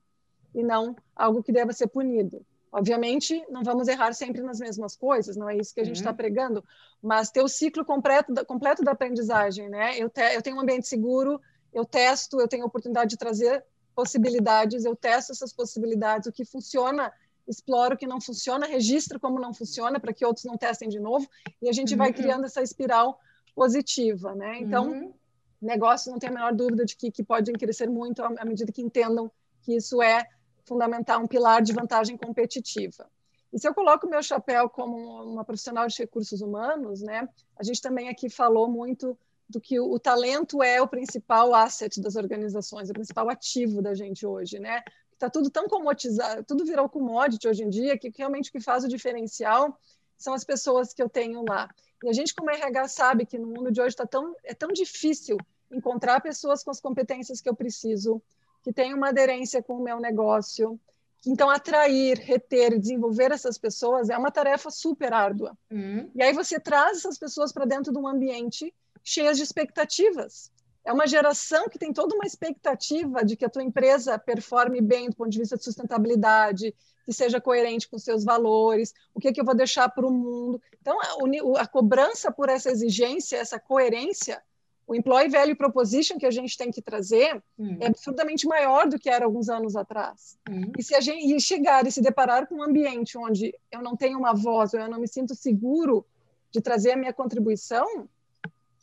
e 0.53 0.63
não 0.63 0.95
algo 1.15 1.41
que 1.41 1.51
deva 1.51 1.73
ser 1.73 1.87
punido. 1.87 2.45
Obviamente, 2.71 3.43
não 3.49 3.63
vamos 3.63 3.87
errar 3.87 4.13
sempre 4.13 4.41
nas 4.41 4.59
mesmas 4.59 4.95
coisas, 4.95 5.35
não 5.35 5.49
é 5.49 5.57
isso 5.57 5.73
que 5.73 5.81
a 5.81 5.83
gente 5.83 5.97
está 5.97 6.11
uhum. 6.11 6.15
pregando, 6.15 6.63
mas 7.01 7.31
ter 7.31 7.41
o 7.41 7.47
ciclo 7.47 7.83
completo 7.83 8.31
da, 8.31 8.45
completo 8.45 8.83
da 8.83 8.91
aprendizagem. 8.91 9.67
Né? 9.67 9.97
Eu, 9.97 10.09
te, 10.09 10.21
eu 10.21 10.41
tenho 10.41 10.55
um 10.55 10.61
ambiente 10.61 10.87
seguro, 10.87 11.41
eu 11.73 11.83
testo, 11.83 12.39
eu 12.39 12.47
tenho 12.47 12.63
a 12.63 12.67
oportunidade 12.67 13.09
de 13.09 13.17
trazer 13.17 13.65
possibilidades, 13.95 14.85
eu 14.85 14.95
testo 14.95 15.31
essas 15.31 15.51
possibilidades, 15.51 16.27
o 16.27 16.31
que 16.31 16.45
funciona 16.45 17.11
exploro 17.51 17.95
o 17.95 17.97
que 17.97 18.07
não 18.07 18.21
funciona, 18.21 18.65
registro 18.65 19.19
como 19.19 19.39
não 19.39 19.53
funciona 19.53 19.99
para 19.99 20.13
que 20.13 20.25
outros 20.25 20.45
não 20.45 20.57
testem 20.57 20.89
de 20.89 20.99
novo 20.99 21.27
e 21.61 21.69
a 21.69 21.73
gente 21.73 21.91
uhum. 21.91 21.97
vai 21.97 22.13
criando 22.13 22.45
essa 22.45 22.61
espiral 22.61 23.19
positiva, 23.53 24.33
né? 24.33 24.59
Então, 24.59 24.89
uhum. 24.89 25.13
negócios 25.61 26.11
não 26.11 26.17
tem 26.17 26.29
a 26.29 26.33
menor 26.33 26.53
dúvida 26.53 26.85
de 26.85 26.95
que, 26.95 27.11
que 27.11 27.23
podem 27.23 27.53
crescer 27.53 27.89
muito 27.89 28.23
à 28.23 28.45
medida 28.45 28.71
que 28.71 28.81
entendam 28.81 29.29
que 29.61 29.75
isso 29.75 30.01
é 30.01 30.25
fundamental, 30.63 31.21
um 31.21 31.27
pilar 31.27 31.61
de 31.61 31.73
vantagem 31.73 32.17
competitiva. 32.17 33.09
E 33.51 33.59
se 33.59 33.67
eu 33.67 33.73
coloco 33.73 34.07
meu 34.07 34.23
chapéu 34.23 34.69
como 34.69 34.95
uma 35.23 35.43
profissional 35.43 35.85
de 35.85 35.97
recursos 35.97 36.41
humanos, 36.41 37.01
né? 37.01 37.27
A 37.57 37.63
gente 37.63 37.81
também 37.81 38.07
aqui 38.07 38.29
falou 38.29 38.69
muito 38.69 39.17
do 39.49 39.59
que 39.59 39.77
o, 39.77 39.91
o 39.91 39.99
talento 39.99 40.63
é 40.63 40.81
o 40.81 40.87
principal 40.87 41.53
asset 41.53 41.99
das 41.99 42.15
organizações, 42.15 42.89
o 42.89 42.93
principal 42.93 43.29
ativo 43.29 43.81
da 43.81 43.93
gente 43.93 44.25
hoje, 44.25 44.57
né? 44.57 44.81
Está 45.21 45.29
tudo 45.29 45.51
tão 45.51 45.67
comodizado, 45.67 46.43
tudo 46.43 46.65
virou 46.65 46.89
commodity 46.89 47.47
hoje 47.47 47.63
em 47.63 47.69
dia, 47.69 47.97
que 47.97 48.11
realmente 48.17 48.49
o 48.49 48.51
que 48.51 48.59
faz 48.59 48.83
o 48.83 48.87
diferencial 48.87 49.77
são 50.17 50.33
as 50.33 50.43
pessoas 50.43 50.93
que 50.93 51.01
eu 51.01 51.07
tenho 51.07 51.45
lá. 51.47 51.69
E 52.03 52.09
a 52.09 52.13
gente, 52.13 52.33
como 52.33 52.49
RH, 52.49 52.87
sabe 52.87 53.25
que 53.25 53.37
no 53.37 53.47
mundo 53.47 53.71
de 53.71 53.79
hoje 53.79 53.95
tá 53.95 54.05
tão, 54.05 54.35
é 54.43 54.55
tão 54.55 54.69
difícil 54.69 55.37
encontrar 55.71 56.19
pessoas 56.21 56.63
com 56.63 56.71
as 56.71 56.81
competências 56.81 57.39
que 57.39 57.47
eu 57.47 57.55
preciso, 57.55 58.21
que 58.63 58.73
tenham 58.73 58.97
uma 58.97 59.09
aderência 59.09 59.61
com 59.61 59.75
o 59.75 59.83
meu 59.83 59.99
negócio. 59.99 60.79
Então, 61.25 61.51
atrair, 61.51 62.17
reter, 62.17 62.79
desenvolver 62.79 63.31
essas 63.31 63.59
pessoas 63.59 64.09
é 64.09 64.17
uma 64.17 64.31
tarefa 64.31 64.71
super 64.71 65.13
árdua. 65.13 65.55
Uhum. 65.69 66.09
E 66.15 66.23
aí 66.23 66.33
você 66.33 66.59
traz 66.59 66.97
essas 66.97 67.17
pessoas 67.19 67.51
para 67.51 67.65
dentro 67.65 67.93
de 67.93 67.99
um 67.99 68.07
ambiente 68.07 68.73
cheio 69.03 69.33
de 69.33 69.43
expectativas 69.43 70.50
é 70.83 70.91
uma 70.91 71.07
geração 71.07 71.69
que 71.69 71.77
tem 71.77 71.93
toda 71.93 72.15
uma 72.15 72.25
expectativa 72.25 73.23
de 73.23 73.35
que 73.35 73.45
a 73.45 73.49
tua 73.49 73.63
empresa 73.63 74.17
performe 74.17 74.81
bem 74.81 75.09
do 75.09 75.15
ponto 75.15 75.29
de 75.29 75.39
vista 75.39 75.57
de 75.57 75.63
sustentabilidade, 75.63 76.73
que 77.05 77.13
seja 77.13 77.41
coerente 77.41 77.87
com 77.87 77.97
seus 77.97 78.23
valores, 78.23 78.93
o 79.13 79.19
que, 79.19 79.27
é 79.27 79.33
que 79.33 79.39
eu 79.41 79.45
vou 79.45 79.55
deixar 79.55 79.89
para 79.89 80.05
o 80.05 80.11
mundo. 80.11 80.61
Então, 80.81 80.97
a, 80.99 81.61
a, 81.61 81.67
cobrança 81.67 82.31
por 82.31 82.49
essa 82.49 82.71
exigência, 82.71 83.37
essa 83.37 83.59
coerência, 83.59 84.41
o 84.87 84.95
employee 84.95 85.29
value 85.29 85.55
proposition 85.55 86.17
que 86.17 86.25
a 86.25 86.31
gente 86.31 86.57
tem 86.57 86.71
que 86.71 86.81
trazer 86.81 87.41
hum. 87.57 87.77
é 87.79 87.87
absurdamente 87.87 88.47
maior 88.47 88.87
do 88.87 88.99
que 88.99 89.09
era 89.09 89.25
alguns 89.25 89.49
anos 89.49 89.75
atrás. 89.75 90.37
Hum. 90.49 90.71
E 90.77 90.83
se 90.83 90.95
a 90.95 91.01
gente 91.01 91.33
e 91.33 91.39
chegar 91.39 91.85
e 91.85 91.91
se 91.91 92.01
deparar 92.01 92.47
com 92.47 92.55
um 92.55 92.63
ambiente 92.63 93.17
onde 93.17 93.53
eu 93.71 93.81
não 93.81 93.95
tenho 93.95 94.17
uma 94.17 94.33
voz, 94.33 94.73
ou 94.73 94.79
eu 94.79 94.89
não 94.89 94.99
me 94.99 95.07
sinto 95.07 95.35
seguro 95.35 96.05
de 96.51 96.59
trazer 96.59 96.91
a 96.91 96.97
minha 96.97 97.13
contribuição, 97.13 98.07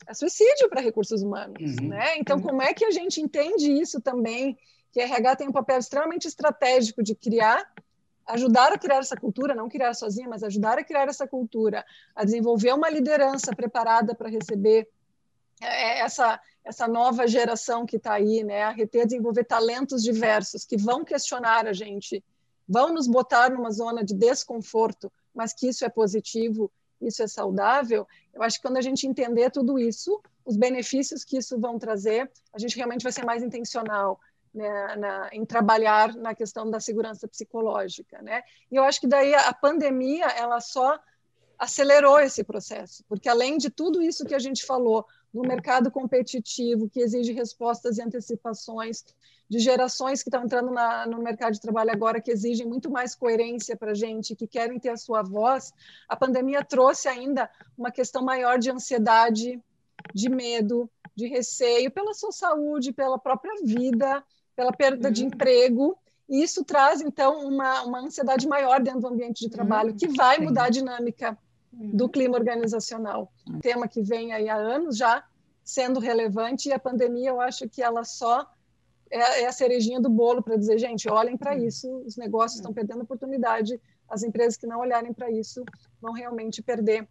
é 0.08 0.14
suicídio 0.14 0.70
para 0.70 0.80
recursos 0.80 1.22
humanos, 1.22 1.76
uhum. 1.76 1.88
né? 1.88 2.16
Então, 2.16 2.38
uhum. 2.38 2.42
como 2.42 2.62
é 2.62 2.72
que 2.72 2.84
a 2.84 2.90
gente 2.90 3.20
entende 3.20 3.70
isso 3.70 4.00
também? 4.00 4.56
Que 4.90 5.00
a 5.00 5.04
RH 5.04 5.36
tem 5.36 5.48
um 5.48 5.52
papel 5.52 5.78
extremamente 5.78 6.26
estratégico 6.26 7.02
de 7.02 7.14
criar, 7.14 7.70
ajudar 8.26 8.72
a 8.72 8.78
criar 8.78 8.98
essa 8.98 9.16
cultura, 9.16 9.54
não 9.54 9.68
criar 9.68 9.92
sozinha, 9.92 10.26
mas 10.26 10.42
ajudar 10.42 10.78
a 10.78 10.84
criar 10.84 11.08
essa 11.08 11.28
cultura, 11.28 11.84
a 12.16 12.24
desenvolver 12.24 12.72
uma 12.72 12.88
liderança 12.88 13.54
preparada 13.54 14.14
para 14.14 14.30
receber 14.30 14.88
é, 15.60 16.00
essa 16.00 16.40
essa 16.64 16.86
nova 16.86 17.26
geração 17.26 17.86
que 17.86 17.96
está 17.96 18.12
aí, 18.12 18.44
né? 18.44 18.62
A 18.64 18.70
reter, 18.70 19.06
desenvolver 19.06 19.44
talentos 19.44 20.02
diversos 20.02 20.66
que 20.66 20.76
vão 20.76 21.02
questionar 21.02 21.66
a 21.66 21.72
gente, 21.72 22.22
vão 22.68 22.92
nos 22.92 23.06
botar 23.06 23.50
numa 23.50 23.70
zona 23.70 24.04
de 24.04 24.12
desconforto, 24.12 25.10
mas 25.34 25.54
que 25.54 25.68
isso 25.68 25.82
é 25.82 25.88
positivo 25.88 26.70
isso 27.00 27.22
é 27.22 27.26
saudável, 27.26 28.06
eu 28.34 28.42
acho 28.42 28.56
que 28.56 28.62
quando 28.62 28.76
a 28.76 28.82
gente 28.82 29.06
entender 29.06 29.50
tudo 29.50 29.78
isso, 29.78 30.20
os 30.44 30.56
benefícios 30.56 31.24
que 31.24 31.36
isso 31.36 31.58
vão 31.58 31.78
trazer, 31.78 32.30
a 32.52 32.58
gente 32.58 32.76
realmente 32.76 33.02
vai 33.02 33.12
ser 33.12 33.24
mais 33.24 33.42
intencional 33.42 34.18
né, 34.54 34.96
na, 34.96 35.28
em 35.32 35.44
trabalhar 35.44 36.14
na 36.14 36.34
questão 36.34 36.70
da 36.70 36.80
segurança 36.80 37.28
psicológica, 37.28 38.20
né? 38.22 38.42
E 38.70 38.76
eu 38.76 38.84
acho 38.84 39.00
que 39.00 39.06
daí 39.06 39.34
a 39.34 39.52
pandemia 39.52 40.26
ela 40.26 40.60
só 40.60 40.98
acelerou 41.58 42.20
esse 42.20 42.44
processo, 42.44 43.04
porque 43.08 43.28
além 43.28 43.58
de 43.58 43.68
tudo 43.68 44.00
isso 44.00 44.24
que 44.24 44.34
a 44.34 44.38
gente 44.38 44.64
falou, 44.64 45.04
no 45.34 45.42
mercado 45.42 45.90
competitivo 45.90 46.88
que 46.88 47.00
exige 47.00 47.32
respostas 47.32 47.98
e 47.98 48.02
antecipações, 48.02 49.04
de 49.48 49.58
gerações 49.58 50.22
que 50.22 50.28
estão 50.28 50.44
entrando 50.44 50.70
na, 50.70 51.06
no 51.06 51.18
mercado 51.22 51.54
de 51.54 51.60
trabalho 51.60 51.90
agora 51.90 52.20
que 52.20 52.30
exigem 52.30 52.66
muito 52.66 52.90
mais 52.90 53.14
coerência 53.14 53.76
para 53.76 53.92
a 53.92 53.94
gente, 53.94 54.36
que 54.36 54.46
querem 54.46 54.78
ter 54.78 54.90
a 54.90 54.96
sua 54.96 55.22
voz, 55.22 55.72
a 56.08 56.14
pandemia 56.14 56.62
trouxe 56.62 57.08
ainda 57.08 57.50
uma 57.76 57.90
questão 57.90 58.22
maior 58.22 58.58
de 58.58 58.70
ansiedade, 58.70 59.60
de 60.14 60.28
medo, 60.28 60.90
de 61.16 61.26
receio 61.26 61.90
pela 61.90 62.12
sua 62.12 62.30
saúde, 62.30 62.92
pela 62.92 63.18
própria 63.18 63.54
vida, 63.64 64.22
pela 64.54 64.72
perda 64.72 65.08
uhum. 65.08 65.12
de 65.12 65.24
emprego. 65.24 65.98
E 66.28 66.42
isso 66.42 66.62
traz, 66.62 67.00
então, 67.00 67.40
uma, 67.46 67.82
uma 67.84 68.00
ansiedade 68.00 68.46
maior 68.46 68.82
dentro 68.82 69.00
do 69.00 69.08
ambiente 69.08 69.40
de 69.40 69.50
trabalho, 69.50 69.92
uhum. 69.92 69.96
que 69.96 70.08
vai 70.08 70.38
mudar 70.38 70.64
a 70.64 70.70
dinâmica 70.70 71.38
do 71.72 72.04
uhum. 72.04 72.10
clima 72.10 72.36
organizacional. 72.36 73.32
Um 73.48 73.60
tema 73.60 73.88
que 73.88 74.02
vem 74.02 74.32
aí 74.32 74.48
há 74.48 74.56
anos 74.56 74.96
já 74.96 75.24
sendo 75.64 76.00
relevante, 76.00 76.68
e 76.68 76.72
a 76.72 76.78
pandemia, 76.78 77.30
eu 77.30 77.40
acho 77.40 77.68
que 77.68 77.82
ela 77.82 78.04
só 78.04 78.46
é, 79.10 79.42
é 79.42 79.46
a 79.46 79.52
cerejinha 79.52 80.00
do 80.00 80.08
bolo 80.08 80.42
para 80.42 80.56
dizer, 80.56 80.78
gente, 80.78 81.08
olhem 81.08 81.36
para 81.36 81.54
uhum. 81.54 81.66
isso, 81.66 82.02
os 82.06 82.16
negócios 82.16 82.60
estão 82.60 82.72
perdendo 82.72 83.02
oportunidade, 83.02 83.80
as 84.08 84.22
empresas 84.22 84.56
que 84.56 84.66
não 84.66 84.80
olharem 84.80 85.12
para 85.12 85.30
isso 85.30 85.64
vão 86.00 86.12
realmente 86.12 86.62
perder 86.62 87.08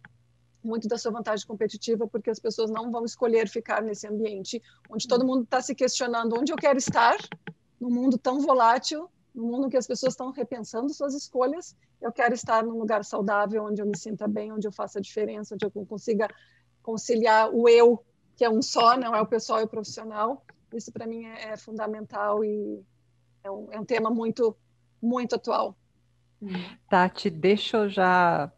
muito 0.62 0.88
da 0.88 0.98
sua 0.98 1.12
vantagem 1.12 1.46
competitiva, 1.46 2.06
porque 2.06 2.30
as 2.30 2.38
pessoas 2.38 2.70
não 2.70 2.90
vão 2.90 3.04
escolher 3.04 3.48
ficar 3.48 3.82
nesse 3.82 4.06
ambiente 4.06 4.60
onde 4.90 5.06
todo 5.06 5.24
mundo 5.24 5.44
está 5.44 5.62
se 5.62 5.74
questionando 5.74 6.36
onde 6.36 6.52
eu 6.52 6.56
quero 6.56 6.78
estar, 6.78 7.16
num 7.80 7.90
mundo 7.90 8.18
tão 8.18 8.40
volátil, 8.40 9.08
num 9.34 9.46
mundo 9.46 9.68
que 9.68 9.76
as 9.76 9.86
pessoas 9.86 10.14
estão 10.14 10.32
repensando 10.32 10.92
suas 10.92 11.14
escolhas. 11.14 11.76
Eu 12.00 12.10
quero 12.10 12.34
estar 12.34 12.64
num 12.64 12.76
lugar 12.78 13.04
saudável, 13.04 13.64
onde 13.64 13.80
eu 13.80 13.86
me 13.86 13.96
sinta 13.96 14.26
bem, 14.26 14.52
onde 14.52 14.66
eu 14.66 14.72
faça 14.72 14.98
a 14.98 15.02
diferença, 15.02 15.54
onde 15.54 15.64
eu 15.64 15.70
consiga 15.86 16.28
conciliar 16.82 17.54
o 17.54 17.68
eu, 17.68 18.04
que 18.36 18.44
é 18.44 18.50
um 18.50 18.62
só, 18.62 18.96
não 18.96 19.14
é 19.14 19.20
o 19.20 19.26
pessoal 19.26 19.60
e 19.60 19.64
o 19.64 19.68
profissional, 19.68 20.44
isso 20.76 20.92
para 20.92 21.06
mim 21.06 21.24
é, 21.24 21.52
é, 21.52 21.56
fundamental 21.56 22.44
e 22.44 22.84
é 23.42 23.50
um, 23.50 23.68
é 23.72 23.80
um 23.80 23.84
tema 23.84 24.10
muito, 24.10 24.56
muito 25.00 25.34
atual. 25.34 25.76
Tati, 26.88 27.30
deixa 27.30 27.78
eu 27.78 27.88
já 27.88 28.52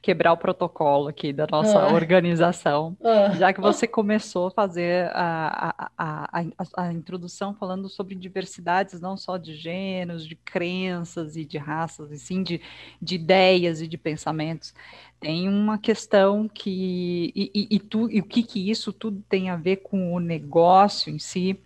quebrar 0.00 0.32
o 0.32 0.36
protocolo 0.36 1.08
aqui 1.08 1.32
da 1.32 1.46
nossa 1.50 1.78
ah. 1.78 1.92
organização, 1.92 2.96
ah. 3.02 3.34
já 3.34 3.52
que 3.52 3.60
você 3.60 3.86
começou 3.86 4.48
a 4.48 4.50
fazer 4.50 5.10
a, 5.12 5.74
a, 5.96 6.26
a, 6.28 6.84
a, 6.84 6.92
introdução 6.92 7.54
falando 7.54 7.88
sobre 7.88 8.14
diversidades, 8.14 9.00
não 9.00 9.16
só 9.16 9.36
de 9.36 9.54
gêneros, 9.54 10.26
de 10.26 10.36
crenças 10.36 11.36
e 11.36 11.44
de 11.44 11.58
raças, 11.58 12.10
e 12.12 12.18
sim 12.18 12.42
de, 12.42 12.60
de 13.00 13.14
ideias 13.14 13.80
e 13.80 13.88
de 13.88 13.98
pensamentos. 13.98 14.74
Tem 15.20 15.48
uma 15.48 15.78
questão 15.78 16.48
que. 16.48 17.32
E, 17.34 17.50
e, 17.54 17.76
e, 17.76 17.78
tu, 17.78 18.10
e 18.10 18.20
o 18.20 18.24
que, 18.24 18.42
que 18.42 18.70
isso 18.70 18.92
tudo 18.92 19.22
tem 19.28 19.48
a 19.48 19.56
ver 19.56 19.76
com 19.76 20.14
o 20.14 20.20
negócio 20.20 21.10
em 21.10 21.18
si? 21.18 21.58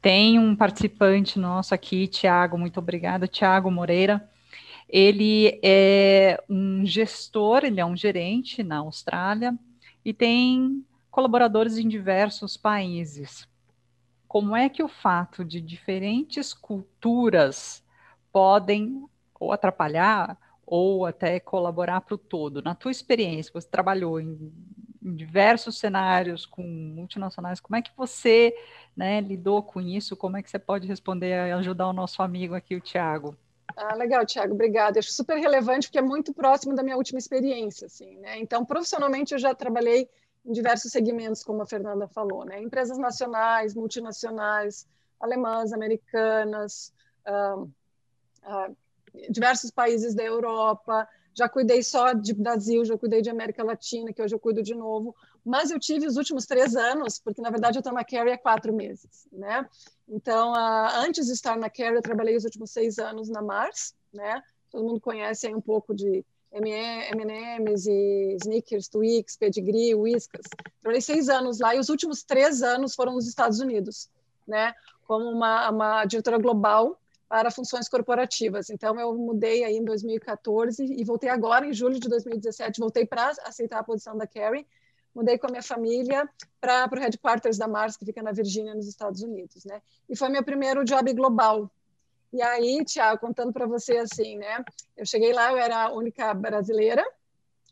Tem 0.00 0.38
um 0.38 0.54
participante 0.54 1.38
nosso 1.38 1.74
aqui, 1.74 2.06
Tiago, 2.08 2.58
muito 2.58 2.78
obrigada, 2.78 3.28
Tiago 3.28 3.70
Moreira 3.70 4.28
ele 4.92 5.58
é 5.62 6.38
um 6.50 6.84
gestor, 6.84 7.64
ele 7.64 7.80
é 7.80 7.86
um 7.86 7.96
gerente 7.96 8.62
na 8.62 8.78
Austrália 8.78 9.58
e 10.04 10.12
tem 10.12 10.84
colaboradores 11.10 11.78
em 11.78 11.88
diversos 11.88 12.58
países. 12.58 13.48
Como 14.28 14.54
é 14.54 14.68
que 14.68 14.82
o 14.82 14.88
fato 14.88 15.46
de 15.46 15.62
diferentes 15.62 16.52
culturas 16.52 17.82
podem 18.30 19.06
ou 19.40 19.50
atrapalhar 19.50 20.38
ou 20.66 21.06
até 21.06 21.40
colaborar 21.40 22.02
para 22.02 22.14
o 22.14 22.18
todo? 22.18 22.60
Na 22.60 22.74
tua 22.74 22.90
experiência, 22.90 23.50
você 23.54 23.68
trabalhou 23.68 24.20
em, 24.20 24.52
em, 25.02 25.14
diversos 25.14 25.78
cenários 25.78 26.44
com 26.44 26.62
multinacionais, 26.62 27.60
como 27.60 27.76
é 27.76 27.82
que 27.82 27.90
você 27.96 28.54
né, 28.94 29.22
lidou 29.22 29.62
com 29.62 29.80
isso? 29.80 30.16
Como 30.16 30.36
é 30.36 30.42
que 30.42 30.50
você 30.50 30.58
pode 30.58 30.86
responder 30.86 31.48
e 31.48 31.52
ajudar 31.52 31.88
o 31.88 31.94
nosso 31.94 32.22
amigo 32.22 32.54
aqui, 32.54 32.74
o 32.74 32.80
Tiago? 32.80 33.34
Ah, 33.76 33.94
legal, 33.94 34.24
Tiago, 34.26 34.54
obrigada. 34.54 34.98
Acho 34.98 35.12
super 35.12 35.36
relevante 35.38 35.88
porque 35.88 35.98
é 35.98 36.02
muito 36.02 36.32
próximo 36.34 36.74
da 36.74 36.82
minha 36.82 36.96
última 36.96 37.18
experiência, 37.18 37.86
assim, 37.86 38.18
né? 38.18 38.38
Então, 38.38 38.64
profissionalmente, 38.64 39.32
eu 39.32 39.38
já 39.38 39.54
trabalhei 39.54 40.08
em 40.44 40.52
diversos 40.52 40.90
segmentos, 40.90 41.42
como 41.42 41.62
a 41.62 41.66
Fernanda 41.66 42.06
falou, 42.08 42.44
né? 42.44 42.60
Empresas 42.60 42.98
nacionais, 42.98 43.74
multinacionais, 43.74 44.86
alemãs, 45.20 45.72
americanas, 45.72 46.92
ah, 47.24 47.64
ah, 48.42 48.70
diversos 49.30 49.70
países 49.70 50.14
da 50.14 50.22
Europa, 50.22 51.08
já 51.34 51.48
cuidei 51.48 51.82
só 51.82 52.12
de 52.12 52.34
Brasil, 52.34 52.84
já 52.84 52.96
cuidei 52.96 53.22
de 53.22 53.30
América 53.30 53.64
Latina, 53.64 54.12
que 54.12 54.22
hoje 54.22 54.34
eu 54.34 54.38
cuido 54.38 54.62
de 54.62 54.74
novo, 54.74 55.14
mas 55.44 55.70
eu 55.70 55.78
tive 55.78 56.06
os 56.06 56.16
últimos 56.16 56.46
três 56.46 56.76
anos, 56.76 57.18
porque 57.18 57.40
na 57.40 57.50
verdade 57.50 57.78
eu 57.78 57.80
estou 57.80 57.92
na 57.92 58.04
Carrie 58.04 58.32
há 58.32 58.38
quatro 58.38 58.72
meses, 58.72 59.26
né? 59.32 59.68
Então, 60.08 60.52
uh, 60.52 60.88
antes 60.96 61.26
de 61.26 61.32
estar 61.32 61.56
na 61.56 61.70
Carrie, 61.70 61.96
eu 61.96 62.02
trabalhei 62.02 62.36
os 62.36 62.44
últimos 62.44 62.70
seis 62.70 62.98
anos 62.98 63.28
na 63.28 63.40
Mars, 63.40 63.94
né? 64.12 64.42
Todo 64.70 64.84
mundo 64.84 65.00
conhece 65.00 65.46
aí 65.46 65.54
um 65.54 65.60
pouco 65.60 65.94
de 65.94 66.24
M&M's 66.52 67.86
e 67.86 68.36
Snickers, 68.42 68.88
Twix, 68.88 69.36
Pedigree, 69.36 69.94
Whiskas. 69.94 70.44
Trabalhei 70.80 71.00
seis 71.00 71.28
anos 71.28 71.58
lá 71.58 71.74
e 71.74 71.78
os 71.78 71.88
últimos 71.88 72.22
três 72.22 72.62
anos 72.62 72.94
foram 72.94 73.14
nos 73.14 73.26
Estados 73.26 73.58
Unidos, 73.58 74.10
né? 74.46 74.74
Como 75.06 75.24
uma, 75.30 75.70
uma 75.70 76.04
diretora 76.04 76.38
global 76.38 76.98
para 77.32 77.50
funções 77.50 77.88
corporativas. 77.88 78.68
Então, 78.68 79.00
eu 79.00 79.14
mudei 79.14 79.64
aí 79.64 79.78
em 79.78 79.84
2014 79.86 80.84
e 80.84 81.02
voltei 81.02 81.30
agora, 81.30 81.66
em 81.66 81.72
julho 81.72 81.98
de 81.98 82.06
2017, 82.06 82.78
voltei 82.78 83.06
para 83.06 83.32
aceitar 83.46 83.78
a 83.78 83.82
posição 83.82 84.14
da 84.14 84.26
Carrie, 84.26 84.66
mudei 85.14 85.38
com 85.38 85.46
a 85.46 85.50
minha 85.50 85.62
família 85.62 86.28
para 86.60 86.86
o 86.92 86.98
headquarters 86.98 87.56
da 87.56 87.66
Mars, 87.66 87.96
que 87.96 88.04
fica 88.04 88.22
na 88.22 88.32
Virgínia, 88.32 88.74
nos 88.74 88.86
Estados 88.86 89.22
Unidos, 89.22 89.64
né? 89.64 89.80
E 90.10 90.14
foi 90.14 90.28
meu 90.28 90.44
primeiro 90.44 90.84
job 90.84 91.10
global. 91.14 91.70
E 92.34 92.42
aí, 92.42 92.84
Tiago, 92.84 93.18
contando 93.18 93.50
para 93.50 93.64
você 93.64 93.96
assim, 93.96 94.36
né? 94.36 94.62
Eu 94.94 95.06
cheguei 95.06 95.32
lá, 95.32 95.52
eu 95.52 95.56
era 95.56 95.84
a 95.84 95.92
única 95.94 96.34
brasileira. 96.34 97.02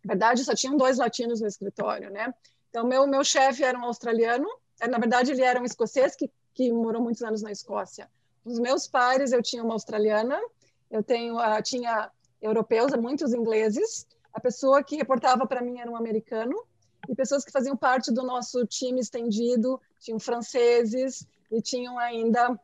Na 0.02 0.14
verdade, 0.14 0.42
só 0.42 0.54
tinham 0.54 0.74
dois 0.74 0.96
latinos 0.96 1.42
no 1.42 1.46
escritório, 1.46 2.08
né? 2.08 2.32
Então, 2.70 2.86
meu 2.86 3.06
meu 3.06 3.22
chefe 3.22 3.62
era 3.62 3.78
um 3.78 3.84
australiano. 3.84 4.48
Na 4.88 4.96
verdade, 4.96 5.32
ele 5.32 5.42
era 5.42 5.60
um 5.60 5.66
escocês 5.66 6.16
que, 6.16 6.30
que 6.54 6.72
morou 6.72 7.02
muitos 7.02 7.22
anos 7.22 7.42
na 7.42 7.52
Escócia. 7.52 8.08
Os 8.44 8.58
meus 8.58 8.86
pares, 8.86 9.32
eu 9.32 9.42
tinha 9.42 9.62
uma 9.62 9.74
australiana, 9.74 10.40
eu 10.90 11.02
tenho, 11.02 11.36
uh, 11.36 11.62
tinha 11.62 12.10
europeus, 12.40 12.92
muitos 12.96 13.32
ingleses. 13.32 14.06
A 14.32 14.40
pessoa 14.40 14.82
que 14.82 14.96
reportava 14.96 15.46
para 15.46 15.62
mim 15.62 15.78
era 15.78 15.90
um 15.90 15.96
americano 15.96 16.56
e 17.08 17.14
pessoas 17.14 17.44
que 17.44 17.52
faziam 17.52 17.76
parte 17.76 18.12
do 18.12 18.22
nosso 18.22 18.66
time 18.66 19.00
estendido 19.00 19.80
tinham 19.98 20.18
franceses 20.18 21.26
e 21.50 21.60
tinham 21.60 21.98
ainda 21.98 22.58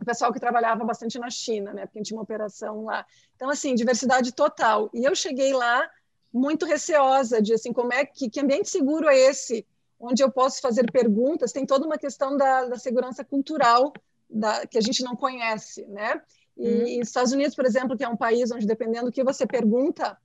o 0.00 0.04
pessoal 0.04 0.32
que 0.32 0.40
trabalhava 0.40 0.84
bastante 0.84 1.18
na 1.18 1.28
China, 1.28 1.72
né? 1.72 1.86
Porque 1.86 1.98
a 1.98 2.00
gente 2.00 2.08
tinha 2.08 2.16
uma 2.16 2.22
operação 2.22 2.84
lá. 2.84 3.04
Então, 3.36 3.50
assim, 3.50 3.74
diversidade 3.74 4.32
total. 4.32 4.90
E 4.94 5.04
eu 5.04 5.14
cheguei 5.14 5.52
lá 5.52 5.88
muito 6.32 6.64
receosa 6.64 7.42
de, 7.42 7.52
assim, 7.52 7.72
como 7.72 7.92
é 7.92 8.04
que, 8.06 8.30
que 8.30 8.40
ambiente 8.40 8.70
seguro 8.70 9.08
é 9.08 9.16
esse? 9.16 9.66
Onde 10.00 10.22
eu 10.22 10.32
posso 10.32 10.60
fazer 10.60 10.90
perguntas? 10.90 11.52
Tem 11.52 11.66
toda 11.66 11.84
uma 11.84 11.98
questão 11.98 12.36
da, 12.36 12.64
da 12.64 12.78
segurança 12.78 13.22
cultural 13.22 13.92
da, 14.32 14.66
que 14.66 14.78
a 14.78 14.80
gente 14.80 15.02
não 15.02 15.14
conhece, 15.14 15.86
né? 15.86 16.20
E, 16.56 16.68
uhum. 16.68 16.86
e 16.86 17.00
Estados 17.00 17.32
Unidos, 17.32 17.54
por 17.54 17.64
exemplo, 17.64 17.96
que 17.96 18.04
é 18.04 18.08
um 18.08 18.16
país 18.16 18.50
onde 18.50 18.66
dependendo 18.66 19.06
do 19.06 19.12
que 19.12 19.24
você 19.24 19.46
pergunta, 19.46 20.16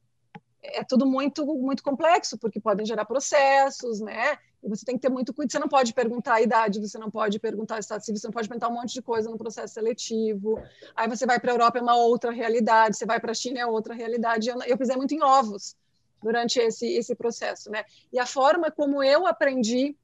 é 0.62 0.84
tudo 0.84 1.06
muito 1.06 1.46
muito 1.46 1.84
complexo, 1.84 2.38
porque 2.38 2.60
podem 2.60 2.86
gerar 2.86 3.06
processos, 3.06 4.00
né? 4.00 4.38
E 4.64 4.68
você 4.68 4.84
tem 4.84 4.96
que 4.96 5.02
ter 5.02 5.10
muito 5.10 5.34
cuidado. 5.34 5.52
Você 5.52 5.60
não 5.60 5.70
pode 5.70 5.94
perguntar 5.94 6.36
a 6.36 6.42
idade, 6.42 6.80
você 6.80 6.98
não 6.98 7.12
pode 7.12 7.40
perguntar 7.40 7.76
o 7.76 7.80
estado 7.80 8.04
civil, 8.04 8.20
você 8.20 8.28
não 8.28 8.34
pode 8.34 8.48
perguntar 8.48 8.70
um 8.70 8.74
monte 8.74 8.94
de 8.94 9.02
coisa 9.02 9.30
no 9.30 9.38
processo 9.38 9.74
seletivo. 9.74 10.60
Aí 10.96 11.08
você 11.08 11.26
vai 11.26 11.40
para 11.40 11.52
a 11.52 11.54
Europa, 11.54 11.78
é 11.78 11.82
uma 11.82 11.96
outra 11.96 12.32
realidade, 12.32 12.98
você 12.98 13.06
vai 13.06 13.20
para 13.20 13.32
a 13.32 13.36
China, 13.36 13.60
é 13.60 13.66
outra 13.66 13.94
realidade. 13.94 14.50
Eu, 14.50 14.62
eu 14.64 14.78
pisei 14.78 14.96
muito 14.96 15.14
em 15.14 15.24
ovos 15.24 15.76
durante 16.22 16.60
esse, 16.60 16.88
esse 16.88 17.16
processo, 17.16 17.70
né? 17.70 17.86
E 18.12 18.20
a 18.20 18.26
forma 18.26 18.72
como 18.72 19.04
eu 19.04 19.28
aprendi 19.28 19.96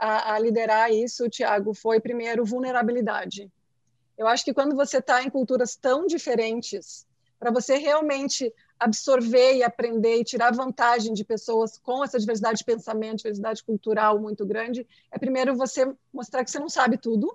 a, 0.00 0.34
a 0.34 0.38
liderar 0.38 0.90
isso, 0.90 1.28
Tiago, 1.28 1.74
foi 1.74 2.00
primeiro 2.00 2.44
vulnerabilidade. 2.44 3.50
Eu 4.16 4.26
acho 4.26 4.44
que 4.44 4.54
quando 4.54 4.74
você 4.74 4.98
está 4.98 5.22
em 5.22 5.28
culturas 5.30 5.76
tão 5.76 6.06
diferentes, 6.06 7.06
para 7.38 7.50
você 7.50 7.76
realmente 7.76 8.52
absorver 8.78 9.56
e 9.56 9.62
aprender 9.62 10.16
e 10.16 10.24
tirar 10.24 10.52
vantagem 10.52 11.12
de 11.12 11.24
pessoas 11.24 11.78
com 11.78 12.02
essa 12.02 12.18
diversidade 12.18 12.58
de 12.58 12.64
pensamento, 12.64 13.18
diversidade 13.18 13.62
cultural 13.62 14.18
muito 14.18 14.44
grande, 14.46 14.86
é 15.10 15.18
primeiro 15.18 15.54
você 15.54 15.90
mostrar 16.12 16.44
que 16.44 16.50
você 16.50 16.58
não 16.58 16.68
sabe 16.68 16.96
tudo. 16.96 17.32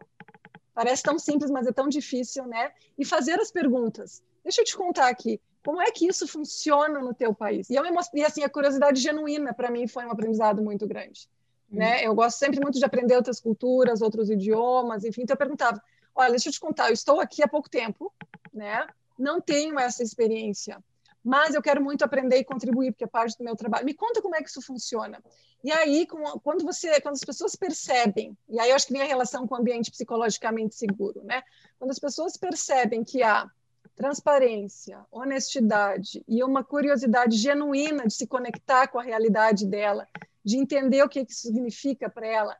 Parece 0.73 1.03
tão 1.03 1.17
simples, 1.17 1.51
mas 1.51 1.67
é 1.67 1.71
tão 1.71 1.87
difícil, 1.87 2.45
né? 2.45 2.71
E 2.97 3.05
fazer 3.05 3.39
as 3.39 3.51
perguntas. 3.51 4.21
Deixa 4.43 4.61
eu 4.61 4.65
te 4.65 4.75
contar 4.75 5.07
aqui, 5.07 5.39
como 5.63 5.81
é 5.81 5.89
que 5.89 6.07
isso 6.07 6.27
funciona 6.27 6.99
no 6.99 7.13
teu 7.13 7.33
país? 7.33 7.69
E, 7.69 7.75
eu, 7.75 7.83
e 8.13 8.23
assim, 8.23 8.43
a 8.43 8.49
curiosidade 8.49 9.01
genuína 9.01 9.53
para 9.53 9.71
mim 9.71 9.87
foi 9.87 10.05
um 10.05 10.11
aprendizado 10.11 10.61
muito 10.61 10.85
grande. 10.87 11.27
Né? 11.69 11.97
Uhum. 11.97 12.03
Eu 12.03 12.15
gosto 12.15 12.37
sempre 12.37 12.59
muito 12.59 12.77
de 12.77 12.85
aprender 12.85 13.15
outras 13.15 13.39
culturas, 13.39 14.01
outros 14.01 14.29
idiomas, 14.29 15.03
enfim. 15.03 15.23
Então 15.23 15.33
eu 15.33 15.37
perguntava: 15.37 15.81
olha, 16.15 16.31
deixa 16.31 16.49
eu 16.49 16.53
te 16.53 16.59
contar, 16.59 16.89
eu 16.89 16.93
estou 16.93 17.19
aqui 17.19 17.43
há 17.43 17.47
pouco 17.47 17.69
tempo, 17.69 18.13
né? 18.53 18.85
Não 19.17 19.41
tenho 19.41 19.79
essa 19.79 20.03
experiência, 20.03 20.77
mas 21.23 21.55
eu 21.55 21.61
quero 21.61 21.83
muito 21.83 22.03
aprender 22.03 22.37
e 22.37 22.43
contribuir 22.43 22.91
porque 22.91 23.03
é 23.03 23.07
parte 23.07 23.37
do 23.37 23.43
meu 23.43 23.55
trabalho. 23.55 23.85
Me 23.85 23.93
conta 23.93 24.21
como 24.21 24.35
é 24.35 24.43
que 24.43 24.49
isso 24.49 24.61
funciona. 24.61 25.21
E 25.63 25.71
aí, 25.71 26.05
quando 26.43 26.63
você, 26.63 27.01
quando 27.01 27.15
as 27.15 27.21
pessoas 27.21 27.55
percebem, 27.55 28.37
e 28.47 28.59
aí 28.59 28.69
eu 28.69 28.75
acho 28.75 28.85
que 28.85 28.93
vem 28.93 29.01
a 29.01 29.05
relação 29.05 29.47
com 29.47 29.55
o 29.55 29.57
ambiente 29.57 29.89
psicologicamente 29.89 30.75
seguro, 30.75 31.23
né? 31.23 31.41
Quando 31.79 31.89
as 31.89 31.97
pessoas 31.97 32.37
percebem 32.37 33.03
que 33.03 33.23
há 33.23 33.49
transparência, 33.95 34.99
honestidade 35.11 36.23
e 36.27 36.43
uma 36.43 36.63
curiosidade 36.63 37.37
genuína 37.37 38.05
de 38.05 38.13
se 38.13 38.27
conectar 38.27 38.87
com 38.87 38.99
a 38.99 39.03
realidade 39.03 39.65
dela, 39.65 40.07
de 40.45 40.57
entender 40.57 41.01
o 41.01 41.09
que 41.09 41.21
isso 41.21 41.41
significa 41.41 42.07
para 42.07 42.27
ela, 42.27 42.55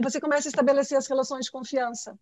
você 0.00 0.20
começa 0.20 0.46
a 0.46 0.50
estabelecer 0.50 0.96
as 0.96 1.08
relações 1.08 1.46
de 1.46 1.50
confiança. 1.50 2.16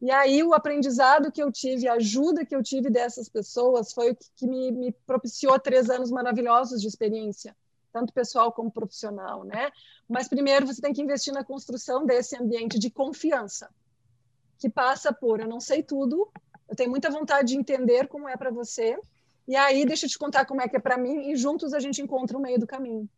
E 0.00 0.10
aí 0.10 0.42
o 0.42 0.54
aprendizado 0.54 1.32
que 1.32 1.42
eu 1.42 1.50
tive, 1.50 1.88
a 1.88 1.94
ajuda 1.94 2.46
que 2.46 2.54
eu 2.54 2.62
tive 2.62 2.88
dessas 2.88 3.28
pessoas 3.28 3.92
foi 3.92 4.12
o 4.12 4.16
que 4.36 4.46
me, 4.46 4.70
me 4.70 4.92
propiciou 5.06 5.58
três 5.58 5.90
anos 5.90 6.10
maravilhosos 6.10 6.80
de 6.80 6.86
experiência, 6.86 7.54
tanto 7.92 8.12
pessoal 8.12 8.52
como 8.52 8.70
profissional, 8.70 9.44
né? 9.44 9.70
Mas 10.08 10.28
primeiro 10.28 10.66
você 10.66 10.80
tem 10.80 10.92
que 10.92 11.02
investir 11.02 11.34
na 11.34 11.44
construção 11.44 12.06
desse 12.06 12.36
ambiente 12.36 12.78
de 12.78 12.88
confiança, 12.88 13.68
que 14.58 14.70
passa 14.70 15.12
por 15.12 15.40
eu 15.40 15.48
não 15.48 15.60
sei 15.60 15.82
tudo, 15.82 16.30
eu 16.68 16.76
tenho 16.76 16.88
muita 16.88 17.10
vontade 17.10 17.48
de 17.48 17.58
entender 17.58 18.06
como 18.06 18.28
é 18.28 18.36
para 18.36 18.50
você, 18.50 18.96
e 19.46 19.56
aí 19.56 19.84
deixa 19.84 20.06
eu 20.06 20.10
te 20.10 20.18
contar 20.18 20.46
como 20.46 20.62
é 20.62 20.68
que 20.68 20.76
é 20.76 20.80
para 20.80 20.96
mim, 20.96 21.30
e 21.30 21.36
juntos 21.36 21.74
a 21.74 21.80
gente 21.80 22.00
encontra 22.00 22.38
o 22.38 22.40
meio 22.40 22.58
do 22.58 22.66
caminho 22.66 23.08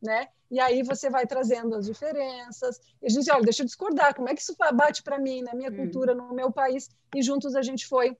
né? 0.00 0.28
E 0.50 0.58
aí 0.58 0.82
você 0.82 1.10
vai 1.10 1.26
trazendo 1.26 1.74
as 1.74 1.86
diferenças. 1.86 2.80
E 3.02 3.06
a 3.06 3.08
gente 3.08 3.20
diz, 3.20 3.28
olha, 3.28 3.42
deixa 3.42 3.62
eu 3.62 3.66
discordar, 3.66 4.14
como 4.14 4.28
é 4.28 4.34
que 4.34 4.40
isso 4.40 4.56
bate 4.74 5.02
para 5.02 5.18
mim, 5.18 5.42
na 5.42 5.54
minha 5.54 5.70
hum. 5.70 5.76
cultura, 5.76 6.14
no 6.14 6.32
meu 6.32 6.50
país? 6.50 6.88
E 7.14 7.22
juntos 7.22 7.54
a 7.54 7.62
gente 7.62 7.86
foi 7.86 8.16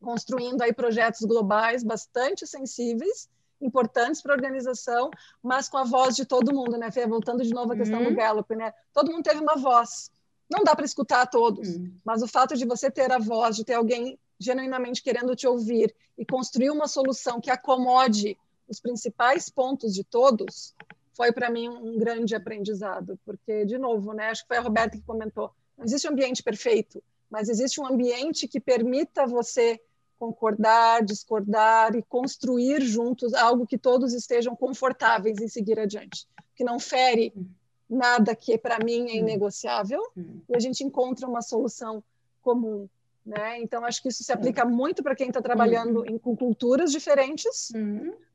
construindo 0.00 0.62
aí 0.62 0.72
projetos 0.72 1.22
globais 1.22 1.82
bastante 1.82 2.46
sensíveis, 2.46 3.28
importantes 3.60 4.22
para 4.22 4.32
a 4.32 4.36
organização, 4.36 5.10
mas 5.42 5.68
com 5.68 5.76
a 5.76 5.84
voz 5.84 6.14
de 6.14 6.24
todo 6.24 6.54
mundo, 6.54 6.78
né, 6.78 6.90
Fê? 6.90 7.06
Voltando 7.06 7.42
de 7.42 7.52
novo 7.52 7.72
à 7.72 7.76
questão 7.76 8.02
do 8.02 8.10
uhum. 8.10 8.14
Gallup, 8.14 8.54
né? 8.54 8.72
Todo 8.92 9.10
mundo 9.10 9.24
teve 9.24 9.40
uma 9.40 9.56
voz. 9.56 10.12
Não 10.48 10.62
dá 10.62 10.74
para 10.74 10.84
escutar 10.84 11.22
a 11.22 11.26
todos, 11.26 11.68
uhum. 11.68 11.92
mas 12.04 12.22
o 12.22 12.28
fato 12.28 12.54
de 12.54 12.64
você 12.64 12.90
ter 12.90 13.10
a 13.12 13.18
voz, 13.18 13.56
de 13.56 13.64
ter 13.64 13.74
alguém 13.74 14.18
genuinamente 14.38 15.02
querendo 15.02 15.34
te 15.34 15.46
ouvir 15.46 15.94
e 16.16 16.24
construir 16.24 16.70
uma 16.70 16.86
solução 16.86 17.40
que 17.40 17.50
acomode 17.50 18.38
os 18.68 18.80
principais 18.80 19.48
pontos 19.48 19.92
de 19.92 20.04
todos, 20.04 20.74
foi 21.18 21.32
para 21.32 21.50
mim 21.50 21.68
um 21.68 21.98
grande 21.98 22.36
aprendizado, 22.36 23.18
porque, 23.24 23.64
de 23.64 23.76
novo, 23.76 24.12
né, 24.12 24.30
acho 24.30 24.42
que 24.42 24.48
foi 24.48 24.58
a 24.58 24.60
Roberta 24.60 24.96
que 24.96 25.02
comentou, 25.02 25.50
não 25.76 25.84
existe 25.84 26.06
um 26.06 26.12
ambiente 26.12 26.44
perfeito, 26.44 27.02
mas 27.28 27.48
existe 27.48 27.80
um 27.80 27.86
ambiente 27.86 28.46
que 28.46 28.60
permita 28.60 29.26
você 29.26 29.80
concordar, 30.16 31.04
discordar 31.04 31.96
e 31.96 32.02
construir 32.04 32.82
juntos 32.82 33.34
algo 33.34 33.66
que 33.66 33.76
todos 33.76 34.14
estejam 34.14 34.54
confortáveis 34.54 35.40
em 35.40 35.48
seguir 35.48 35.80
adiante, 35.80 36.28
que 36.54 36.62
não 36.62 36.78
fere 36.78 37.34
nada 37.90 38.32
que 38.36 38.56
para 38.56 38.78
mim 38.78 39.10
é 39.10 39.16
inegociável 39.16 40.00
e 40.48 40.54
a 40.54 40.60
gente 40.60 40.84
encontra 40.84 41.26
uma 41.26 41.42
solução 41.42 42.00
comum, 42.42 42.88
né? 43.26 43.60
Então 43.60 43.84
acho 43.84 44.00
que 44.00 44.08
isso 44.08 44.22
se 44.22 44.32
aplica 44.32 44.64
muito 44.64 45.02
para 45.02 45.16
quem 45.16 45.28
está 45.28 45.42
trabalhando 45.42 46.04
em, 46.06 46.16
com 46.16 46.36
culturas 46.36 46.92
diferentes, 46.92 47.72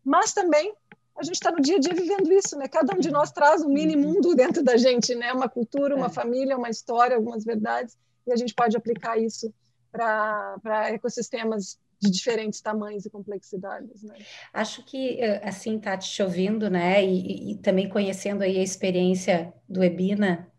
mas 0.04 0.34
também 0.34 0.74
a 1.18 1.24
gente 1.24 1.36
está 1.36 1.52
no 1.52 1.62
dia 1.62 1.78
a 1.78 1.80
dia 1.80 1.94
vivendo 1.94 2.32
isso, 2.32 2.58
né? 2.58 2.68
Cada 2.68 2.96
um 2.96 3.00
de 3.00 3.12
nós 3.12 3.32
traz 3.32 3.62
um 3.62 3.70
mini 3.70 3.96
uhum. 3.96 4.14
mundo 4.14 4.36
dentro 4.36 4.64
da 4.64 4.78
gente, 4.78 5.14
né? 5.14 5.32
Uma 5.32 5.48
cultura, 5.48 5.96
uma 5.96 6.08
é. 6.08 6.10
família, 6.10 6.58
uma 6.58 6.70
história, 6.70 7.16
algumas 7.16 7.44
verdades, 7.44 7.98
e 8.26 8.34
a 8.34 8.36
gente 8.36 8.54
pode 8.54 8.76
aplicar 8.76 9.18
isso 9.18 9.54
para 9.92 10.90
ecossistemas 10.92 11.78
de 12.02 12.10
diferentes 12.10 12.60
tamanhos 12.60 13.06
e 13.06 13.10
complexidades, 13.10 14.04
né? 14.04 14.16
Acho 14.52 14.84
que, 14.84 15.22
eh, 15.22 15.42
assim, 15.44 15.80
tá 15.80 15.96
te 15.96 16.22
ouvindo, 16.22 16.70
né? 16.70 17.04
E, 17.06 17.52
e 17.52 17.58
também 17.58 17.88
conhecendo 17.88 18.44
aí 18.44 18.58
a 18.58 18.64
experiência 18.64 19.54
do 19.70 19.84
Ebina, 19.84 20.52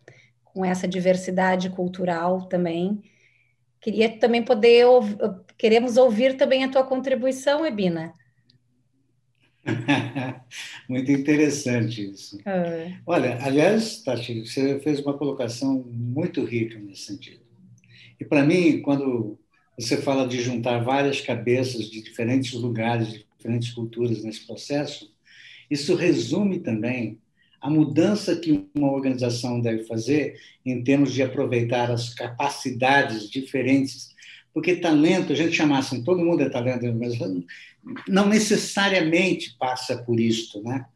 com 0.45 0.65
essa 0.65 0.87
diversidade 0.87 1.69
cultural 1.69 2.47
também, 2.47 3.03
queria 3.81 4.19
também 4.19 4.43
poder, 4.43 4.87
queremos 5.59 5.97
ouvir 5.97 6.37
também 6.37 6.65
a 6.65 6.71
tua 6.71 6.85
contribuição, 6.85 7.67
Ebina, 7.67 8.15
Muito 10.89 11.11
interessante 11.11 12.11
isso. 12.11 12.39
É. 12.45 12.93
Olha, 13.07 13.39
aliás, 13.43 14.03
Tati, 14.03 14.41
você 14.47 14.79
fez 14.81 15.01
uma 15.01 15.17
colocação 15.17 15.85
muito 15.91 16.45
rica 16.45 16.79
nesse 16.79 17.03
sentido. 17.03 17.41
E 18.21 18.25
para 18.25 18.45
mim, 18.45 18.81
quando 18.83 19.39
você 19.79 19.97
fala 19.97 20.27
de 20.27 20.41
juntar 20.41 20.79
várias 20.85 21.21
cabeças 21.21 21.91
de 21.91 22.03
diferentes 22.03 22.53
lugares, 22.53 23.13
de 23.13 23.27
diferentes 23.37 23.73
culturas 23.73 24.23
nesse 24.23 24.47
processo, 24.47 25.13
isso 25.71 25.95
resume 25.95 26.61
também 26.61 27.19
a 27.61 27.71
mudança 27.71 28.37
que 28.37 28.69
uma 28.75 28.93
organização 28.93 29.61
deve 29.61 29.85
fazer 29.85 30.39
em 30.65 30.85
termos 30.85 31.13
de 31.13 31.23
aproveitar 31.23 31.91
as 31.91 32.13
capacidades 32.13 33.31
diferentes. 33.31 34.15
Porque 34.53 34.77
talento, 34.77 35.33
a 35.33 35.37
gente 35.37 35.53
chama 35.53 35.79
assim, 35.79 36.05
todo 36.05 36.25
mundo 36.25 36.43
é 36.43 36.51
talento, 36.51 36.85
mas 36.95 37.19
não 38.09 38.29
necessariamente 38.29 39.57
passa 39.59 40.03
por 40.03 40.19
isto, 40.19 40.63
né? 40.63 40.87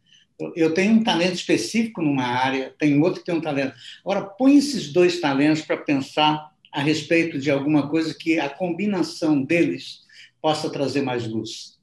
Eu 0.55 0.73
tenho 0.73 0.93
um 0.93 1.03
talento 1.03 1.35
específico 1.35 2.01
numa 2.01 2.25
área, 2.25 2.73
tem 2.79 3.01
outro 3.01 3.21
que 3.21 3.27
tem 3.27 3.35
um 3.35 3.41
talento. 3.41 3.75
Agora, 4.05 4.23
põe 4.23 4.57
esses 4.57 4.93
dois 4.93 5.21
talentos 5.21 5.63
para 5.63 5.77
pensar 5.77 6.53
a 6.73 6.81
respeito 6.81 7.39
de 7.39 7.51
alguma 7.51 7.89
coisa 7.89 8.15
que 8.15 8.39
a 8.39 8.49
combinação 8.49 9.43
deles 9.43 10.03
possa 10.41 10.71
trazer 10.71 11.03
mais 11.03 11.27
luz. 11.27 11.77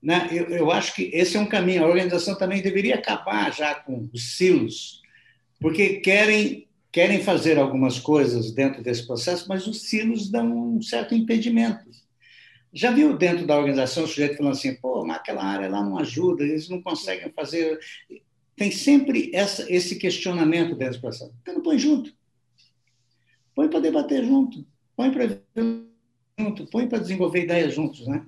Né? 0.00 0.28
Eu, 0.30 0.44
eu 0.50 0.70
acho 0.70 0.94
que 0.94 1.10
esse 1.12 1.36
é 1.36 1.40
um 1.40 1.46
caminho. 1.46 1.84
A 1.84 1.88
organização 1.88 2.36
também 2.36 2.62
deveria 2.62 2.94
acabar 2.94 3.52
já 3.52 3.74
com 3.74 4.08
os 4.12 4.36
silos, 4.36 5.00
porque 5.60 5.96
querem 5.96 6.68
querem 6.92 7.22
fazer 7.22 7.58
algumas 7.58 7.98
coisas 7.98 8.52
dentro 8.52 8.82
desse 8.82 9.06
processo, 9.06 9.46
mas 9.48 9.66
os 9.66 9.80
silos 9.88 10.30
dão 10.30 10.76
um 10.76 10.82
certo 10.82 11.14
impedimento. 11.14 11.90
Já 12.72 12.90
viu 12.90 13.16
dentro 13.16 13.46
da 13.46 13.56
organização 13.56 14.04
o 14.04 14.06
sujeito 14.06 14.38
falando 14.38 14.52
assim, 14.52 14.74
pô, 14.76 15.04
mas 15.04 15.18
aquela 15.18 15.44
área 15.44 15.68
lá 15.68 15.82
não 15.82 15.98
ajuda, 15.98 16.42
eles 16.42 16.68
não 16.68 16.80
conseguem 16.80 17.30
fazer. 17.32 17.78
Tem 18.56 18.70
sempre 18.70 19.30
essa, 19.34 19.70
esse 19.70 19.96
questionamento 19.96 20.74
dentro 20.74 20.94
do 20.94 21.00
processo. 21.02 21.34
Então 21.42 21.54
não 21.54 21.62
põe 21.62 21.78
junto. 21.78 22.14
Põe 23.54 23.68
para 23.68 23.80
debater 23.80 24.24
junto, 24.24 24.66
põe 24.96 25.10
para 25.10 25.38
junto, 26.38 26.66
põe 26.66 26.88
para 26.88 26.98
desenvolver 26.98 27.42
ideias 27.42 27.74
juntos, 27.74 28.06
né? 28.06 28.24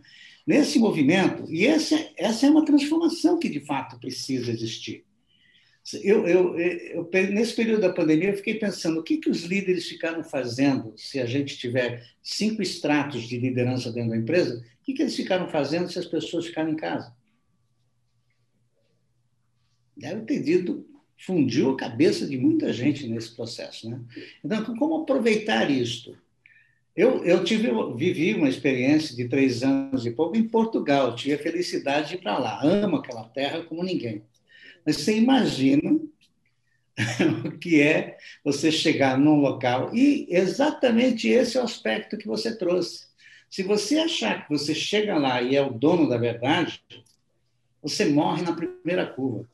Nesse 0.47 0.79
movimento, 0.79 1.51
e 1.51 1.67
essa, 1.67 1.97
essa 2.19 2.47
é 2.47 2.51
uma 2.51 2.67
transformação 2.67 3.39
que 3.39 3.49
de 3.49 3.61
fato 3.61 3.99
precisa 3.99 4.51
existir. 4.51 5.03
Eu, 6.03 6.27
eu, 6.27 6.59
eu, 6.59 7.11
nesse 7.31 7.55
período 7.55 7.83
da 7.83 7.93
pandemia, 7.93 8.31
eu 8.31 8.37
fiquei 8.37 8.55
pensando 8.55 9.01
o 9.01 9.03
que, 9.03 9.19
que 9.19 9.29
os 9.29 9.45
líderes 9.45 9.87
ficaram 9.87 10.25
fazendo 10.25 10.95
se 10.97 11.21
a 11.21 11.27
gente 11.27 11.59
tiver 11.59 12.03
cinco 12.23 12.63
estratos 12.63 13.25
de 13.25 13.39
liderança 13.39 13.93
dentro 13.93 14.11
da 14.11 14.17
empresa, 14.17 14.65
o 14.81 14.85
que, 14.85 14.95
que 14.95 15.03
eles 15.03 15.15
ficaram 15.15 15.47
fazendo 15.47 15.91
se 15.91 15.99
as 15.99 16.07
pessoas 16.07 16.47
ficaram 16.47 16.71
em 16.71 16.77
casa? 16.77 17.15
Deve 19.95 20.23
ter 20.23 20.43
dito, 20.43 20.87
fundiu 21.19 21.73
a 21.73 21.77
cabeça 21.77 22.27
de 22.27 22.39
muita 22.39 22.73
gente 22.73 23.07
nesse 23.07 23.35
processo. 23.35 23.89
Né? 23.89 24.01
Então, 24.43 24.77
como 24.77 25.03
aproveitar 25.03 25.71
isto? 25.71 26.17
Eu, 26.97 27.25
eu 27.25 27.45
tive, 27.45 27.69
vivi 27.95 28.35
uma 28.35 28.49
experiência 28.49 29.15
de 29.15 29.29
três 29.29 29.63
anos 29.63 30.07
e 30.07 30.13
pouco 30.13 30.37
em 30.37 30.49
Portugal, 30.49 31.15
tive 31.15 31.35
a 31.35 31.39
felicidade 31.39 32.09
de 32.09 32.15
ir 32.15 32.19
para 32.19 32.39
lá, 32.39 32.63
amo 32.63 32.97
aquela 32.97 33.25
terra 33.25 33.63
como 33.65 33.83
ninguém. 33.83 34.23
Mas 34.85 34.97
você 34.97 35.17
imagina 35.17 35.99
o 37.45 37.59
que 37.59 37.81
é 37.81 38.17
você 38.45 38.71
chegar 38.71 39.19
num 39.19 39.41
local 39.41 39.95
e 39.95 40.27
exatamente 40.31 41.29
esse 41.29 41.57
é 41.57 41.61
o 41.61 41.65
aspecto 41.65 42.17
que 42.17 42.27
você 42.27 42.57
trouxe. 42.57 43.07
Se 43.51 43.63
você 43.63 43.99
achar 43.99 44.45
que 44.45 44.51
você 44.51 44.75
chega 44.75 45.17
lá 45.17 45.41
e 45.41 45.57
é 45.57 45.63
o 45.63 45.73
dono 45.73 46.09
da 46.09 46.17
verdade, 46.17 46.83
você 47.83 48.07
morre 48.07 48.43
na 48.43 48.53
primeira 48.53 49.07
curva. 49.07 49.49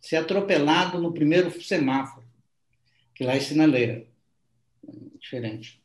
Você 0.00 0.16
é 0.16 0.18
atropelado 0.18 1.00
no 1.00 1.12
primeiro 1.12 1.50
semáforo, 1.62 2.26
que 3.14 3.24
lá 3.24 3.34
é 3.34 3.40
sinaleira. 3.40 4.04
Diferente. 5.18 5.80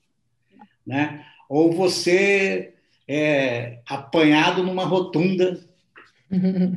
Né? 0.85 1.25
Ou 1.47 1.71
você 1.71 2.73
é 3.07 3.79
apanhado 3.85 4.63
numa 4.63 4.83
rotunda 4.83 5.63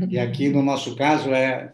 e 0.08 0.18
aqui, 0.18 0.48
no 0.48 0.62
nosso 0.62 0.96
caso, 0.96 1.30
é. 1.30 1.72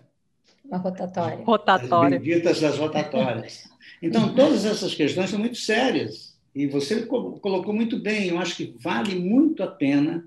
Uma 0.65 0.79
rotatória. 0.79 1.45
Rotatória. 1.45 2.17
As 2.17 2.23
benditas 2.23 2.61
das 2.61 2.79
rotatórias. 2.79 3.69
Então, 4.03 4.35
todas 4.35 4.65
essas 4.65 4.95
questões 4.95 5.31
são 5.31 5.39
muito 5.39 5.57
sérias. 5.57 6.37
E 6.55 6.67
você 6.67 7.05
colocou 7.05 7.73
muito 7.73 7.99
bem. 7.99 8.29
Eu 8.29 8.39
acho 8.39 8.57
que 8.57 8.75
vale 8.81 9.15
muito 9.15 9.63
a 9.63 9.67
pena 9.67 10.27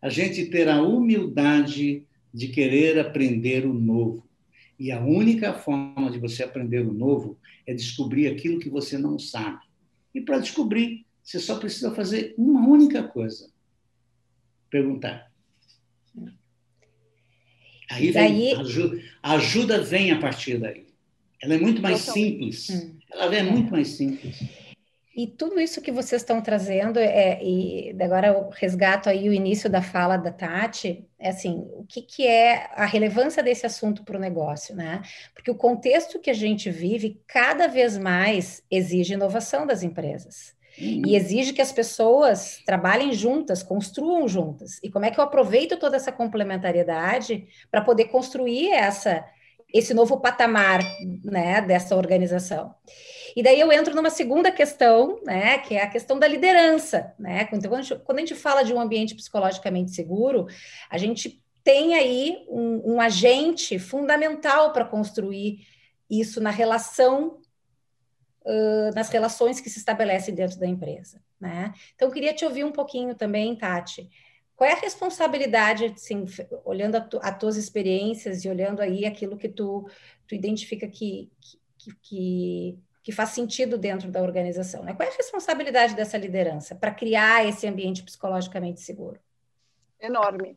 a 0.00 0.08
gente 0.08 0.46
ter 0.46 0.68
a 0.68 0.82
humildade 0.82 2.04
de 2.32 2.48
querer 2.48 2.98
aprender 2.98 3.66
o 3.66 3.72
novo. 3.72 4.22
E 4.78 4.90
a 4.90 5.00
única 5.00 5.54
forma 5.54 6.10
de 6.10 6.18
você 6.18 6.42
aprender 6.42 6.80
o 6.80 6.92
novo 6.92 7.38
é 7.66 7.72
descobrir 7.72 8.28
aquilo 8.28 8.58
que 8.58 8.68
você 8.68 8.98
não 8.98 9.18
sabe. 9.18 9.60
E 10.14 10.20
para 10.20 10.38
descobrir, 10.38 11.06
você 11.22 11.38
só 11.38 11.58
precisa 11.58 11.94
fazer 11.94 12.34
uma 12.36 12.66
única 12.66 13.02
coisa: 13.02 13.50
perguntar. 14.68 15.31
Aí 17.94 18.10
vem, 18.10 18.54
ajuda, 18.56 19.02
a 19.22 19.32
ajuda 19.34 19.80
vem 19.80 20.10
a 20.10 20.18
partir 20.18 20.58
daí. 20.58 20.86
Ela 21.40 21.54
é 21.54 21.58
muito 21.58 21.82
mais 21.82 22.00
simples. 22.00 22.70
Hum. 22.70 22.96
Ela 23.12 23.36
é 23.36 23.42
muito 23.42 23.70
mais 23.70 23.88
simples. 23.88 24.42
E 25.14 25.26
tudo 25.26 25.60
isso 25.60 25.82
que 25.82 25.92
vocês 25.92 26.22
estão 26.22 26.40
trazendo, 26.40 26.98
é, 26.98 27.38
e 27.44 27.94
agora 28.00 28.28
eu 28.28 28.48
resgato 28.48 29.10
aí 29.10 29.28
o 29.28 29.32
início 29.32 29.68
da 29.68 29.82
fala 29.82 30.16
da 30.16 30.32
Tati, 30.32 31.04
é 31.18 31.28
assim, 31.28 31.68
o 31.74 31.84
que, 31.86 32.00
que 32.00 32.26
é 32.26 32.70
a 32.74 32.86
relevância 32.86 33.42
desse 33.42 33.66
assunto 33.66 34.04
para 34.04 34.16
o 34.16 34.20
negócio, 34.20 34.74
né? 34.74 35.02
Porque 35.34 35.50
o 35.50 35.54
contexto 35.54 36.18
que 36.18 36.30
a 36.30 36.34
gente 36.34 36.70
vive 36.70 37.20
cada 37.26 37.66
vez 37.66 37.98
mais 37.98 38.62
exige 38.70 39.12
inovação 39.12 39.66
das 39.66 39.82
empresas. 39.82 40.54
Uhum. 40.82 41.02
E 41.06 41.14
exige 41.14 41.52
que 41.52 41.62
as 41.62 41.70
pessoas 41.70 42.60
trabalhem 42.66 43.12
juntas, 43.12 43.62
construam 43.62 44.26
juntas. 44.26 44.80
E 44.82 44.90
como 44.90 45.04
é 45.04 45.10
que 45.10 45.20
eu 45.20 45.24
aproveito 45.24 45.76
toda 45.76 45.96
essa 45.96 46.10
complementariedade 46.10 47.46
para 47.70 47.82
poder 47.82 48.06
construir 48.06 48.70
essa, 48.72 49.24
esse 49.72 49.94
novo 49.94 50.18
patamar 50.20 50.80
né, 51.24 51.60
dessa 51.60 51.94
organização? 51.94 52.74
E 53.36 53.42
daí 53.42 53.60
eu 53.60 53.70
entro 53.70 53.94
numa 53.94 54.10
segunda 54.10 54.50
questão, 54.50 55.20
né, 55.24 55.58
que 55.58 55.76
é 55.76 55.82
a 55.82 55.88
questão 55.88 56.18
da 56.18 56.26
liderança. 56.26 57.14
Né? 57.16 57.48
Então, 57.52 57.70
quando 57.70 57.80
a 57.80 57.82
gente, 57.82 58.00
quando 58.04 58.18
a 58.18 58.20
gente 58.20 58.34
fala 58.34 58.64
de 58.64 58.74
um 58.74 58.80
ambiente 58.80 59.14
psicologicamente 59.14 59.92
seguro, 59.92 60.46
a 60.90 60.98
gente 60.98 61.40
tem 61.62 61.94
aí 61.94 62.44
um, 62.48 62.94
um 62.94 63.00
agente 63.00 63.78
fundamental 63.78 64.72
para 64.72 64.84
construir 64.84 65.60
isso 66.10 66.40
na 66.40 66.50
relação 66.50 67.38
uh, 68.44 68.94
nas 68.94 69.08
relações 69.08 69.60
que 69.60 69.70
se 69.70 69.78
estabelecem 69.78 70.34
dentro 70.34 70.58
da 70.58 70.66
empresa. 70.66 71.22
Né? 71.40 71.72
Então, 71.94 72.10
queria 72.10 72.34
te 72.34 72.44
ouvir 72.44 72.64
um 72.64 72.72
pouquinho 72.72 73.14
também, 73.14 73.56
Tati. 73.56 74.08
Qual 74.54 74.68
é 74.68 74.74
a 74.74 74.80
responsabilidade, 74.80 75.86
assim, 75.86 76.24
olhando 76.64 76.96
as 76.96 77.08
tu, 77.08 77.20
tuas 77.40 77.56
experiências 77.56 78.44
e 78.44 78.48
olhando 78.48 78.80
aí 78.80 79.04
aquilo 79.04 79.36
que 79.36 79.48
tu, 79.48 79.88
tu 80.26 80.34
identifica 80.34 80.86
que, 80.86 81.32
que, 81.78 81.94
que, 82.00 82.78
que 83.02 83.12
faz 83.12 83.30
sentido 83.30 83.76
dentro 83.76 84.10
da 84.10 84.22
organização? 84.22 84.84
Né? 84.84 84.94
Qual 84.94 85.08
é 85.08 85.12
a 85.12 85.16
responsabilidade 85.16 85.96
dessa 85.96 86.16
liderança 86.16 86.74
para 86.74 86.94
criar 86.94 87.46
esse 87.46 87.66
ambiente 87.66 88.04
psicologicamente 88.04 88.80
seguro? 88.80 89.18
Enorme. 89.98 90.56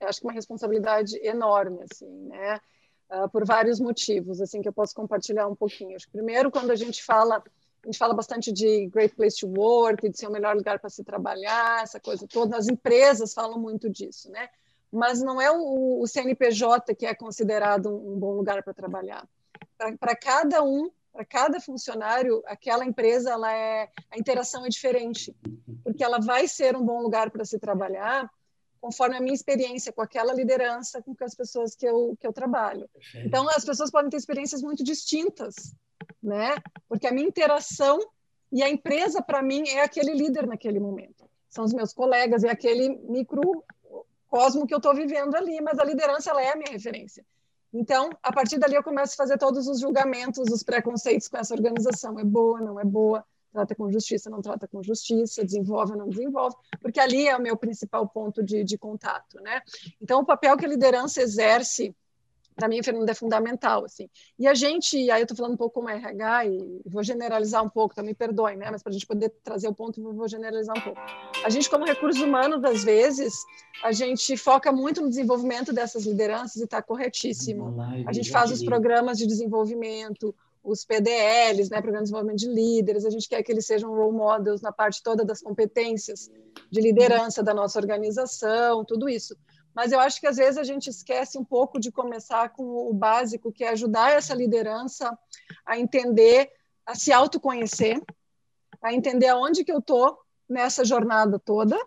Eu 0.00 0.08
acho 0.08 0.20
que 0.20 0.26
uma 0.26 0.32
responsabilidade 0.32 1.16
enorme, 1.24 1.84
assim, 1.84 2.10
né? 2.26 2.60
Uh, 3.12 3.28
por 3.28 3.44
vários 3.44 3.78
motivos, 3.78 4.40
assim, 4.40 4.62
que 4.62 4.68
eu 4.68 4.72
posso 4.72 4.94
compartilhar 4.94 5.46
um 5.46 5.54
pouquinho. 5.54 5.96
Primeiro, 6.10 6.50
quando 6.50 6.70
a 6.70 6.76
gente 6.76 7.04
fala, 7.04 7.36
a 7.36 7.86
gente 7.86 7.98
fala 7.98 8.14
bastante 8.14 8.52
de 8.52 8.86
great 8.86 9.14
place 9.14 9.38
to 9.38 9.48
work, 9.48 10.08
de 10.08 10.18
ser 10.18 10.26
o 10.26 10.32
melhor 10.32 10.56
lugar 10.56 10.78
para 10.78 10.90
se 10.90 11.04
trabalhar, 11.04 11.82
essa 11.82 12.00
coisa 12.00 12.26
toda. 12.26 12.56
As 12.56 12.68
empresas 12.68 13.34
falam 13.34 13.58
muito 13.58 13.90
disso, 13.90 14.30
né? 14.30 14.48
Mas 14.90 15.22
não 15.22 15.40
é 15.40 15.50
o, 15.50 16.00
o 16.00 16.06
CNPJ 16.06 16.94
que 16.94 17.06
é 17.06 17.14
considerado 17.14 17.88
um, 17.88 18.14
um 18.14 18.18
bom 18.18 18.32
lugar 18.32 18.62
para 18.62 18.74
trabalhar. 18.74 19.26
Para 19.98 20.16
cada 20.16 20.62
um, 20.62 20.90
para 21.12 21.24
cada 21.24 21.60
funcionário, 21.60 22.42
aquela 22.46 22.84
empresa, 22.84 23.30
ela 23.30 23.52
é, 23.52 23.88
a 24.10 24.18
interação 24.18 24.64
é 24.64 24.68
diferente, 24.68 25.34
porque 25.82 26.02
ela 26.02 26.18
vai 26.20 26.46
ser 26.48 26.76
um 26.76 26.84
bom 26.84 27.02
lugar 27.02 27.30
para 27.30 27.44
se 27.44 27.58
trabalhar 27.58 28.30
conforme 28.82 29.16
a 29.16 29.20
minha 29.20 29.32
experiência 29.32 29.92
com 29.92 30.02
aquela 30.02 30.34
liderança, 30.34 31.00
com 31.00 31.14
as 31.24 31.36
pessoas 31.36 31.76
que 31.76 31.86
eu, 31.86 32.16
que 32.18 32.26
eu 32.26 32.32
trabalho. 32.32 32.90
Então, 33.14 33.48
as 33.48 33.64
pessoas 33.64 33.92
podem 33.92 34.10
ter 34.10 34.16
experiências 34.16 34.60
muito 34.60 34.82
distintas, 34.82 35.54
né? 36.20 36.56
Porque 36.88 37.06
a 37.06 37.12
minha 37.12 37.28
interação 37.28 38.00
e 38.50 38.60
a 38.60 38.68
empresa, 38.68 39.22
para 39.22 39.40
mim, 39.40 39.68
é 39.68 39.82
aquele 39.82 40.12
líder 40.12 40.48
naquele 40.48 40.80
momento. 40.80 41.30
São 41.48 41.64
os 41.64 41.72
meus 41.72 41.92
colegas, 41.92 42.42
é 42.42 42.50
aquele 42.50 42.88
microcosmo 43.08 44.66
que 44.66 44.74
eu 44.74 44.78
estou 44.78 44.94
vivendo 44.96 45.36
ali, 45.36 45.60
mas 45.60 45.78
a 45.78 45.84
liderança, 45.84 46.30
ela 46.30 46.42
é 46.42 46.50
a 46.50 46.56
minha 46.56 46.72
referência. 46.72 47.24
Então, 47.72 48.10
a 48.20 48.32
partir 48.32 48.58
dali, 48.58 48.74
eu 48.74 48.82
começo 48.82 49.14
a 49.14 49.16
fazer 49.16 49.38
todos 49.38 49.68
os 49.68 49.78
julgamentos, 49.78 50.50
os 50.50 50.64
preconceitos 50.64 51.28
com 51.28 51.38
essa 51.38 51.54
organização. 51.54 52.18
É 52.18 52.24
boa, 52.24 52.60
não 52.60 52.80
é 52.80 52.84
boa? 52.84 53.24
Trata 53.52 53.74
com 53.74 53.90
justiça, 53.90 54.30
não 54.30 54.40
trata 54.40 54.66
com 54.66 54.82
justiça, 54.82 55.44
desenvolve 55.44 55.92
ou 55.92 55.98
não 55.98 56.08
desenvolve, 56.08 56.56
porque 56.80 56.98
ali 56.98 57.28
é 57.28 57.36
o 57.36 57.42
meu 57.42 57.56
principal 57.56 58.08
ponto 58.08 58.42
de, 58.42 58.64
de 58.64 58.78
contato, 58.78 59.40
né? 59.40 59.60
Então, 60.00 60.20
o 60.20 60.24
papel 60.24 60.56
que 60.56 60.64
a 60.64 60.68
liderança 60.68 61.20
exerce 61.20 61.94
para 62.54 62.68
mim, 62.68 62.82
Fernanda, 62.82 63.10
é 63.10 63.14
fundamental, 63.14 63.84
assim. 63.84 64.08
E 64.38 64.46
a 64.46 64.54
gente, 64.54 65.10
aí 65.10 65.20
eu 65.20 65.24
estou 65.24 65.36
falando 65.36 65.54
um 65.54 65.56
pouco 65.56 65.74
como 65.76 65.88
RH 65.88 66.46
e 66.46 66.80
vou 66.86 67.02
generalizar 67.02 67.64
um 67.64 67.68
pouco, 67.68 67.94
então 67.94 68.04
me 68.04 68.14
perdoem, 68.14 68.56
né? 68.56 68.70
Mas 68.70 68.82
para 68.82 68.90
a 68.90 68.92
gente 68.92 69.06
poder 69.06 69.30
trazer 69.42 69.68
o 69.68 69.74
ponto, 69.74 70.02
vou 70.02 70.28
generalizar 70.28 70.76
um 70.76 70.80
pouco. 70.80 71.00
A 71.44 71.50
gente, 71.50 71.68
como 71.70 71.84
recursos 71.84 72.22
humanos, 72.22 72.62
às 72.64 72.84
vezes, 72.84 73.34
a 73.82 73.90
gente 73.92 74.36
foca 74.36 74.70
muito 74.70 75.00
no 75.00 75.08
desenvolvimento 75.08 75.72
dessas 75.72 76.04
lideranças 76.04 76.56
e 76.56 76.64
está 76.64 76.82
corretíssimo. 76.82 77.74
A 78.06 78.12
gente 78.12 78.30
faz 78.30 78.50
os 78.50 78.62
programas 78.62 79.18
de 79.18 79.26
desenvolvimento, 79.26 80.34
os 80.62 80.84
PDLs, 80.84 81.70
né, 81.70 81.80
Programa 81.80 82.04
de 82.04 82.10
Desenvolvimento 82.10 82.38
de 82.38 82.48
Líderes, 82.48 83.04
a 83.04 83.10
gente 83.10 83.28
quer 83.28 83.42
que 83.42 83.50
eles 83.50 83.66
sejam 83.66 83.94
role 83.94 84.16
models 84.16 84.62
na 84.62 84.72
parte 84.72 85.02
toda 85.02 85.24
das 85.24 85.40
competências 85.40 86.30
de 86.70 86.80
liderança 86.80 87.42
da 87.42 87.52
nossa 87.52 87.78
organização, 87.78 88.84
tudo 88.84 89.08
isso 89.08 89.36
mas 89.74 89.92
eu 89.92 90.00
acho 90.00 90.20
que 90.20 90.26
às 90.26 90.36
vezes 90.36 90.58
a 90.58 90.64
gente 90.64 90.88
esquece 90.88 91.38
um 91.38 91.44
pouco 91.44 91.80
de 91.80 91.90
começar 91.90 92.50
com 92.50 92.90
o 92.90 92.92
básico, 92.92 93.52
que 93.52 93.64
é 93.64 93.70
ajudar 93.70 94.12
essa 94.12 94.34
liderança 94.34 95.16
a 95.64 95.78
entender, 95.78 96.50
a 96.84 96.94
se 96.94 97.12
autoconhecer, 97.12 98.00
a 98.82 98.92
entender 98.92 99.28
aonde 99.28 99.64
que 99.64 99.72
eu 99.72 99.78
estou 99.78 100.18
nessa 100.48 100.84
jornada 100.84 101.38
toda, 101.38 101.78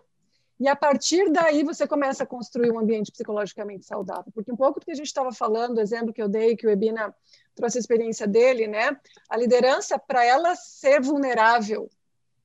e 0.58 0.66
a 0.66 0.74
partir 0.74 1.30
daí 1.30 1.62
você 1.62 1.86
começa 1.86 2.24
a 2.24 2.26
construir 2.26 2.72
um 2.72 2.78
ambiente 2.78 3.12
psicologicamente 3.12 3.84
saudável. 3.84 4.32
Porque 4.34 4.50
um 4.50 4.56
pouco 4.56 4.80
do 4.80 4.86
que 4.86 4.92
a 4.92 4.94
gente 4.94 5.06
estava 5.06 5.30
falando, 5.30 5.76
o 5.76 5.80
exemplo 5.80 6.14
que 6.14 6.22
eu 6.22 6.28
dei, 6.28 6.56
que 6.56 6.66
o 6.66 6.70
Ebina 6.70 7.14
trouxe 7.56 7.78
a 7.78 7.80
experiência 7.80 8.26
dele, 8.26 8.68
né? 8.68 8.96
A 9.28 9.36
liderança, 9.36 9.98
para 9.98 10.24
ela 10.24 10.54
ser 10.54 11.00
vulnerável, 11.00 11.90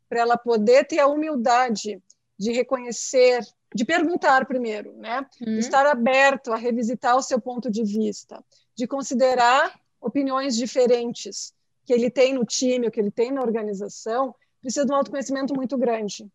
para 0.10 0.22
ela 0.22 0.38
poder 0.38 0.88
ter 0.88 1.00
a 1.00 1.08
humildade 1.08 2.02
de 2.40 2.52
reconhecer 2.52 3.46
de 3.74 3.86
perguntar 3.86 4.46
primeiro, 4.46 4.94
né? 4.98 5.26
Uhum. 5.46 5.58
Estar 5.58 5.86
aberto 5.86 6.52
a 6.52 6.58
revisitar 6.58 7.16
o 7.16 7.22
seu 7.22 7.40
ponto 7.40 7.72
de 7.72 7.84
vista, 7.84 8.44
de 8.76 8.86
considerar 8.86 9.80
opiniões 10.00 10.58
diferentes 10.58 11.54
que 11.86 11.94
ele 11.94 12.10
tem 12.10 12.34
no 12.34 12.46
time, 12.46 12.86
ou 12.86 12.92
que 12.92 13.00
ele 13.00 13.12
tem 13.12 13.32
na 13.32 13.42
organização, 13.42 14.36
precisa 14.60 14.86
de 14.86 14.92
um 14.92 14.96
autoconhecimento 14.96 15.54
muito 15.56 15.78
grande, 15.78 16.28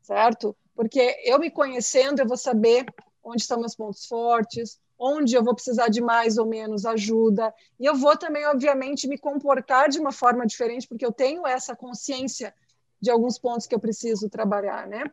certo? 0.00 0.56
Porque 0.74 1.20
eu 1.24 1.38
me 1.38 1.50
conhecendo, 1.50 2.20
eu 2.20 2.26
vou 2.26 2.36
saber 2.36 2.86
onde 3.22 3.42
estão 3.42 3.60
meus 3.60 3.74
pontos 3.74 4.06
fortes, 4.06 4.80
onde 4.98 5.34
eu 5.34 5.44
vou 5.44 5.54
precisar 5.54 5.88
de 5.88 6.00
mais 6.00 6.38
ou 6.38 6.46
menos 6.46 6.84
ajuda, 6.84 7.54
e 7.78 7.86
eu 7.86 7.94
vou 7.94 8.16
também, 8.16 8.44
obviamente, 8.46 9.06
me 9.06 9.16
comportar 9.16 9.88
de 9.88 9.98
uma 9.98 10.10
forma 10.10 10.46
diferente, 10.46 10.88
porque 10.88 11.06
eu 11.06 11.12
tenho 11.12 11.46
essa 11.46 11.76
consciência 11.76 12.52
de 13.00 13.10
alguns 13.10 13.38
pontos 13.38 13.66
que 13.66 13.74
eu 13.74 13.78
preciso 13.78 14.28
trabalhar, 14.28 14.86
né? 14.86 15.04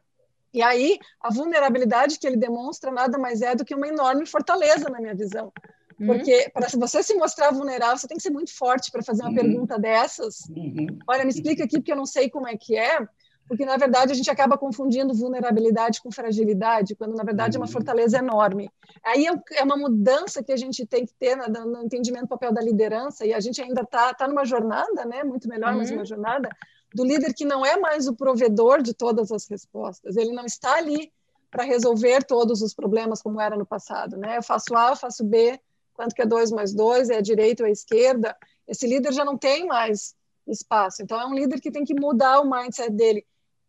E 0.51 0.61
aí, 0.61 0.97
a 1.21 1.31
vulnerabilidade 1.31 2.17
que 2.17 2.25
ele 2.25 2.37
demonstra 2.37 2.89
nada 2.89 3.17
mais 3.17 3.41
é 3.41 3.53
do 3.53 3.65
que 3.65 3.75
uma 3.75 3.87
enorme 3.87 4.25
fortaleza, 4.25 4.89
na 4.89 4.99
minha 4.99 5.13
visão. 5.13 5.51
Uhum. 5.99 6.07
Porque 6.07 6.49
para 6.53 6.67
você 6.69 7.03
se 7.03 7.13
mostrar 7.15 7.51
vulnerável, 7.51 7.97
você 7.97 8.07
tem 8.07 8.17
que 8.17 8.23
ser 8.23 8.29
muito 8.29 8.55
forte 8.55 8.91
para 8.91 9.03
fazer 9.03 9.23
uma 9.23 9.29
uhum. 9.29 9.35
pergunta 9.35 9.77
dessas. 9.77 10.41
Uhum. 10.49 10.97
Olha, 11.07 11.23
me 11.23 11.29
explica 11.29 11.63
aqui, 11.63 11.77
porque 11.77 11.91
eu 11.91 11.97
não 11.97 12.05
sei 12.05 12.29
como 12.29 12.47
é 12.47 12.57
que 12.57 12.77
é. 12.77 12.99
Porque, 13.47 13.63
na 13.63 13.77
verdade, 13.77 14.11
a 14.11 14.15
gente 14.15 14.29
acaba 14.29 14.57
confundindo 14.57 15.13
vulnerabilidade 15.13 16.01
com 16.01 16.11
fragilidade, 16.11 16.95
quando, 16.95 17.15
na 17.15 17.23
verdade, 17.23 17.57
é 17.57 17.59
uma 17.59 17.67
uhum. 17.67 17.71
fortaleza 17.71 18.17
enorme. 18.17 18.71
Aí 19.03 19.27
é, 19.27 19.33
é 19.59 19.63
uma 19.63 19.77
mudança 19.77 20.43
que 20.43 20.51
a 20.51 20.57
gente 20.57 20.85
tem 20.85 21.05
que 21.05 21.13
ter 21.13 21.35
no 21.35 21.83
entendimento 21.83 22.23
do 22.23 22.29
papel 22.29 22.51
da 22.51 22.61
liderança, 22.61 23.25
e 23.25 23.33
a 23.33 23.39
gente 23.39 23.61
ainda 23.61 23.81
está 23.81 24.13
tá 24.13 24.27
numa 24.27 24.45
jornada, 24.45 25.05
né? 25.05 25.23
muito 25.23 25.47
melhor, 25.47 25.75
mas 25.75 25.91
uma 25.91 25.99
uhum. 25.99 26.05
jornada, 26.05 26.49
do 26.93 27.03
líder 27.03 27.33
que 27.33 27.45
não 27.45 27.65
é 27.65 27.77
mais 27.77 28.07
o 28.07 28.15
provedor 28.15 28.81
de 28.81 28.93
todas 28.93 29.31
as 29.31 29.47
respostas. 29.47 30.15
Ele 30.15 30.31
não 30.31 30.45
está 30.45 30.75
ali 30.77 31.11
para 31.51 31.63
resolver 31.63 32.23
todos 32.23 32.61
os 32.61 32.73
problemas 32.73 33.21
como 33.21 33.39
era 33.39 33.55
no 33.55 33.65
passado. 33.65 34.17
Né? 34.17 34.37
Eu 34.37 34.43
faço 34.43 34.75
A, 34.75 34.89
eu 34.89 34.95
faço 34.95 35.23
B, 35.23 35.59
quanto 35.93 36.15
que 36.15 36.21
é 36.21 36.25
2 36.25 36.51
mais 36.51 36.73
2, 36.73 37.09
é 37.09 37.17
a 37.17 37.21
direita 37.21 37.63
ou 37.63 37.67
a 37.67 37.71
esquerda. 37.71 38.35
Esse 38.67 38.87
líder 38.87 39.13
já 39.13 39.23
não 39.23 39.37
tem 39.37 39.67
mais 39.67 40.15
espaço. 40.47 41.01
Então, 41.01 41.19
é 41.19 41.25
um 41.25 41.33
líder 41.33 41.59
que 41.59 41.71
tem 41.71 41.83
que 41.83 41.93
mudar 41.93 42.39
o 42.39 42.49
mindset 42.49 42.91
dele 42.91 43.25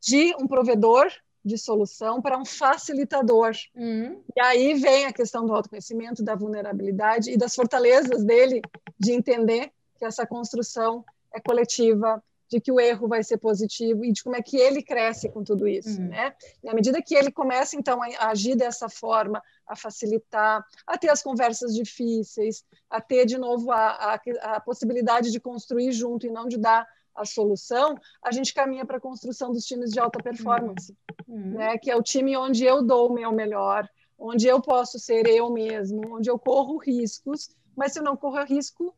de 0.06 0.34
um 0.40 0.46
provedor 0.46 1.10
de 1.44 1.58
solução 1.58 2.22
para 2.22 2.38
um 2.38 2.44
facilitador. 2.44 3.52
Uhum. 3.74 4.22
E 4.34 4.40
aí 4.40 4.74
vem 4.74 5.06
a 5.06 5.12
questão 5.12 5.44
do 5.44 5.54
autoconhecimento, 5.54 6.22
da 6.22 6.34
vulnerabilidade 6.34 7.30
e 7.30 7.36
das 7.36 7.54
fortalezas 7.54 8.24
dele 8.24 8.60
de 8.98 9.12
entender 9.12 9.70
que 9.98 10.04
essa 10.04 10.26
construção 10.26 11.04
é 11.32 11.40
coletiva, 11.40 12.22
de 12.48 12.60
que 12.60 12.70
o 12.70 12.78
erro 12.78 13.08
vai 13.08 13.24
ser 13.24 13.38
positivo 13.38 14.04
e 14.04 14.12
de 14.12 14.22
como 14.22 14.36
é 14.36 14.42
que 14.42 14.56
ele 14.56 14.82
cresce 14.82 15.28
com 15.28 15.42
tudo 15.42 15.66
isso, 15.66 16.00
uhum. 16.00 16.08
né? 16.08 16.34
E 16.62 16.68
à 16.68 16.74
medida 16.74 17.02
que 17.02 17.14
ele 17.14 17.32
começa 17.32 17.76
então 17.76 18.00
a 18.02 18.28
agir 18.28 18.54
dessa 18.54 18.88
forma, 18.88 19.42
a 19.66 19.74
facilitar, 19.74 20.64
a 20.86 20.96
ter 20.98 21.10
as 21.10 21.22
conversas 21.22 21.74
difíceis, 21.74 22.64
a 22.88 23.00
ter 23.00 23.26
de 23.26 23.36
novo 23.36 23.72
a, 23.72 24.14
a, 24.14 24.20
a 24.56 24.60
possibilidade 24.60 25.32
de 25.32 25.40
construir 25.40 25.90
junto 25.90 26.26
e 26.26 26.30
não 26.30 26.46
de 26.46 26.56
dar 26.56 26.86
a 27.16 27.24
solução, 27.24 27.96
a 28.22 28.30
gente 28.30 28.52
caminha 28.52 28.84
para 28.84 28.98
a 28.98 29.00
construção 29.00 29.52
dos 29.52 29.64
times 29.64 29.90
de 29.90 29.98
alta 29.98 30.22
performance, 30.22 30.96
uhum. 31.26 31.52
né? 31.52 31.78
Que 31.78 31.90
é 31.90 31.96
o 31.96 32.02
time 32.02 32.36
onde 32.36 32.64
eu 32.64 32.82
dou 32.82 33.10
o 33.10 33.14
meu 33.14 33.32
melhor, 33.32 33.88
onde 34.18 34.46
eu 34.46 34.60
posso 34.60 34.98
ser 34.98 35.26
eu 35.26 35.50
mesmo, 35.50 36.16
onde 36.16 36.30
eu 36.30 36.38
corro 36.38 36.76
riscos, 36.78 37.50
mas 37.76 37.92
se 37.92 37.98
eu 37.98 38.02
não 38.02 38.16
corro 38.16 38.42
risco, 38.44 38.94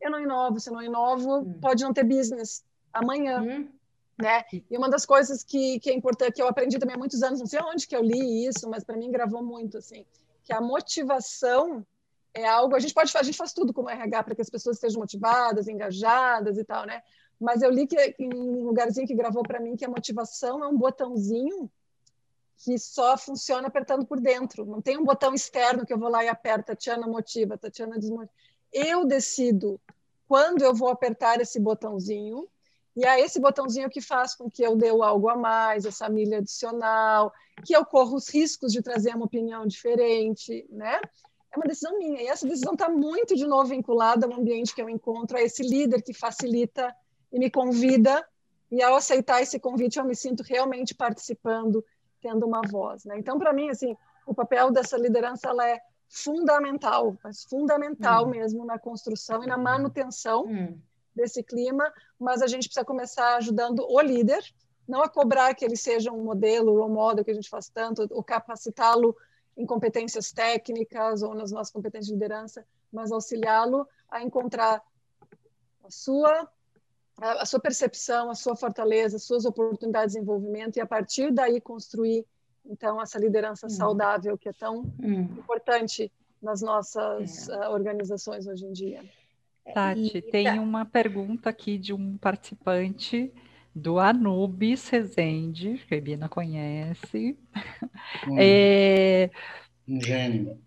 eu 0.00 0.10
não 0.10 0.20
inovo. 0.20 0.58
Se 0.58 0.68
eu 0.68 0.74
não 0.74 0.82
inovo, 0.82 1.38
uhum. 1.38 1.60
pode 1.60 1.82
não 1.82 1.92
ter 1.92 2.04
business, 2.04 2.64
amanhã. 2.92 3.42
Uhum. 3.42 3.68
Né? 4.18 4.44
E 4.70 4.76
uma 4.76 4.88
das 4.88 5.04
coisas 5.04 5.44
que, 5.44 5.78
que 5.78 5.90
é 5.90 5.94
importante, 5.94 6.36
que 6.36 6.42
eu 6.42 6.48
aprendi 6.48 6.78
também 6.78 6.96
há 6.96 6.98
muitos 6.98 7.22
anos, 7.22 7.38
não 7.38 7.46
sei 7.46 7.60
onde 7.60 7.86
que 7.86 7.94
eu 7.94 8.02
li 8.02 8.46
isso, 8.46 8.68
mas 8.68 8.82
para 8.82 8.96
mim 8.96 9.10
gravou 9.10 9.42
muito, 9.42 9.76
assim, 9.76 10.06
que 10.42 10.54
a 10.54 10.60
motivação 10.60 11.86
é 12.32 12.46
algo, 12.46 12.74
a 12.74 12.78
gente 12.78 12.94
pode 12.94 13.14
a 13.16 13.22
gente 13.22 13.36
faz 13.36 13.52
tudo 13.52 13.74
como 13.74 13.90
RH 13.90 14.22
para 14.22 14.34
que 14.34 14.42
as 14.42 14.48
pessoas 14.48 14.76
estejam 14.76 15.00
motivadas, 15.00 15.68
engajadas 15.68 16.56
e 16.56 16.64
tal, 16.64 16.86
né? 16.86 17.02
Mas 17.40 17.62
eu 17.62 17.70
li 17.70 17.86
que 17.86 17.96
em 18.18 18.34
um 18.34 18.64
lugarzinho 18.64 19.06
que 19.06 19.14
gravou 19.14 19.42
para 19.42 19.60
mim 19.60 19.76
que 19.76 19.84
a 19.84 19.88
motivação 19.88 20.64
é 20.64 20.68
um 20.68 20.76
botãozinho 20.76 21.70
que 22.58 22.78
só 22.78 23.16
funciona 23.18 23.68
apertando 23.68 24.06
por 24.06 24.18
dentro. 24.20 24.64
Não 24.64 24.80
tem 24.80 24.96
um 24.96 25.04
botão 25.04 25.34
externo 25.34 25.84
que 25.84 25.92
eu 25.92 25.98
vou 25.98 26.08
lá 26.08 26.24
e 26.24 26.28
aperto, 26.28 26.68
Tatiana 26.68 27.06
motiva, 27.06 27.58
Tatiana 27.58 27.98
desmotiva. 27.98 28.32
Eu 28.72 29.04
decido 29.04 29.80
quando 30.26 30.62
eu 30.62 30.74
vou 30.74 30.88
apertar 30.88 31.40
esse 31.40 31.60
botãozinho 31.60 32.48
e 32.96 33.04
é 33.04 33.20
esse 33.20 33.38
botãozinho 33.38 33.90
que 33.90 34.00
faz 34.00 34.34
com 34.34 34.50
que 34.50 34.62
eu 34.62 34.74
dê 34.74 34.88
algo 34.88 35.28
a 35.28 35.36
mais, 35.36 35.84
essa 35.84 36.08
milha 36.08 36.38
adicional, 36.38 37.30
que 37.64 37.76
eu 37.76 37.84
corro 37.84 38.16
os 38.16 38.28
riscos 38.28 38.72
de 38.72 38.80
trazer 38.80 39.14
uma 39.14 39.26
opinião 39.26 39.66
diferente, 39.66 40.66
né? 40.70 40.98
É 41.52 41.58
uma 41.58 41.66
decisão 41.66 41.98
minha. 41.98 42.22
E 42.22 42.26
essa 42.26 42.46
decisão 42.46 42.72
está 42.72 42.88
muito, 42.88 43.36
de 43.36 43.46
novo, 43.46 43.68
vinculada 43.68 44.26
ao 44.26 44.32
ambiente 44.32 44.74
que 44.74 44.80
eu 44.80 44.88
encontro, 44.88 45.36
a 45.36 45.42
esse 45.42 45.62
líder 45.62 46.02
que 46.02 46.14
facilita 46.14 46.94
e 47.32 47.38
me 47.38 47.50
convida. 47.50 48.26
E 48.70 48.82
ao 48.82 48.96
aceitar 48.96 49.42
esse 49.42 49.58
convite, 49.60 49.98
eu 49.98 50.04
me 50.04 50.14
sinto 50.14 50.42
realmente 50.42 50.94
participando, 50.94 51.84
tendo 52.20 52.46
uma 52.46 52.62
voz. 52.62 53.04
Né? 53.04 53.18
Então, 53.18 53.38
para 53.38 53.52
mim, 53.52 53.68
assim, 53.68 53.96
o 54.26 54.34
papel 54.34 54.70
dessa 54.70 54.96
liderança 54.96 55.48
ela 55.48 55.68
é 55.68 55.80
fundamental, 56.08 57.16
mas 57.22 57.44
fundamental 57.44 58.26
hum. 58.26 58.30
mesmo 58.30 58.64
na 58.64 58.78
construção 58.78 59.42
e 59.42 59.46
na 59.46 59.58
manutenção 59.58 60.44
hum 60.44 60.78
desse 61.16 61.42
clima, 61.42 61.90
mas 62.20 62.42
a 62.42 62.46
gente 62.46 62.68
precisa 62.68 62.84
começar 62.84 63.36
ajudando 63.36 63.84
o 63.88 64.00
líder, 64.00 64.44
não 64.86 65.02
a 65.02 65.08
cobrar 65.08 65.54
que 65.54 65.64
ele 65.64 65.76
seja 65.76 66.12
um 66.12 66.22
modelo, 66.22 66.84
um 66.84 66.92
model 66.92 67.24
que 67.24 67.30
a 67.30 67.34
gente 67.34 67.48
faz 67.48 67.70
tanto, 67.70 68.06
ou 68.10 68.22
capacitá-lo 68.22 69.16
em 69.56 69.64
competências 69.64 70.30
técnicas 70.30 71.22
ou 71.22 71.34
nas 71.34 71.50
nossas 71.50 71.72
competências 71.72 72.08
de 72.08 72.12
liderança, 72.12 72.64
mas 72.92 73.10
auxiliá-lo 73.10 73.88
a 74.10 74.22
encontrar 74.22 74.82
a 75.82 75.90
sua 75.90 76.46
a 77.18 77.46
sua 77.46 77.58
percepção, 77.58 78.30
a 78.30 78.34
sua 78.34 78.54
fortaleza, 78.54 79.16
as 79.16 79.22
suas 79.22 79.44
oportunidades 79.44 80.12
de 80.12 80.20
desenvolvimento 80.20 80.76
e 80.76 80.80
a 80.80 80.86
partir 80.86 81.32
daí 81.32 81.60
construir 81.60 82.26
então 82.64 83.00
essa 83.00 83.18
liderança 83.18 83.66
hum. 83.66 83.70
saudável 83.70 84.36
que 84.36 84.48
é 84.48 84.52
tão 84.52 84.80
hum. 85.02 85.22
importante 85.38 86.12
nas 86.42 86.60
nossas 86.60 87.48
é. 87.48 87.56
uh, 87.56 87.72
organizações 87.72 88.46
hoje 88.46 88.66
em 88.66 88.72
dia. 88.72 89.04
Tati, 89.72 90.18
e, 90.18 90.22
tem 90.22 90.44
tá. 90.44 90.60
uma 90.60 90.84
pergunta 90.84 91.50
aqui 91.50 91.78
de 91.78 91.92
um 91.92 92.16
participante 92.18 93.32
do 93.74 93.98
Anubis 93.98 94.88
Rezende, 94.88 95.82
que 95.88 95.94
a 95.94 96.00
Bina 96.00 96.28
conhece. 96.28 97.36
Hum, 98.28 98.36
é... 98.38 99.30
Um 99.88 100.00
gênio. 100.00 100.58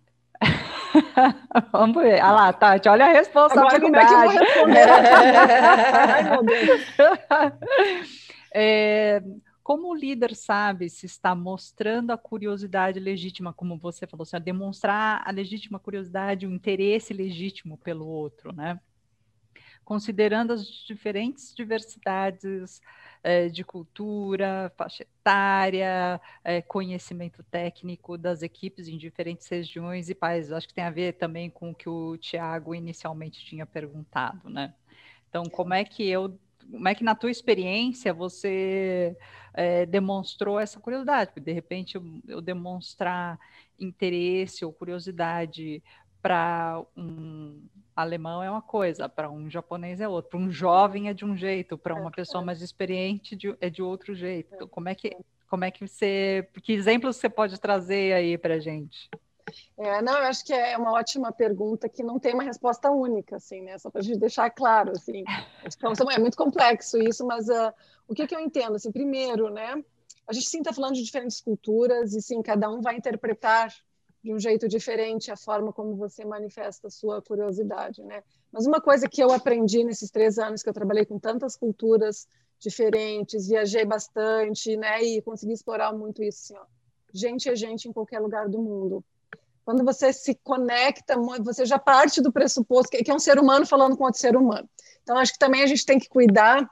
Vamos 1.72 2.02
ver. 2.02 2.20
Ah 2.22 2.32
lá, 2.32 2.54
Tati, 2.54 2.90
olha 2.90 3.06
a 3.06 3.12
responsabilidade. 3.12 3.76
Agora, 3.76 3.82
como 3.82 3.96
é 3.96 4.06
que 4.06 4.14
eu 4.14 4.20
vou 4.20 4.30
responder? 4.30 4.90
Ai, 6.10 6.24
meu 6.32 6.44
Deus. 6.44 6.82
É, 8.54 9.22
como 9.64 9.90
o 9.90 9.96
líder 9.96 10.36
sabe 10.36 10.90
se 10.90 11.06
está 11.06 11.36
mostrando 11.36 12.12
a 12.12 12.18
curiosidade 12.18 13.00
legítima, 13.00 13.54
como 13.54 13.78
você 13.78 14.08
falou, 14.08 14.24
assim, 14.24 14.42
demonstrar 14.42 15.22
a 15.24 15.32
legítima 15.32 15.80
curiosidade, 15.80 16.48
o 16.48 16.52
interesse 16.52 17.14
legítimo 17.14 17.78
pelo 17.78 18.08
outro, 18.08 18.52
né? 18.52 18.80
Considerando 19.90 20.54
as 20.54 20.68
diferentes 20.68 21.52
diversidades 21.56 22.80
é, 23.24 23.50
de 23.50 23.64
cultura, 23.64 24.72
faixa 24.78 25.02
etária, 25.02 26.22
é, 26.44 26.62
conhecimento 26.62 27.42
técnico 27.42 28.16
das 28.16 28.44
equipes 28.44 28.88
em 28.88 29.00
diferentes 29.00 29.48
regiões 29.48 30.08
e 30.08 30.14
países. 30.14 30.52
Acho 30.52 30.68
que 30.68 30.76
tem 30.76 30.84
a 30.84 30.92
ver 30.92 31.14
também 31.14 31.50
com 31.50 31.72
o 31.72 31.76
que 31.76 31.90
o 31.90 32.16
Tiago 32.18 32.76
inicialmente 32.76 33.44
tinha 33.44 33.66
perguntado, 33.66 34.48
né? 34.48 34.76
Então, 35.28 35.44
como 35.46 35.74
é 35.74 35.84
que 35.84 36.08
eu 36.08 36.38
como 36.72 36.88
é 36.88 36.94
que 36.94 37.04
na 37.04 37.16
tua 37.16 37.32
experiência 37.32 38.14
você 38.14 39.18
é, 39.56 39.88
demonstrou 39.88 40.60
essa 40.60 40.80
curiosidade? 40.80 41.32
Porque 41.32 41.40
de 41.40 41.52
repente 41.52 41.96
eu, 41.96 42.04
eu 42.28 42.40
demonstrar 42.42 43.40
interesse 43.80 44.64
ou 44.64 44.72
curiosidade 44.72 45.82
para 46.22 46.84
um 46.96 47.62
alemão 47.96 48.42
é 48.42 48.50
uma 48.50 48.62
coisa, 48.62 49.10
para 49.10 49.30
um 49.30 49.50
japonês 49.50 50.00
é 50.00 50.08
outro, 50.08 50.32
para 50.32 50.40
um 50.40 50.52
jovem 50.52 51.10
é 51.10 51.14
de 51.14 51.26
um 51.26 51.36
jeito, 51.36 51.78
para 51.78 51.96
uma 51.96 52.12
pessoa 52.12 52.44
mais 52.44 52.62
experiente 52.62 53.36
de, 53.36 53.56
é 53.60 53.70
de 53.70 53.82
outro 53.82 54.16
jeito. 54.16 54.56
Então, 54.56 54.68
como 54.68 54.90
é 54.90 54.96
que 54.96 55.16
como 55.50 55.66
é 55.66 55.72
que 55.72 55.86
você, 55.86 56.48
que 56.62 56.72
exemplos 56.74 57.18
você 57.18 57.28
pode 57.28 57.60
trazer 57.60 58.14
aí 58.14 58.38
para 58.38 58.60
gente? 58.60 59.10
É, 59.78 60.00
não, 60.00 60.14
eu 60.14 60.26
acho 60.26 60.46
que 60.46 60.54
é 60.54 60.78
uma 60.78 60.92
ótima 60.92 61.32
pergunta 61.32 61.90
que 61.90 62.04
não 62.04 62.20
tem 62.20 62.36
uma 62.36 62.44
resposta 62.44 62.92
única, 62.92 63.38
assim, 63.38 63.62
né? 63.64 63.76
Só 63.80 63.90
para 63.90 64.02
a 64.02 64.04
gente 64.04 64.20
deixar 64.20 64.50
claro, 64.52 64.92
assim. 64.92 65.24
Então, 65.76 66.12
é 66.12 66.20
muito 66.20 66.38
complexo 66.38 67.00
isso, 67.00 67.26
mas 67.26 67.50
uh, 67.50 67.74
o 68.08 68.14
que, 68.14 68.28
que 68.28 68.36
eu 68.36 68.40
entendo, 68.40 68.76
assim, 68.76 68.92
primeiro, 68.92 69.50
né? 69.50 69.84
A 70.28 70.34
gente 70.34 70.48
sim 70.48 70.60
está 70.60 70.72
falando 70.72 70.94
de 70.94 71.04
diferentes 71.04 71.42
culturas 71.42 72.14
e 72.14 72.22
sim 72.22 72.44
cada 72.44 72.70
um 72.70 72.80
vai 72.80 72.96
interpretar 72.96 73.74
de 74.24 74.34
um 74.34 74.40
jeito 74.40 74.68
diferente 74.68 75.32
a 75.32 75.38
forma 75.38 75.72
como 75.72 75.96
você 75.96 76.26
manifesta 76.26 76.88
a 76.88 76.92
sua 76.92 77.22
curiosidade, 77.22 78.04
né? 78.04 78.22
Mas 78.52 78.66
uma 78.66 78.82
coisa 78.82 79.08
que 79.08 79.24
eu 79.24 79.32
aprendi 79.32 79.84
nesses 79.84 80.12
três 80.12 80.38
anos 80.38 80.62
que 80.62 80.70
eu 80.70 80.74
trabalhei 80.74 81.06
com 81.06 81.18
tantas 81.18 81.56
culturas 81.56 82.28
diferentes, 82.60 83.48
viajei 83.48 83.86
bastante, 83.86 84.76
né? 84.76 85.02
E 85.02 85.22
consegui 85.22 85.54
explorar 85.54 85.94
muito 85.94 86.22
isso, 86.22 86.54
assim, 86.54 86.62
ó. 86.62 86.66
Gente 87.14 87.50
é 87.50 87.56
gente 87.56 87.88
em 87.88 87.94
qualquer 87.94 88.20
lugar 88.20 88.50
do 88.50 88.62
mundo. 88.62 89.04
Quando 89.64 89.84
você 89.86 90.12
se 90.12 90.36
conecta, 90.44 91.16
você 91.42 91.66
já 91.66 91.80
parte 91.80 92.22
do 92.22 92.32
pressuposto 92.32 92.90
que 92.90 93.10
é 93.10 93.14
um 93.14 93.20
ser 93.20 93.40
humano 93.40 93.66
falando 93.66 93.96
com 93.96 94.04
outro 94.04 94.20
ser 94.20 94.36
humano. 94.36 94.70
Então, 95.02 95.18
acho 95.18 95.34
que 95.34 95.40
também 95.40 95.64
a 95.64 95.68
gente 95.68 95.86
tem 95.86 95.98
que 95.98 96.10
cuidar, 96.10 96.70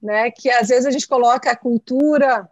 né? 0.00 0.30
Que 0.30 0.50
às 0.50 0.68
vezes 0.68 0.86
a 0.86 0.90
gente 0.90 1.08
coloca 1.08 1.50
a 1.50 1.56
cultura, 1.56 2.48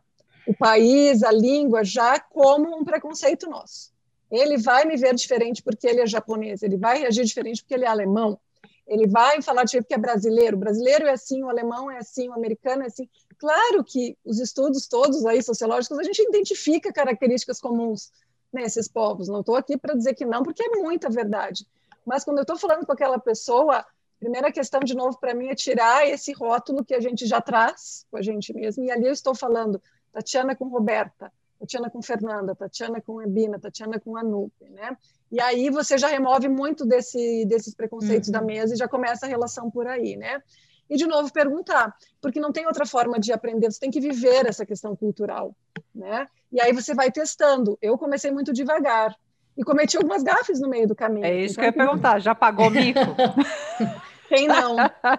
o 0.46 0.54
país, 0.54 1.22
a 1.22 1.30
língua 1.30 1.84
já 1.84 2.18
como 2.18 2.76
um 2.76 2.84
preconceito 2.84 3.48
nosso. 3.48 3.93
Ele 4.34 4.58
vai 4.58 4.84
me 4.84 4.96
ver 4.96 5.14
diferente 5.14 5.62
porque 5.62 5.86
ele 5.86 6.00
é 6.00 6.06
japonês, 6.06 6.62
ele 6.62 6.76
vai 6.76 6.98
reagir 6.98 7.24
diferente 7.24 7.62
porque 7.62 7.74
ele 7.74 7.84
é 7.84 7.88
alemão, 7.88 8.38
ele 8.86 9.06
vai 9.06 9.40
falar 9.40 9.64
diferente 9.64 9.84
porque 9.84 9.94
é 9.94 9.98
brasileiro. 9.98 10.56
O 10.56 10.60
brasileiro 10.60 11.06
é 11.06 11.12
assim, 11.12 11.42
o 11.42 11.48
alemão 11.48 11.90
é 11.90 11.98
assim, 11.98 12.28
o 12.28 12.32
americano 12.32 12.82
é 12.82 12.86
assim. 12.86 13.08
Claro 13.38 13.84
que 13.84 14.16
os 14.24 14.40
estudos 14.40 14.86
todos 14.88 15.24
aí 15.24 15.42
sociológicos 15.42 15.98
a 15.98 16.02
gente 16.02 16.20
identifica 16.22 16.92
características 16.92 17.60
comuns 17.60 18.10
nesses 18.52 18.88
povos. 18.88 19.28
Não 19.28 19.40
estou 19.40 19.56
aqui 19.56 19.76
para 19.76 19.94
dizer 19.94 20.14
que 20.14 20.24
não, 20.24 20.42
porque 20.42 20.62
é 20.62 20.76
muita 20.76 21.08
verdade. 21.08 21.66
Mas 22.04 22.24
quando 22.24 22.38
eu 22.38 22.42
estou 22.42 22.56
falando 22.56 22.84
com 22.84 22.92
aquela 22.92 23.18
pessoa, 23.18 23.84
primeira 24.18 24.50
questão 24.50 24.80
de 24.80 24.94
novo 24.94 25.18
para 25.18 25.34
mim 25.34 25.48
é 25.48 25.54
tirar 25.54 26.08
esse 26.08 26.32
rótulo 26.32 26.84
que 26.84 26.94
a 26.94 27.00
gente 27.00 27.26
já 27.26 27.40
traz 27.40 28.06
com 28.10 28.16
a 28.16 28.22
gente 28.22 28.52
mesmo. 28.52 28.84
E 28.84 28.90
ali 28.90 29.06
eu 29.06 29.12
estou 29.12 29.34
falando 29.34 29.80
Tatiana 30.12 30.54
com 30.54 30.68
Roberta, 30.68 31.32
Tatiana 31.58 31.90
com 31.90 32.02
Fernanda, 32.02 32.54
Tatiana 32.54 33.00
com 33.00 33.22
Ebina, 33.22 33.58
Tatiana 33.58 33.98
com 34.00 34.16
Anupe, 34.16 34.68
né? 34.70 34.96
E 35.30 35.40
aí 35.40 35.70
você 35.70 35.96
já 35.96 36.08
remove 36.08 36.48
muito 36.48 36.84
desse, 36.84 37.44
desses 37.46 37.74
preconceitos 37.74 38.28
uhum. 38.28 38.32
da 38.32 38.42
mesa 38.42 38.74
e 38.74 38.76
já 38.78 38.86
começa 38.86 39.26
a 39.26 39.28
relação 39.28 39.70
por 39.70 39.86
aí, 39.86 40.16
né? 40.16 40.42
E, 40.88 40.96
de 40.96 41.06
novo, 41.06 41.32
perguntar, 41.32 41.94
porque 42.20 42.38
não 42.38 42.52
tem 42.52 42.66
outra 42.66 42.84
forma 42.84 43.18
de 43.18 43.32
aprender, 43.32 43.70
você 43.70 43.80
tem 43.80 43.90
que 43.90 44.00
viver 44.00 44.46
essa 44.46 44.66
questão 44.66 44.94
cultural, 44.94 45.56
né? 45.94 46.28
E 46.52 46.60
aí 46.60 46.72
você 46.72 46.94
vai 46.94 47.10
testando. 47.10 47.78
Eu 47.80 47.96
comecei 47.96 48.30
muito 48.30 48.52
devagar 48.52 49.16
e 49.56 49.64
cometi 49.64 49.96
algumas 49.96 50.22
gafes 50.22 50.60
no 50.60 50.68
meio 50.68 50.86
do 50.86 50.94
caminho. 50.94 51.24
É 51.24 51.34
isso 51.34 51.54
então, 51.54 51.72
que 51.72 51.78
eu 51.78 51.82
ia 51.82 51.88
perguntar, 51.88 52.18
já 52.20 52.34
pagou 52.34 52.70
mico? 52.70 53.00
Quem 54.28 54.48
não? 54.48 54.76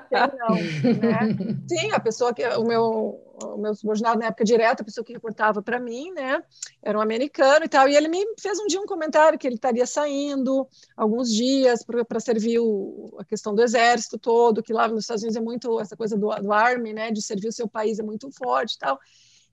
Quem 0.09 0.39
não? 0.39 0.55
Né? 0.55 1.37
Sim, 1.67 1.91
a 1.91 1.99
pessoa 1.99 2.33
que 2.33 2.45
o 2.47 2.63
meu 2.63 3.21
o 3.43 3.57
meu 3.57 3.75
subordinado 3.75 4.19
na 4.19 4.27
época 4.27 4.45
direta, 4.45 4.81
a 4.81 4.85
pessoa 4.85 5.03
que 5.03 5.13
reportava 5.13 5.61
para 5.61 5.79
mim, 5.79 6.11
né? 6.11 6.41
Era 6.81 6.97
um 6.97 7.01
americano 7.01 7.65
e 7.65 7.67
tal. 7.67 7.87
E 7.87 7.95
ele 7.95 8.07
me 8.07 8.23
fez 8.39 8.59
um 8.59 8.67
dia 8.67 8.79
um 8.79 8.85
comentário 8.85 9.37
que 9.37 9.45
ele 9.45 9.55
estaria 9.55 9.85
saindo 9.85 10.67
alguns 10.95 11.29
dias 11.29 11.83
para 11.83 12.19
servir 12.19 12.59
o, 12.59 13.15
a 13.19 13.25
questão 13.25 13.53
do 13.53 13.61
exército 13.61 14.17
todo, 14.17 14.63
que 14.63 14.71
lá 14.71 14.87
nos 14.87 15.01
Estados 15.01 15.23
Unidos 15.23 15.35
é 15.35 15.41
muito 15.41 15.79
essa 15.79 15.97
coisa 15.97 16.17
do, 16.17 16.29
do 16.29 16.53
Army, 16.53 16.93
né? 16.93 17.11
De 17.11 17.21
servir 17.21 17.49
o 17.49 17.53
seu 17.53 17.67
país 17.67 17.99
é 17.99 18.03
muito 18.03 18.31
forte 18.31 18.75
e 18.75 18.79
tal. 18.79 18.99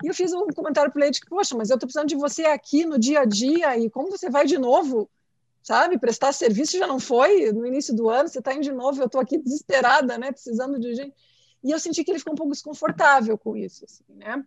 E 0.03 0.09
eu 0.09 0.15
fiz 0.15 0.33
um 0.33 0.47
comentário 0.49 0.93
para 0.93 1.03
ele 1.03 1.13
de 1.13 1.21
que, 1.21 1.29
poxa, 1.29 1.57
mas 1.57 1.71
eu 1.71 1.75
estou 1.75 1.87
precisando 1.87 2.09
de 2.09 2.17
você 2.17 2.45
aqui 2.45 2.85
no 2.85 2.99
dia 2.99 3.21
a 3.21 3.25
dia 3.25 3.77
e 3.77 3.91
como 3.91 4.11
você 4.11 4.29
vai 4.31 4.47
de 4.47 4.59
novo? 4.59 5.09
Sabe? 5.63 5.99
Prestar 5.99 6.33
serviço 6.33 6.79
já 6.79 6.87
não 6.87 6.99
foi 6.99 7.53
no 7.53 7.65
início 7.67 7.95
do 7.95 8.11
ano, 8.11 8.29
você 8.29 8.39
está 8.39 8.53
indo 8.53 8.63
de 8.63 8.73
novo, 8.73 9.01
eu 9.01 9.07
estou 9.07 9.21
aqui 9.21 9.39
desesperada, 9.39 10.19
né? 10.19 10.33
Precisando 10.33 10.79
de 10.79 10.95
gente. 10.95 11.15
E 11.63 11.71
eu 11.71 11.79
senti 11.79 12.03
que 12.03 12.11
ele 12.11 12.19
ficou 12.19 12.33
um 12.33 12.37
pouco 12.37 12.53
desconfortável 12.53 13.39
com 13.39 13.57
isso, 13.57 13.85
assim, 13.85 14.05
né? 14.09 14.45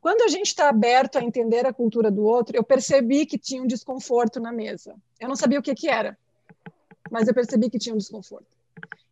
Quando 0.00 0.22
a 0.22 0.28
gente 0.28 0.46
está 0.46 0.68
aberto 0.68 1.16
a 1.16 1.22
entender 1.22 1.66
a 1.66 1.72
cultura 1.72 2.10
do 2.10 2.24
outro, 2.24 2.56
eu 2.56 2.62
percebi 2.62 3.26
que 3.26 3.36
tinha 3.36 3.62
um 3.62 3.66
desconforto 3.66 4.38
na 4.40 4.52
mesa. 4.52 4.94
Eu 5.18 5.28
não 5.28 5.36
sabia 5.36 5.58
o 5.58 5.62
que, 5.62 5.74
que 5.74 5.88
era, 5.88 6.16
mas 7.10 7.28
eu 7.28 7.34
percebi 7.34 7.68
que 7.68 7.78
tinha 7.78 7.94
um 7.94 7.98
desconforto. 7.98 8.56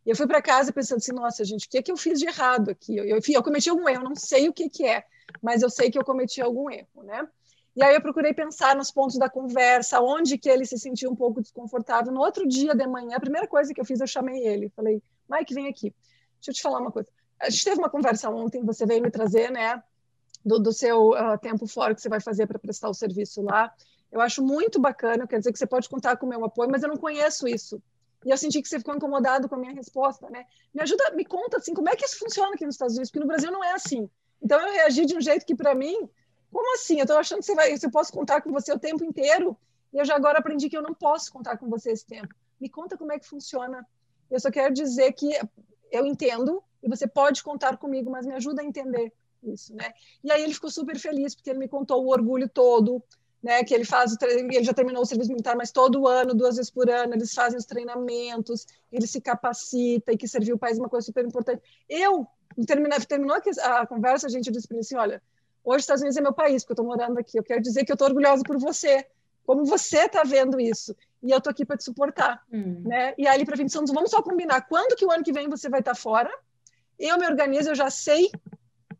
E 0.05 0.09
eu 0.09 0.15
fui 0.15 0.27
para 0.27 0.41
casa 0.41 0.71
pensando 0.71 0.97
assim, 0.97 1.11
nossa, 1.11 1.43
gente, 1.43 1.65
o 1.65 1.69
que, 1.69 1.81
que 1.81 1.91
eu 1.91 1.97
fiz 1.97 2.19
de 2.19 2.27
errado 2.27 2.69
aqui? 2.69 2.95
Eu, 2.95 3.05
eu, 3.05 3.19
eu 3.27 3.43
cometi 3.43 3.69
algum 3.69 3.89
erro, 3.89 4.03
não 4.03 4.15
sei 4.15 4.47
o 4.47 4.53
que, 4.53 4.69
que 4.69 4.85
é, 4.85 5.03
mas 5.41 5.61
eu 5.61 5.69
sei 5.69 5.89
que 5.89 5.97
eu 5.97 6.05
cometi 6.05 6.41
algum 6.41 6.69
erro, 6.69 7.03
né? 7.03 7.27
E 7.75 7.83
aí 7.83 7.93
eu 7.93 8.01
procurei 8.01 8.33
pensar 8.33 8.75
nos 8.75 8.89
pontos 8.89 9.17
da 9.17 9.29
conversa, 9.29 9.99
onde 9.99 10.37
que 10.37 10.49
ele 10.49 10.65
se 10.65 10.77
sentiu 10.77 11.11
um 11.11 11.15
pouco 11.15 11.41
desconfortável. 11.41 12.11
No 12.11 12.21
outro 12.21 12.47
dia 12.47 12.73
de 12.73 12.87
manhã, 12.87 13.17
a 13.17 13.19
primeira 13.19 13.47
coisa 13.47 13.73
que 13.73 13.81
eu 13.81 13.85
fiz, 13.85 13.99
eu 13.99 14.07
chamei 14.07 14.47
ele. 14.47 14.69
Falei, 14.69 15.03
Mike, 15.29 15.53
vem 15.53 15.67
aqui. 15.67 15.93
Deixa 16.35 16.51
eu 16.51 16.53
te 16.53 16.61
falar 16.61 16.79
uma 16.79 16.91
coisa. 16.91 17.09
A 17.39 17.49
gente 17.49 17.65
teve 17.65 17.77
uma 17.77 17.89
conversa 17.89 18.29
ontem, 18.29 18.63
você 18.63 18.85
veio 18.85 19.01
me 19.01 19.11
trazer, 19.11 19.51
né, 19.51 19.83
do, 20.45 20.57
do 20.57 20.71
seu 20.71 21.09
uh, 21.09 21.37
tempo 21.41 21.67
fora 21.67 21.93
que 21.93 22.01
você 22.01 22.07
vai 22.07 22.21
fazer 22.21 22.47
para 22.47 22.57
prestar 22.57 22.87
o 22.87 22.93
serviço 22.93 23.41
lá. 23.41 23.73
Eu 24.09 24.21
acho 24.21 24.41
muito 24.41 24.79
bacana, 24.79 25.27
quer 25.27 25.39
dizer 25.39 25.51
que 25.51 25.59
você 25.59 25.67
pode 25.67 25.89
contar 25.89 26.15
com 26.15 26.25
o 26.25 26.29
meu 26.29 26.45
apoio, 26.45 26.71
mas 26.71 26.81
eu 26.81 26.87
não 26.87 26.95
conheço 26.95 27.45
isso. 27.47 27.81
E 28.25 28.29
eu 28.29 28.37
senti 28.37 28.61
que 28.61 28.69
você 28.69 28.79
ficou 28.79 28.95
incomodado 28.95 29.49
com 29.49 29.55
a 29.55 29.57
minha 29.57 29.73
resposta, 29.73 30.29
né? 30.29 30.45
Me 30.73 30.81
ajuda, 30.81 31.11
me 31.11 31.25
conta 31.25 31.57
assim, 31.57 31.73
como 31.73 31.89
é 31.89 31.95
que 31.95 32.05
isso 32.05 32.17
funciona 32.17 32.53
aqui 32.53 32.65
nos 32.65 32.75
Estados 32.75 32.95
Unidos? 32.95 33.11
Porque 33.11 33.19
no 33.19 33.27
Brasil 33.27 33.51
não 33.51 33.63
é 33.63 33.73
assim. 33.73 34.09
Então 34.41 34.59
eu 34.61 34.71
reagi 34.71 35.05
de 35.05 35.17
um 35.17 35.21
jeito 35.21 35.45
que 35.45 35.55
para 35.55 35.75
mim 35.75 36.09
como 36.55 36.73
assim? 36.75 36.99
Eu 36.99 37.03
estou 37.03 37.17
achando 37.17 37.39
que 37.39 37.45
você 37.45 37.53
vai, 37.53 37.73
eu 37.73 37.91
posso 37.91 38.13
contar 38.13 38.41
com 38.41 38.49
você 38.49 38.71
o 38.71 38.79
tempo 38.79 39.03
inteiro 39.03 39.57
e 39.91 39.97
eu 39.97 40.05
já 40.05 40.15
agora 40.15 40.39
aprendi 40.39 40.69
que 40.69 40.77
eu 40.77 40.81
não 40.81 40.93
posso 40.93 41.29
contar 41.29 41.57
com 41.57 41.69
você 41.69 41.91
esse 41.91 42.05
tempo. 42.05 42.33
Me 42.61 42.69
conta 42.69 42.97
como 42.97 43.11
é 43.11 43.19
que 43.19 43.27
funciona. 43.27 43.85
Eu 44.31 44.39
só 44.39 44.49
quero 44.49 44.73
dizer 44.73 45.11
que 45.11 45.37
eu 45.91 46.05
entendo 46.05 46.63
e 46.81 46.87
você 46.87 47.07
pode 47.07 47.43
contar 47.43 47.75
comigo, 47.75 48.09
mas 48.09 48.25
me 48.25 48.33
ajuda 48.33 48.61
a 48.61 48.65
entender 48.65 49.11
isso, 49.43 49.75
né? 49.75 49.93
E 50.23 50.31
aí 50.31 50.41
ele 50.43 50.53
ficou 50.53 50.69
super 50.69 50.97
feliz 50.97 51.35
porque 51.35 51.49
ele 51.49 51.59
me 51.59 51.67
contou 51.67 52.01
o 52.05 52.07
orgulho 52.07 52.47
todo, 52.47 53.03
né? 53.43 53.61
Que 53.65 53.73
ele 53.73 53.83
faz, 53.83 54.15
ele 54.21 54.63
já 54.63 54.73
terminou 54.73 55.03
o 55.03 55.05
serviço 55.05 55.31
militar, 55.31 55.57
mas 55.57 55.73
todo 55.73 56.07
ano, 56.07 56.33
duas 56.33 56.55
vezes 56.55 56.71
por 56.71 56.89
ano, 56.89 57.15
eles 57.15 57.33
fazem 57.33 57.59
os 57.59 57.65
treinamentos, 57.65 58.65
ele 58.93 59.07
se 59.07 59.19
capacita 59.19 60.13
e 60.13 60.17
que 60.17 60.25
serviu 60.25 60.55
o 60.55 60.59
país 60.59 60.77
uma 60.79 60.87
coisa 60.87 61.05
super 61.05 61.25
importante. 61.25 61.61
Eu 61.89 62.25
terminou, 62.65 62.97
terminou 63.01 63.35
a 63.61 63.85
conversa, 63.85 64.27
a 64.27 64.29
gente 64.29 64.49
disse 64.49 64.69
para 64.69 64.75
ele 64.75 64.85
assim, 64.85 64.95
olha, 64.95 65.21
Hoje, 65.65 65.77
os 65.77 65.83
Estados 65.83 66.01
Unidos 66.01 66.17
é 66.17 66.21
meu 66.21 66.33
país, 66.33 66.63
porque 66.63 66.79
eu 66.79 66.83
estou 66.83 66.85
morando 66.85 67.17
aqui. 67.17 67.39
Eu 67.39 67.43
quero 67.43 67.59
dizer 67.59 67.83
que 67.83 67.91
eu 67.91 67.95
estou 67.95 68.07
orgulhosa 68.07 68.43
por 68.43 68.57
você, 68.59 69.05
como 69.45 69.65
você 69.65 70.05
está 70.05 70.23
vendo 70.23 70.59
isso. 70.59 70.95
E 71.23 71.31
eu 71.31 71.39
estou 71.39 71.49
aqui 71.49 71.65
para 71.65 71.75
te 71.75 71.83
suportar. 71.83 72.43
Hum. 72.53 72.83
Né? 72.85 73.15
E 73.17 73.27
aí, 73.27 73.43
para 73.43 73.55
20 73.55 73.75
anos, 73.75 73.91
vamos 73.91 74.11
só 74.11 74.21
combinar. 74.21 74.61
Quando 74.61 74.95
que 74.95 75.03
o 75.03 75.11
ano 75.11 75.23
que 75.23 75.33
vem 75.33 75.49
você 75.49 75.67
vai 75.67 75.79
estar 75.79 75.95
tá 75.95 75.99
fora? 75.99 76.29
Eu 76.99 77.17
me 77.17 77.25
organizo, 77.25 77.71
eu 77.71 77.75
já 77.75 77.89
sei 77.89 78.29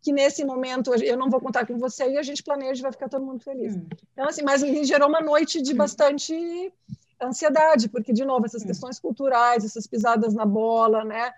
que 0.02 0.12
nesse 0.12 0.44
momento 0.44 0.94
eu 0.96 1.18
não 1.18 1.30
vou 1.30 1.40
contar 1.40 1.66
com 1.66 1.78
você 1.78 2.10
e 2.10 2.18
a 2.18 2.24
gente 2.24 2.44
planeja 2.44 2.80
e 2.80 2.84
vai 2.84 2.92
ficar 2.92 3.10
todo 3.10 3.26
mundo 3.26 3.44
feliz. 3.44 3.76
Hum. 3.76 3.88
Então, 4.14 4.28
assim, 4.28 4.44
mas 4.44 4.64
me 4.64 4.84
gerou 4.84 5.08
uma 5.08 5.22
noite 5.22 5.62
de 5.62 5.74
hum. 5.74 5.78
bastante 5.78 6.74
ansiedade, 7.22 7.90
porque, 7.90 8.12
de 8.12 8.26
novo, 8.26 8.46
essas 8.46 8.64
hum. 8.64 8.68
questões 8.68 9.00
culturais, 9.00 9.64
essas 9.64 9.86
pisadas 9.86 10.34
na 10.34 10.46
bola, 10.46 11.04
né? 11.04 11.32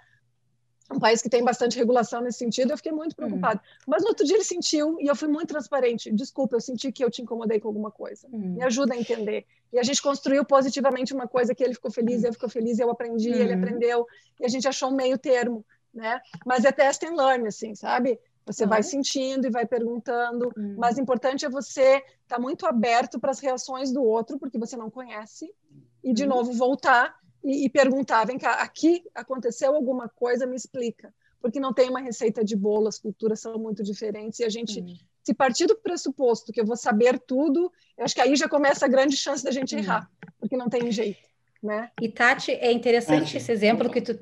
Um 0.92 1.00
país 1.00 1.22
que 1.22 1.30
tem 1.30 1.44
bastante 1.44 1.78
regulação 1.78 2.22
nesse 2.22 2.40
sentido, 2.40 2.72
eu 2.72 2.78
fiquei 2.78 2.92
muito 2.92 3.16
preocupada. 3.16 3.60
Uhum. 3.60 3.84
Mas 3.88 4.04
no 4.04 4.10
outro 4.10 4.26
dia 4.26 4.36
ele 4.36 4.44
sentiu, 4.44 4.98
e 5.00 5.08
eu 5.08 5.16
fui 5.16 5.28
muito 5.28 5.50
transparente. 5.50 6.12
Desculpa, 6.12 6.56
eu 6.56 6.62
senti 6.62 6.92
que 6.92 7.04
eu 7.04 7.12
te 7.12 7.22
incomodei 7.22 7.60
com 7.60 7.68
alguma 7.68 7.92
coisa. 7.92 8.28
Uhum. 8.32 8.56
Me 8.56 8.64
ajuda 8.64 8.94
a 8.94 8.98
entender. 8.98 9.46
E 9.72 9.80
a 9.80 9.84
gente 9.84 10.02
construiu 10.02 10.46
positivamente 10.46 11.14
uma 11.14 11.28
coisa 11.28 11.54
que 11.54 11.64
ele 11.64 11.74
ficou 11.74 11.92
feliz, 11.92 12.22
uhum. 12.22 12.28
eu 12.28 12.34
ficou 12.34 12.50
feliz, 12.50 12.80
eu 12.80 12.90
aprendi, 12.90 13.30
ele 13.30 13.54
uhum. 13.54 13.60
aprendeu, 13.60 14.08
e 14.40 14.46
a 14.46 14.48
gente 14.48 14.68
achou 14.68 14.90
um 14.90 14.96
meio 14.96 15.18
termo, 15.18 15.66
né? 15.94 16.22
Mas 16.46 16.64
é 16.64 16.72
test 16.72 17.04
and 17.04 17.16
learn, 17.16 17.48
assim, 17.48 17.76
sabe? 17.76 18.20
Você 18.46 18.66
vai 18.66 18.82
sentindo 18.82 19.46
e 19.46 19.50
vai 19.50 19.66
perguntando, 19.66 20.54
uhum. 20.56 20.76
mas 20.78 20.98
o 20.98 21.02
importante 21.02 21.46
é 21.46 21.50
você 21.50 21.98
estar 21.98 22.38
tá 22.38 22.40
muito 22.40 22.66
aberto 22.66 23.20
para 23.20 23.32
as 23.32 23.40
reações 23.42 23.92
do 23.92 24.02
outro, 24.02 24.40
porque 24.40 24.58
você 24.58 24.78
não 24.78 24.90
conhece, 24.90 25.54
e 26.02 26.14
de 26.14 26.24
uhum. 26.24 26.30
novo 26.30 26.54
voltar 26.54 27.14
e, 27.48 27.66
e 27.66 27.70
perguntar, 27.70 28.26
vem 28.26 28.38
cá, 28.38 28.56
aqui 28.56 29.04
aconteceu 29.16 29.74
alguma 29.74 30.10
coisa, 30.10 30.46
me 30.46 30.56
explica. 30.56 31.14
Porque 31.42 31.62
não 31.62 31.74
tem 31.74 31.90
uma 31.90 32.02
receita 32.02 32.44
de 32.44 32.58
bolo, 32.58 32.90
as 32.90 33.00
culturas 33.00 33.40
são 33.40 33.58
muito 33.58 33.82
diferentes 33.82 34.40
e 34.40 34.44
a 34.44 34.50
gente, 34.50 34.82
uhum. 34.82 34.98
se 35.24 35.34
partir 35.34 35.66
do 35.66 35.78
pressuposto 35.78 36.52
que 36.52 36.60
eu 36.60 36.66
vou 36.66 36.76
saber 36.76 37.18
tudo, 37.20 37.72
eu 37.98 38.04
acho 38.04 38.14
que 38.14 38.20
aí 38.20 38.36
já 38.36 38.50
começa 38.50 38.86
a 38.86 38.90
grande 38.90 39.16
chance 39.16 39.44
da 39.44 39.52
gente 39.52 39.76
uhum. 39.76 39.82
errar, 39.82 40.12
porque 40.40 40.58
não 40.58 40.68
tem 40.68 40.92
jeito, 40.92 41.26
né? 41.64 41.90
E 42.02 42.10
Tati, 42.10 42.52
é 42.52 42.72
interessante 42.72 43.22
Tati, 43.22 43.38
esse 43.38 43.52
exemplo 43.52 43.90
que 43.90 44.02
tu... 44.02 44.20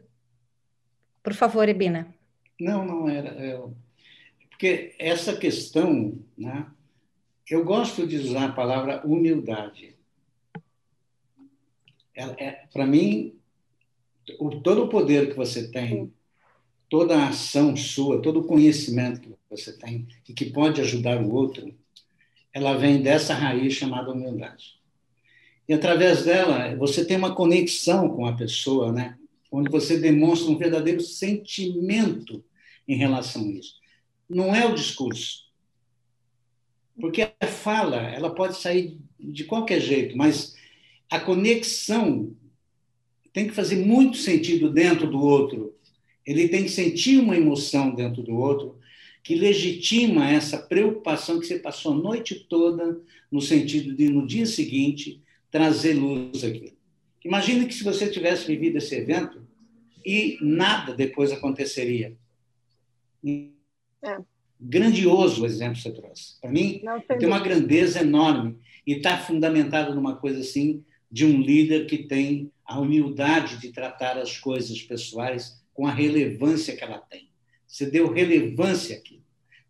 Por 1.24 1.34
favor, 1.34 1.68
Ebina. 1.68 2.14
Não, 2.60 2.86
não 2.86 3.10
era... 3.10 3.30
É... 3.30 3.60
Porque 4.50 4.96
essa 5.00 5.36
questão, 5.36 6.18
né? 6.38 6.68
Eu 7.50 7.64
gosto 7.64 8.08
de 8.08 8.18
usar 8.18 8.46
a 8.46 8.52
palavra 8.54 9.02
humildade 9.06 9.95
é, 12.16 12.52
para 12.72 12.86
mim, 12.86 13.36
o, 14.40 14.50
todo 14.62 14.84
o 14.84 14.90
poder 14.90 15.30
que 15.30 15.36
você 15.36 15.70
tem, 15.70 16.12
toda 16.90 17.18
a 17.18 17.30
ação 17.30 17.76
sua, 17.76 18.22
todo 18.22 18.40
o 18.40 18.46
conhecimento 18.46 19.20
que 19.20 19.36
você 19.50 19.74
tem 19.74 20.08
e 20.28 20.34
que 20.34 20.46
pode 20.46 20.82
ajudar 20.82 21.22
o 21.22 21.34
outro, 21.34 21.74
ela 22.54 22.74
vem 22.74 23.02
dessa 23.02 23.34
raiz 23.34 23.74
chamada 23.74 24.12
humildade. 24.12 24.80
E 25.68 25.74
através 25.74 26.24
dela, 26.24 26.76
você 26.76 27.04
tem 27.04 27.18
uma 27.18 27.36
conexão 27.36 28.10
com 28.10 28.26
a 28.26 28.34
pessoa, 28.34 28.92
né? 28.92 29.18
onde 29.52 29.70
você 29.70 29.98
demonstra 29.98 30.52
um 30.52 30.58
verdadeiro 30.58 31.02
sentimento 31.02 32.44
em 32.88 32.98
relação 32.98 33.44
a 33.44 33.52
isso. 33.52 33.76
Não 34.30 34.56
é 34.56 34.66
o 34.66 34.76
discurso. 34.76 35.46
Porque 37.00 37.22
a 37.40 37.48
fala, 37.48 37.98
ela 37.98 38.34
pode 38.34 38.58
sair 38.58 38.98
de 39.20 39.44
qualquer 39.44 39.80
jeito, 39.80 40.18
mas 40.18 40.56
a 41.16 41.20
conexão 41.20 42.36
tem 43.32 43.48
que 43.48 43.54
fazer 43.54 43.78
muito 43.78 44.18
sentido 44.18 44.70
dentro 44.70 45.10
do 45.10 45.20
outro. 45.20 45.74
Ele 46.26 46.50
tem 46.50 46.64
que 46.64 46.70
sentir 46.70 47.20
uma 47.20 47.36
emoção 47.36 47.94
dentro 47.94 48.22
do 48.22 48.36
outro 48.36 48.78
que 49.24 49.36
legitima 49.36 50.30
essa 50.30 50.58
preocupação 50.58 51.40
que 51.40 51.48
você 51.48 51.58
passou 51.58 51.94
a 51.94 51.98
noite 51.98 52.46
toda 52.50 53.02
no 53.32 53.42
sentido 53.42 53.96
de, 53.96 54.10
no 54.10 54.28
dia 54.28 54.46
seguinte, 54.46 55.22
trazer 55.50 55.94
luz 55.94 56.44
aqui. 56.44 56.74
Imagine 57.24 57.66
que 57.66 57.74
se 57.74 57.84
você 57.84 58.10
tivesse 58.10 58.46
vivido 58.46 58.78
esse 58.78 58.94
evento 58.94 59.42
e 60.06 60.38
nada 60.42 60.94
depois 60.94 61.32
aconteceria. 61.32 62.16
É. 63.24 64.18
Grandioso 64.60 65.44
o 65.44 65.46
exemplo 65.46 65.76
que 65.76 65.82
você 65.82 65.92
trouxe. 65.92 66.40
Para 66.40 66.52
mim, 66.52 66.82
Não, 66.84 67.00
tem 67.02 67.28
uma 67.28 67.40
grandeza 67.40 68.02
enorme 68.02 68.58
e 68.86 68.94
está 68.94 69.18
fundamentado 69.18 69.96
numa 69.96 70.16
coisa 70.16 70.42
assim 70.42 70.84
de 71.16 71.26
um 71.26 71.40
líder 71.40 71.86
que 71.86 72.00
tem 72.00 72.52
a 72.66 72.78
humildade 72.78 73.58
de 73.62 73.72
tratar 73.72 74.18
as 74.18 74.38
coisas 74.38 74.82
pessoais 74.82 75.64
com 75.74 75.88
a 75.88 75.90
relevância 75.90 76.76
que 76.76 76.84
ela 76.84 76.98
tem. 76.98 77.30
Você 77.66 77.86
deu 77.86 78.12
relevância 78.12 78.98
àquilo, 78.98 79.24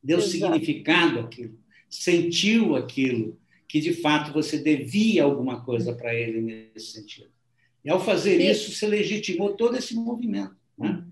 deu 0.04 0.18
Exato. 0.18 0.32
significado 0.32 1.20
àquilo, 1.20 1.56
sentiu 1.88 2.76
aquilo, 2.76 3.38
que 3.68 3.80
de 3.80 3.94
fato 3.94 4.34
você 4.34 4.58
devia 4.58 5.24
alguma 5.24 5.64
coisa 5.64 5.94
para 5.94 6.16
ele 6.16 6.42
nesse 6.42 6.94
sentido. 6.94 7.30
E 7.84 7.92
ao 7.92 8.04
fazer 8.04 8.40
Sim. 8.40 8.50
isso, 8.50 8.72
você 8.72 8.88
legitimou 8.88 9.54
todo 9.54 9.78
esse 9.78 9.94
movimento. 9.94 10.56
Né? 10.76 10.90
Hum. 10.90 11.12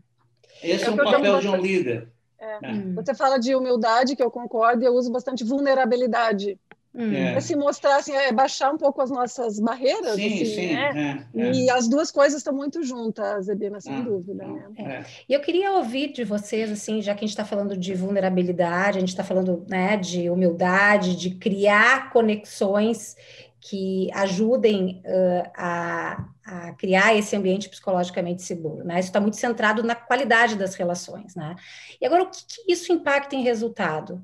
Esse 0.64 0.86
é, 0.86 0.88
é 0.88 0.92
um 0.92 0.98
papel 0.98 1.42
de 1.42 1.48
um 1.48 1.58
líder. 1.58 2.12
É. 2.40 2.72
É. 2.72 2.94
Você 2.96 3.14
fala 3.14 3.38
de 3.38 3.54
humildade, 3.56 4.16
que 4.16 4.24
eu 4.24 4.32
concordo, 4.32 4.84
e 4.84 4.88
eu 4.88 4.94
uso 4.94 5.12
bastante 5.12 5.44
vulnerabilidade. 5.44 6.60
Hum. 6.96 7.12
É. 7.12 7.40
se 7.42 7.56
mostrar, 7.56 7.98
assim, 7.98 8.14
é 8.14 8.32
baixar 8.32 8.72
um 8.72 8.78
pouco 8.78 9.02
as 9.02 9.10
nossas 9.10 9.60
barreiras, 9.60 10.14
sim, 10.16 10.28
assim, 10.28 10.46
sim, 10.46 10.74
né? 10.76 11.26
É, 11.36 11.42
é. 11.42 11.52
E 11.52 11.70
as 11.72 11.88
duas 11.88 12.12
coisas 12.12 12.38
estão 12.38 12.54
muito 12.54 12.84
juntas, 12.84 13.50
Ebina, 13.50 13.82
sem 13.82 13.96
ah, 13.96 14.02
dúvida. 14.02 14.46
Né? 14.46 14.64
É. 14.78 15.04
E 15.28 15.34
eu 15.34 15.40
queria 15.40 15.72
ouvir 15.72 16.14
de 16.14 16.24
vocês, 16.24 16.72
assim, 16.72 17.02
já 17.02 17.16
que 17.16 17.26
a 17.26 17.28
gente 17.28 17.32
está 17.32 17.46
falando 17.46 17.76
de 17.76 17.96
vulnerabilidade, 17.96 18.98
a 18.98 19.00
gente 19.00 19.10
está 19.10 19.24
falando 19.24 19.66
né, 19.68 19.98
de 19.98 20.30
humildade, 20.30 21.16
de 21.16 21.32
criar 21.32 22.12
conexões 22.12 23.16
que 23.60 24.10
ajudem 24.14 25.02
uh, 25.06 25.50
a, 25.56 26.26
a, 26.46 26.74
criar 26.74 27.16
esse 27.16 27.36
ambiente 27.36 27.70
psicologicamente 27.70 28.44
seguro, 28.44 28.84
né? 28.84 29.00
Isso 29.00 29.08
está 29.08 29.22
muito 29.22 29.38
centrado 29.38 29.82
na 29.82 29.96
qualidade 29.96 30.58
das 30.58 30.76
relações, 30.76 31.34
né? 31.34 31.56
E 32.00 32.06
agora, 32.06 32.24
o 32.24 32.30
que, 32.30 32.44
que 32.46 32.72
isso 32.72 32.92
impacta 32.92 33.36
em 33.38 33.42
resultado? 33.42 34.22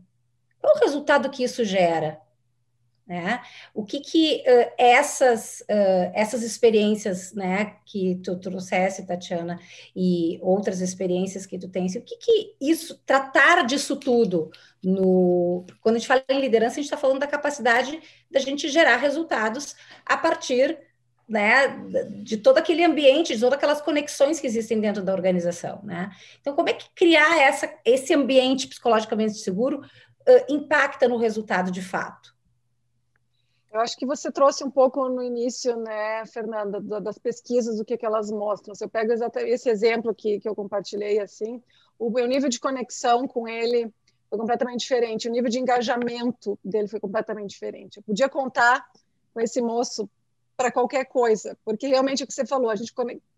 Qual 0.59 0.75
o 0.75 0.79
resultado 0.79 1.29
que 1.29 1.41
isso 1.41 1.63
gera? 1.63 2.19
Né? 3.09 3.41
O 3.73 3.83
que 3.83 4.01
que 4.01 4.43
uh, 4.47 4.71
essas, 4.77 5.61
uh, 5.61 6.11
essas 6.13 6.43
experiências 6.43 7.33
né, 7.33 7.77
que 7.83 8.21
tu 8.23 8.39
trouxesse, 8.39 9.03
Tatiana, 9.03 9.59
e 9.95 10.37
outras 10.43 10.79
experiências 10.79 11.43
que 11.47 11.57
tu 11.57 11.67
tens, 11.67 11.95
o 11.95 12.01
que 12.01 12.17
que 12.17 12.55
isso, 12.61 13.01
tratar 13.07 13.65
disso 13.65 13.95
tudo, 13.95 14.51
no, 14.83 15.65
quando 15.81 15.95
a 15.95 15.97
gente 15.97 16.07
fala 16.07 16.23
em 16.29 16.39
liderança, 16.39 16.73
a 16.73 16.75
gente 16.75 16.85
está 16.85 16.97
falando 16.97 17.17
da 17.17 17.25
capacidade 17.25 17.99
da 18.29 18.39
gente 18.39 18.69
gerar 18.69 18.97
resultados 18.97 19.75
a 20.05 20.15
partir 20.15 20.77
né, 21.27 21.67
de 22.21 22.37
todo 22.37 22.59
aquele 22.59 22.83
ambiente, 22.83 23.33
de 23.33 23.39
todas 23.39 23.57
aquelas 23.57 23.81
conexões 23.81 24.39
que 24.39 24.45
existem 24.45 24.79
dentro 24.79 25.01
da 25.01 25.13
organização, 25.13 25.81
né? 25.83 26.11
Então, 26.39 26.55
como 26.55 26.69
é 26.69 26.73
que 26.73 26.85
criar 26.93 27.39
essa, 27.39 27.73
esse 27.83 28.13
ambiente 28.13 28.67
psicologicamente 28.67 29.33
seguro 29.33 29.79
uh, 29.81 30.53
impacta 30.53 31.07
no 31.07 31.17
resultado 31.17 31.71
de 31.71 31.81
fato? 31.81 32.37
Eu 33.71 33.81
acho 33.81 33.95
que 33.95 34.05
você 34.05 34.31
trouxe 34.31 34.63
um 34.63 34.71
pouco 34.71 35.07
no 35.09 35.21
início, 35.21 35.77
né, 35.77 36.25
Fernanda, 36.25 36.81
das 36.99 37.19
pesquisas, 37.19 37.79
o 37.79 37.85
que, 37.85 37.97
que 37.97 38.05
elas 38.05 38.31
mostram. 38.31 38.73
Se 38.73 38.83
eu 38.83 38.89
pego 38.89 39.11
exatamente 39.11 39.51
esse 39.51 39.69
exemplo 39.69 40.13
que, 40.13 40.39
que 40.39 40.49
eu 40.49 40.55
compartilhei, 40.55 41.19
assim, 41.19 41.61
o 41.99 42.09
meu 42.09 42.25
nível 42.25 42.49
de 42.49 42.59
conexão 42.59 43.27
com 43.27 43.47
ele 43.47 43.93
foi 44.27 44.39
completamente 44.39 44.79
diferente, 44.81 45.27
o 45.27 45.31
nível 45.31 45.49
de 45.51 45.59
engajamento 45.59 46.57
dele 46.63 46.87
foi 46.87 46.99
completamente 46.99 47.51
diferente. 47.51 47.97
Eu 47.97 48.03
podia 48.03 48.27
contar 48.27 48.87
com 49.33 49.39
esse 49.39 49.61
moço 49.61 50.09
para 50.57 50.71
qualquer 50.71 51.05
coisa, 51.05 51.57
porque 51.63 51.87
realmente 51.87 52.21
é 52.21 52.25
o 52.25 52.27
que 52.27 52.33
você 52.33 52.45
falou, 52.45 52.69
a 52.69 52.75
gente 52.75 52.93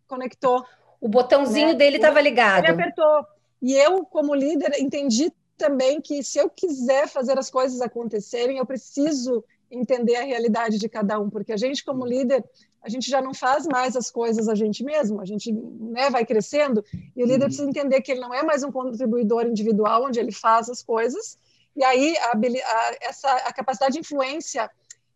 conectou. 0.07 0.65
O 0.99 1.09
botãozinho 1.09 1.69
né? 1.69 1.73
dele 1.75 1.97
estava 1.97 2.21
ligado. 2.21 2.63
Ele 2.63 2.73
apertou. 2.73 3.25
E 3.61 3.73
eu, 3.73 4.05
como 4.05 4.33
líder, 4.33 4.79
entendi 4.79 5.31
também 5.57 6.01
que 6.01 6.23
se 6.23 6.39
eu 6.39 6.49
quiser 6.49 7.07
fazer 7.07 7.37
as 7.37 7.49
coisas 7.49 7.81
acontecerem, 7.81 8.57
eu 8.57 8.65
preciso 8.65 9.43
entender 9.71 10.15
a 10.17 10.23
realidade 10.23 10.77
de 10.77 10.89
cada 10.89 11.19
um, 11.19 11.29
porque 11.29 11.53
a 11.53 11.57
gente, 11.57 11.83
como 11.83 12.05
líder, 12.05 12.43
a 12.83 12.89
gente 12.89 13.09
já 13.09 13.21
não 13.21 13.33
faz 13.33 13.65
mais 13.65 13.95
as 13.95 14.11
coisas 14.11 14.47
a 14.49 14.55
gente 14.55 14.83
mesmo, 14.83 15.21
a 15.21 15.25
gente 15.25 15.51
né, 15.51 16.09
vai 16.09 16.25
crescendo, 16.25 16.83
e 17.15 17.23
o 17.23 17.25
líder 17.25 17.43
uhum. 17.43 17.47
precisa 17.47 17.69
entender 17.69 18.01
que 18.01 18.11
ele 18.11 18.21
não 18.21 18.33
é 18.33 18.43
mais 18.43 18.63
um 18.63 18.71
contribuidor 18.71 19.45
individual, 19.45 20.05
onde 20.05 20.19
ele 20.19 20.31
faz 20.31 20.69
as 20.69 20.83
coisas, 20.83 21.37
e 21.75 21.83
aí 21.83 22.17
a, 22.17 22.31
a, 22.33 22.95
essa, 23.01 23.31
a 23.31 23.53
capacidade 23.53 23.93
de 23.93 23.99
influência 23.99 24.69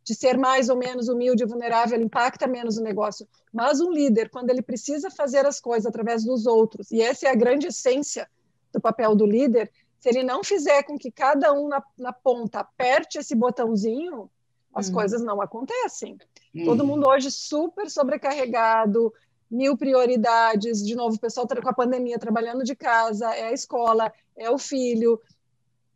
de 0.04 0.14
ser 0.14 0.38
mais 0.38 0.70
ou 0.70 0.78
menos 0.78 1.10
humilde 1.10 1.44
e 1.44 1.48
vulnerável 1.48 2.00
impacta 2.00 2.48
menos 2.48 2.78
o 2.78 2.84
negócio. 2.84 3.28
Mas 3.52 3.82
um 3.82 3.92
líder, 3.92 4.30
quando 4.30 4.52
ele 4.52 4.62
precisa 4.62 5.10
fazer 5.10 5.46
as 5.48 5.60
coisas 5.60 5.88
através 5.88 6.24
dos 6.24 6.46
outros, 6.46 6.92
e 6.92 7.02
essa 7.02 7.28
é 7.28 7.32
a 7.32 7.36
grande 7.36 7.68
essência 7.68 8.30
do 8.72 8.80
papel 8.80 9.16
do 9.16 9.26
líder, 9.26 9.72
se 10.00 10.10
ele 10.10 10.24
não 10.24 10.44
fizer 10.44 10.84
com 10.84 11.00
que 11.00 11.10
cada 11.10 11.52
um 11.52 11.68
na, 11.68 11.84
na 11.98 12.14
ponta 12.14 12.60
aperte 12.60 13.18
esse 13.18 13.34
botãozinho, 13.34 14.30
as 14.76 14.90
hum. 14.90 14.94
coisas 14.94 15.24
não 15.24 15.42
acontecem. 15.42 16.18
Hum. 16.54 16.66
Todo 16.66 16.86
mundo 16.86 17.08
hoje 17.08 17.32
super 17.32 17.90
sobrecarregado, 17.90 19.12
mil 19.50 19.78
prioridades. 19.78 20.86
De 20.86 20.94
novo, 20.96 21.16
o 21.16 21.20
pessoal 21.20 21.48
com 21.48 21.70
a 21.70 21.74
pandemia 21.74 22.20
trabalhando 22.20 22.64
de 22.64 22.76
casa, 22.76 23.34
é 23.34 23.48
a 23.48 23.54
escola, 23.54 24.12
é 24.36 24.52
o 24.52 24.58
filho, 24.58 25.20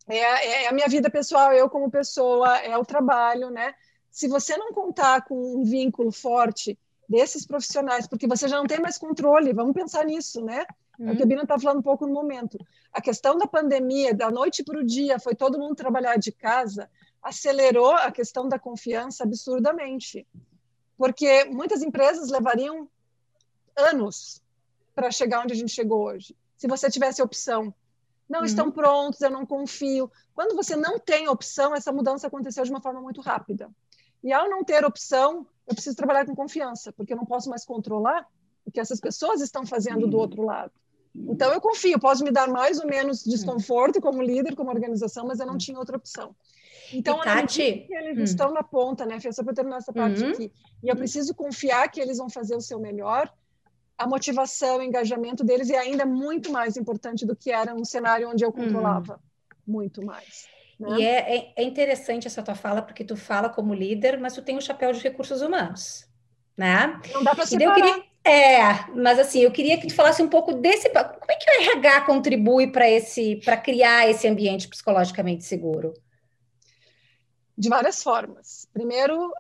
é, 0.08 0.64
é 0.64 0.68
a 0.68 0.72
minha 0.72 0.88
vida 0.88 1.10
pessoal, 1.10 1.52
eu 1.52 1.70
como 1.70 1.92
pessoa, 1.92 2.58
é 2.60 2.76
o 2.78 2.86
trabalho, 2.86 3.50
né? 3.50 3.74
Se 4.10 4.28
você 4.28 4.58
não 4.58 4.74
contar 4.74 5.26
com 5.26 5.36
um 5.36 5.64
vínculo 5.64 6.12
forte 6.12 6.80
desses 7.08 7.46
profissionais, 7.46 8.08
porque 8.08 8.28
você 8.28 8.48
já 8.48 8.58
não 8.58 8.66
tem 8.66 8.80
mais 8.80 8.98
controle, 8.98 9.54
vamos 9.54 9.74
pensar 9.74 10.06
nisso, 10.06 10.44
né? 10.44 10.66
É 11.00 11.12
o 11.12 11.16
que 11.16 11.22
a 11.22 11.24
uhum. 11.24 11.30
Bina 11.30 11.44
está 11.44 11.58
falando 11.58 11.80
um 11.80 11.84
pouco 11.84 12.06
no 12.06 12.14
momento. 12.14 12.58
A 12.92 13.02
questão 13.02 13.38
da 13.38 13.48
pandemia, 13.48 14.14
da 14.14 14.30
noite 14.30 14.64
para 14.64 14.80
o 14.80 14.86
dia, 14.86 15.18
foi 15.18 15.34
todo 15.34 15.58
mundo 15.58 15.76
trabalhar 15.76 16.18
de 16.18 16.32
casa 16.32 16.90
acelerou 17.30 17.92
a 17.92 18.12
questão 18.12 18.50
da 18.50 18.60
confiança 18.60 19.24
absurdamente, 19.24 20.28
porque 20.98 21.46
muitas 21.46 21.82
empresas 21.82 22.30
levariam 22.30 22.90
anos 23.76 24.42
para 24.94 25.12
chegar 25.12 25.42
onde 25.42 25.54
a 25.54 25.56
gente 25.56 25.72
chegou 25.72 26.04
hoje. 26.04 26.36
Se 26.58 26.68
você 26.68 26.90
tivesse 26.90 27.22
opção, 27.22 27.74
não 28.28 28.40
uhum. 28.40 28.46
estão 28.46 28.72
prontos, 28.72 29.22
eu 29.22 29.30
não 29.30 29.46
confio. 29.46 30.12
Quando 30.34 30.56
você 30.56 30.76
não 30.76 31.00
tem 31.00 31.28
opção, 31.30 31.74
essa 31.74 31.92
mudança 31.92 32.28
aconteceu 32.28 32.64
de 32.64 32.70
uma 32.70 32.82
forma 32.82 33.02
muito 33.02 33.22
rápida. 33.22 33.70
E 34.24 34.34
ao 34.34 34.50
não 34.50 34.64
ter 34.64 34.84
opção, 34.84 35.48
eu 35.66 35.74
preciso 35.74 35.96
trabalhar 35.96 36.26
com 36.26 36.36
confiança, 36.36 36.92
porque 36.92 37.14
eu 37.14 37.18
não 37.18 37.26
posso 37.26 37.50
mais 37.50 37.64
controlar 37.64 38.28
o 38.66 38.72
que 38.72 38.80
essas 38.80 39.00
pessoas 39.00 39.42
estão 39.42 39.66
fazendo 39.66 40.04
uhum. 40.04 40.10
do 40.10 40.18
outro 40.18 40.44
lado. 40.44 40.74
Então 41.16 41.52
eu 41.52 41.62
confio, 41.62 42.00
posso 42.00 42.24
me 42.24 42.32
dar 42.32 42.48
mais 42.48 42.80
ou 42.80 42.86
menos 42.86 43.24
desconforto 43.24 44.00
como 44.00 44.22
líder, 44.22 44.56
como 44.56 44.70
organização, 44.70 45.26
mas 45.26 45.40
eu 45.40 45.46
não 45.46 45.54
uhum. 45.54 45.60
tinha 45.60 45.80
outra 45.80 45.98
opção. 45.98 46.36
Então, 46.94 47.20
e 47.20 47.24
Tati, 47.24 47.88
eles 47.90 48.18
hum. 48.18 48.24
estão 48.24 48.54
na 48.54 48.64
ponta, 48.64 49.06
né, 49.06 49.20
Fê? 49.20 49.32
Só 49.32 49.44
para 49.44 49.54
terminar 49.54 49.78
essa 49.78 49.94
parte 49.94 50.24
uhum. 50.24 50.32
aqui. 50.32 50.52
E 50.84 50.90
eu 50.90 50.96
preciso 50.96 51.34
confiar 51.34 51.90
que 51.90 52.00
eles 52.00 52.18
vão 52.18 52.30
fazer 52.30 52.56
o 52.56 52.62
seu 52.62 52.80
melhor. 52.80 53.32
a 53.98 54.08
motivação, 54.08 54.78
o 54.78 54.82
engajamento 54.82 55.44
deles 55.44 55.70
é 55.70 55.78
ainda 55.78 56.06
muito 56.06 56.52
mais 56.52 56.78
importante 56.78 57.26
do 57.26 57.36
que 57.36 57.52
era 57.52 57.76
um 57.76 57.84
cenário 57.84 58.30
onde 58.30 58.46
eu 58.46 58.52
controlava. 58.52 59.16
Hum. 59.16 59.74
Muito 59.74 60.04
mais. 60.04 60.48
Né? 60.80 60.98
E 60.98 61.06
é, 61.06 61.36
é, 61.38 61.54
é, 61.58 61.64
interessante 61.64 62.26
essa 62.26 62.42
tua 62.42 62.56
fala, 62.56 62.82
porque 62.82 63.04
tu 63.04 63.18
fala 63.18 63.50
como 63.50 63.74
líder, 63.74 64.18
mas 64.18 64.34
tu 64.34 64.42
tem 64.42 64.58
o 64.58 64.62
chapéu 64.62 64.94
de 64.94 65.02
recursos 65.02 65.42
humanos, 65.42 66.08
né? 66.58 67.00
Não 67.14 67.22
dá 67.22 67.36
para 67.36 67.46
separar. 67.46 67.76
Queria, 67.76 68.04
é, 68.24 68.90
mas 68.96 69.20
assim, 69.20 69.40
eu 69.40 69.52
queria 69.52 69.78
que 69.78 69.88
tu 69.88 69.94
falasse 69.94 70.22
um 70.22 70.30
pouco 70.30 70.54
desse... 70.54 70.90
Como 70.90 71.32
é 71.32 71.36
que 71.36 71.52
o 71.52 71.62
RH 71.62 72.02
contribui 72.02 72.72
para 72.72 72.90
esse, 72.90 73.36
para 73.44 73.58
criar 73.58 74.10
esse 74.10 74.28
ambiente 74.28 74.70
psicologicamente 74.70 75.44
seguro? 75.44 75.94
De 77.60 77.68
várias 77.68 78.02
formas. 78.02 78.68
Primeiro, 78.74 79.34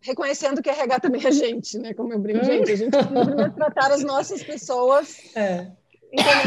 reconhecendo 0.00 0.62
que 0.62 0.70
RH 0.70 1.00
também 1.00 1.26
é 1.26 1.32
gente, 1.32 1.76
né? 1.78 1.92
Como 1.92 2.12
eu 2.12 2.18
brinco, 2.20 2.40
hum. 2.40 2.44
gente, 2.44 2.70
a 2.70 2.76
gente 2.76 2.90
precisa 2.90 3.50
tratar 3.50 3.90
as 3.92 4.04
nossas 4.04 4.42
pessoas. 4.42 5.18
É. 5.34 5.72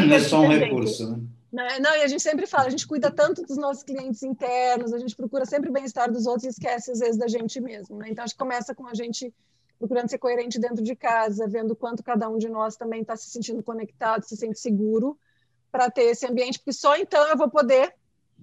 Não 0.08 0.16
é 0.16 0.20
só 0.22 0.40
um 0.40 0.48
recurso, 0.48 1.12
né? 1.12 1.20
Né? 1.52 1.80
Não, 1.80 1.96
e 1.96 2.04
a 2.04 2.08
gente 2.08 2.22
sempre 2.22 2.46
fala, 2.46 2.68
a 2.68 2.70
gente 2.70 2.88
cuida 2.88 3.10
tanto 3.10 3.42
dos 3.42 3.58
nossos 3.58 3.84
clientes 3.84 4.22
internos, 4.24 4.94
a 4.94 4.98
gente 4.98 5.16
procura 5.16 5.46
sempre 5.46 5.70
o 5.70 5.74
bem-estar 5.74 6.12
dos 6.12 6.26
outros 6.26 6.46
e 6.46 6.50
esquece 6.50 6.92
às 6.92 7.00
vezes 7.00 7.18
da 7.18 7.28
gente 7.28 7.60
mesmo, 7.60 7.98
né? 7.98 8.08
Então 8.10 8.24
acho 8.24 8.34
que 8.34 8.40
começa 8.40 8.76
com 8.76 8.88
a 8.88 8.94
gente 8.94 9.34
procurando 9.80 10.10
ser 10.10 10.18
coerente 10.18 10.60
dentro 10.60 10.84
de 10.84 10.96
casa, 10.96 11.48
vendo 11.48 11.76
quanto 11.76 12.04
cada 12.04 12.30
um 12.30 12.38
de 12.38 12.48
nós 12.48 12.78
também 12.78 13.02
está 13.02 13.16
se 13.16 13.30
sentindo 13.30 13.64
conectado, 13.64 14.24
se 14.24 14.38
sente 14.38 14.60
seguro 14.60 15.18
para 15.72 15.90
ter 15.90 16.04
esse 16.04 16.26
ambiente, 16.26 16.60
porque 16.60 16.74
só 16.74 16.96
então 16.98 17.28
eu 17.28 17.38
vou 17.38 17.50
poder 17.50 17.94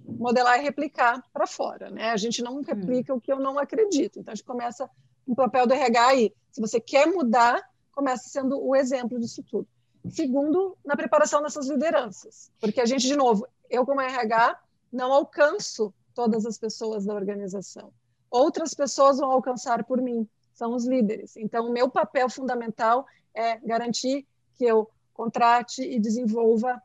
modelar 0.03 0.59
e 0.59 0.63
replicar 0.63 1.23
para 1.33 1.47
fora, 1.47 1.89
né? 1.89 2.11
A 2.11 2.17
gente 2.17 2.41
não 2.41 2.61
replica 2.61 3.13
hum. 3.13 3.17
o 3.17 3.21
que 3.21 3.31
eu 3.31 3.39
não 3.39 3.57
acredito. 3.57 4.19
Então 4.19 4.31
a 4.31 4.35
gente 4.35 4.45
começa 4.45 4.89
um 5.27 5.33
papel 5.33 5.65
do 5.65 5.73
RH 5.73 6.07
aí. 6.07 6.33
Se 6.51 6.61
você 6.61 6.79
quer 6.79 7.07
mudar, 7.07 7.61
começa 7.91 8.29
sendo 8.29 8.61
o 8.63 8.75
exemplo 8.75 9.19
disso 9.19 9.43
tudo. 9.43 9.67
Segundo, 10.09 10.77
na 10.85 10.95
preparação 10.95 11.41
dessas 11.41 11.67
lideranças, 11.67 12.51
porque 12.59 12.79
a 12.79 12.85
gente, 12.85 13.07
de 13.07 13.15
novo, 13.15 13.47
eu 13.69 13.85
como 13.85 14.01
RH 14.01 14.59
não 14.91 15.11
alcanço 15.11 15.93
todas 16.13 16.45
as 16.45 16.57
pessoas 16.57 17.05
da 17.05 17.13
organização. 17.13 17.91
Outras 18.29 18.73
pessoas 18.73 19.17
vão 19.17 19.31
alcançar 19.31 19.83
por 19.83 20.01
mim, 20.01 20.27
são 20.53 20.75
os 20.75 20.85
líderes. 20.85 21.35
Então, 21.35 21.67
o 21.67 21.71
meu 21.71 21.89
papel 21.89 22.29
fundamental 22.29 23.05
é 23.33 23.57
garantir 23.57 24.27
que 24.57 24.65
eu 24.65 24.89
contrate 25.13 25.81
e 25.81 25.99
desenvolva 25.99 26.81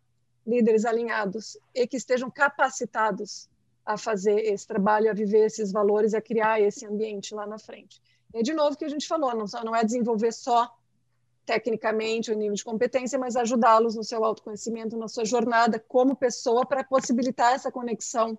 líderes 0.47 0.85
alinhados 0.85 1.57
e 1.75 1.87
que 1.87 1.97
estejam 1.97 2.31
capacitados 2.31 3.49
a 3.85 3.97
fazer 3.97 4.41
esse 4.41 4.67
trabalho, 4.67 5.11
a 5.11 5.15
viver 5.15 5.47
esses 5.47 5.73
valores, 5.73 6.15
a 6.15 6.21
criar 6.21 6.61
esse 6.61 6.87
ambiente 6.87 7.35
lá 7.35 7.47
na 7.47 7.59
frente. 7.59 8.01
E, 8.33 8.43
de 8.43 8.53
novo, 8.53 8.77
que 8.77 8.85
a 8.85 8.89
gente 8.89 9.07
falou, 9.07 9.35
não, 9.35 9.47
não 9.65 9.75
é 9.75 9.85
desenvolver 9.85 10.33
só 10.33 10.73
tecnicamente 11.45 12.31
o 12.31 12.37
nível 12.37 12.55
de 12.55 12.63
competência, 12.63 13.19
mas 13.19 13.35
ajudá-los 13.35 13.97
no 13.97 14.05
seu 14.05 14.25
autoconhecimento, 14.25 14.97
na 14.97 15.09
sua 15.09 15.25
jornada 15.25 15.81
como 15.81 16.15
pessoa, 16.15 16.65
para 16.65 16.85
possibilitar 16.85 17.55
essa 17.55 17.73
conexão 17.73 18.39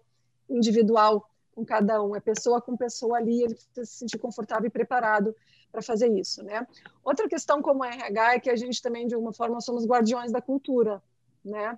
individual 0.50 1.30
com 1.54 1.66
cada 1.66 2.02
um. 2.02 2.16
É 2.16 2.22
pessoa 2.22 2.62
com 2.62 2.78
pessoa 2.78 3.18
ali, 3.18 3.44
ele 3.44 3.56
precisa 3.56 3.86
se 3.86 3.98
sentir 3.98 4.18
confortável 4.18 4.68
e 4.68 4.70
preparado 4.70 5.36
para 5.72 5.82
fazer 5.82 6.08
isso, 6.18 6.44
né? 6.44 6.66
Outra 7.04 7.28
questão 7.28 7.62
como 7.62 7.84
RH 7.84 8.36
é 8.36 8.40
que 8.40 8.50
a 8.50 8.56
gente 8.56 8.82
também, 8.82 9.08
de 9.08 9.16
alguma 9.16 9.34
forma, 9.34 9.60
somos 9.60 9.86
guardiões 9.86 10.32
da 10.32 10.42
cultura, 10.42 11.02
né? 11.44 11.78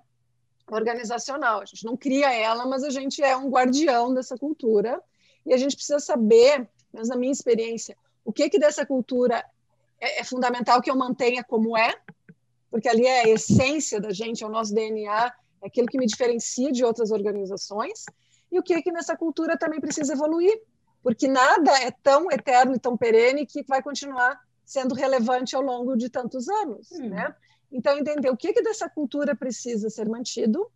Organizacional. 0.70 1.60
A 1.60 1.64
gente 1.64 1.84
não 1.84 1.96
cria 1.96 2.32
ela, 2.32 2.66
mas 2.66 2.82
a 2.84 2.90
gente 2.90 3.22
é 3.22 3.36
um 3.36 3.50
guardião 3.50 4.14
dessa 4.14 4.36
cultura 4.36 5.00
e 5.44 5.52
a 5.52 5.56
gente 5.56 5.76
precisa 5.76 5.98
saber, 5.98 6.68
mas 6.92 7.08
na 7.08 7.16
minha 7.16 7.32
experiência, 7.32 7.96
o 8.24 8.32
que 8.32 8.48
que 8.48 8.58
dessa 8.58 8.86
cultura 8.86 9.44
é, 10.00 10.20
é 10.20 10.24
fundamental 10.24 10.80
que 10.80 10.90
eu 10.90 10.96
mantenha 10.96 11.44
como 11.44 11.76
é, 11.76 11.94
porque 12.70 12.88
ali 12.88 13.06
é 13.06 13.24
a 13.24 13.28
essência 13.28 14.00
da 14.00 14.12
gente, 14.12 14.42
é 14.42 14.46
o 14.46 14.50
nosso 14.50 14.74
DNA, 14.74 15.32
é 15.62 15.66
aquilo 15.66 15.86
que 15.86 15.98
me 15.98 16.06
diferencia 16.06 16.72
de 16.72 16.84
outras 16.84 17.10
organizações, 17.10 18.04
e 18.50 18.58
o 18.58 18.62
que, 18.62 18.80
que 18.82 18.92
nessa 18.92 19.16
cultura 19.16 19.58
também 19.58 19.80
precisa 19.80 20.12
evoluir, 20.12 20.60
porque 21.02 21.28
nada 21.28 21.70
é 21.82 21.90
tão 21.90 22.30
eterno 22.30 22.74
e 22.74 22.78
tão 22.78 22.96
perene 22.96 23.46
que 23.46 23.62
vai 23.64 23.82
continuar 23.82 24.40
sendo 24.64 24.94
relevante 24.94 25.54
ao 25.54 25.62
longo 25.62 25.96
de 25.96 26.08
tantos 26.08 26.48
anos, 26.48 26.90
hum. 26.92 27.10
né? 27.10 27.34
Então, 27.74 27.98
entender 27.98 28.30
o 28.30 28.36
que, 28.36 28.52
que 28.52 28.62
dessa 28.62 28.88
cultura 28.88 29.34
precisa 29.34 29.90
ser 29.90 30.08
mantido 30.08 30.70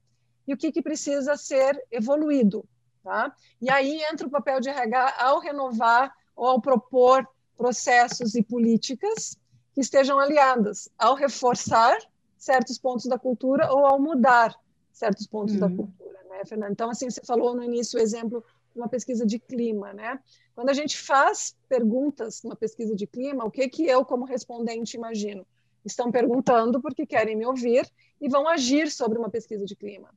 e 0.44 0.52
o 0.52 0.56
que, 0.56 0.72
que 0.72 0.82
precisa 0.82 1.36
ser 1.36 1.80
evoluído, 1.92 2.68
tá? 3.04 3.32
E 3.62 3.70
aí 3.70 4.02
entra 4.10 4.26
o 4.26 4.30
papel 4.30 4.60
de 4.60 4.68
RH 4.68 5.14
ao 5.20 5.38
renovar 5.38 6.12
ou 6.34 6.46
ao 6.46 6.60
propor 6.60 7.24
processos 7.56 8.34
e 8.34 8.42
políticas 8.42 9.38
que 9.72 9.80
estejam 9.80 10.18
aliadas 10.18 10.88
ao 10.98 11.14
reforçar 11.14 11.96
certos 12.36 12.78
pontos 12.78 13.06
da 13.06 13.16
cultura 13.16 13.72
ou 13.72 13.86
ao 13.86 14.00
mudar 14.00 14.58
certos 14.92 15.24
pontos 15.24 15.54
uhum. 15.54 15.60
da 15.60 15.68
cultura, 15.68 16.18
né, 16.28 16.44
Fernanda? 16.44 16.72
Então, 16.72 16.90
assim, 16.90 17.08
você 17.08 17.20
falou 17.24 17.54
no 17.54 17.62
início 17.62 17.96
o 17.96 18.02
exemplo 18.02 18.44
de 18.72 18.80
uma 18.80 18.88
pesquisa 18.88 19.24
de 19.24 19.38
clima, 19.38 19.92
né? 19.92 20.18
Quando 20.52 20.70
a 20.70 20.74
gente 20.74 20.98
faz 20.98 21.56
perguntas 21.68 22.42
numa 22.42 22.56
pesquisa 22.56 22.96
de 22.96 23.06
clima, 23.06 23.44
o 23.44 23.50
que 23.52 23.68
que 23.68 23.86
eu, 23.86 24.04
como 24.04 24.24
respondente, 24.24 24.96
imagino? 24.96 25.46
Estão 25.88 26.12
perguntando 26.12 26.80
porque 26.80 27.06
querem 27.06 27.34
me 27.34 27.46
ouvir 27.46 27.90
e 28.20 28.28
vão 28.28 28.46
agir 28.46 28.90
sobre 28.90 29.18
uma 29.18 29.30
pesquisa 29.30 29.64
de 29.64 29.74
clima. 29.74 30.10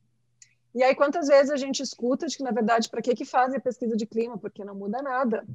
E 0.75 0.83
aí, 0.83 0.93
quantas 0.93 1.27
vezes 1.27 1.49
a 1.49 1.57
gente 1.57 1.81
escuta 1.81 2.27
de 2.27 2.37
que, 2.37 2.43
na 2.43 2.51
verdade, 2.51 2.89
para 2.89 3.01
que, 3.01 3.15
que 3.15 3.25
fazem 3.25 3.57
a 3.57 3.61
pesquisa 3.61 3.95
de 3.95 4.05
clima? 4.05 4.37
Porque 4.37 4.63
não 4.63 4.75
muda 4.75 5.01
nada. 5.01 5.45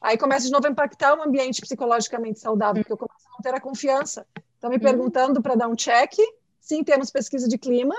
Aí 0.00 0.16
começa 0.16 0.46
de 0.46 0.52
novo 0.52 0.66
a 0.66 0.70
impactar 0.70 1.16
o 1.16 1.22
ambiente 1.22 1.60
psicologicamente 1.60 2.40
saudável, 2.40 2.82
porque 2.82 2.92
eu 2.92 2.98
começo 2.98 3.26
a 3.26 3.30
não 3.30 3.40
ter 3.40 3.54
a 3.54 3.60
confiança. 3.60 4.26
Estão 4.54 4.70
me 4.70 4.76
uhum. 4.76 4.82
perguntando 4.82 5.42
para 5.42 5.54
dar 5.54 5.68
um 5.68 5.74
check, 5.74 6.14
sim, 6.60 6.82
temos 6.82 7.10
pesquisa 7.10 7.48
de 7.48 7.58
clima, 7.58 7.94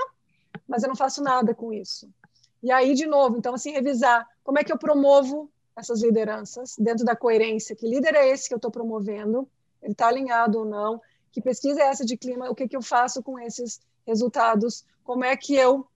mas 0.68 0.84
eu 0.84 0.90
não 0.90 0.96
faço 0.96 1.22
nada 1.24 1.54
com 1.54 1.74
isso. 1.74 2.10
E 2.62 2.72
aí, 2.72 2.94
de 2.94 3.06
novo, 3.06 3.38
então, 3.38 3.54
assim, 3.54 3.72
revisar 3.72 4.28
como 4.44 4.60
é 4.60 4.64
que 4.64 4.72
eu 4.72 4.78
promovo 4.78 5.50
essas 5.76 6.02
lideranças 6.02 6.76
dentro 6.78 7.04
da 7.04 7.16
coerência. 7.16 7.76
Que 7.76 7.88
líder 7.88 8.16
é 8.16 8.30
esse 8.30 8.48
que 8.48 8.54
eu 8.54 8.58
estou 8.58 8.72
promovendo? 8.72 9.48
Ele 9.84 9.92
está 9.92 10.08
alinhado 10.08 10.60
ou 10.60 10.66
não? 10.66 11.02
Que 11.32 11.42
pesquisa 11.42 11.82
é 11.82 11.86
essa 11.86 12.06
de 12.06 12.18
clima? 12.18 12.50
O 12.50 12.56
que, 12.56 12.68
que 12.68 12.76
eu 12.76 12.82
faço 12.82 13.22
com 13.22 13.40
esses 13.40 13.80
resultados? 14.06 14.86
Como 15.04 15.24
é 15.24 15.36
que 15.36 15.56
eu 15.56 15.88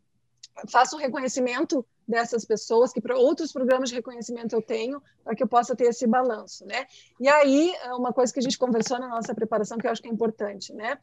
faço 0.69 0.95
o 0.95 0.99
reconhecimento 0.99 1.85
dessas 2.07 2.45
pessoas, 2.45 2.93
que 2.93 3.01
para 3.01 3.17
outros 3.17 3.51
programas 3.51 3.89
de 3.89 3.95
reconhecimento 3.95 4.55
eu 4.55 4.61
tenho, 4.61 5.01
para 5.23 5.35
que 5.35 5.43
eu 5.43 5.47
possa 5.47 5.75
ter 5.75 5.85
esse 5.85 6.07
balanço, 6.07 6.65
né? 6.65 6.87
E 7.19 7.27
aí, 7.27 7.75
é 7.83 7.93
uma 7.93 8.13
coisa 8.13 8.31
que 8.31 8.39
a 8.39 8.41
gente 8.41 8.57
conversou 8.57 8.97
na 8.97 9.09
nossa 9.09 9.35
preparação, 9.35 9.77
que 9.77 9.85
eu 9.85 9.91
acho 9.91 10.01
que 10.01 10.07
é 10.07 10.11
importante, 10.11 10.73
né? 10.73 10.97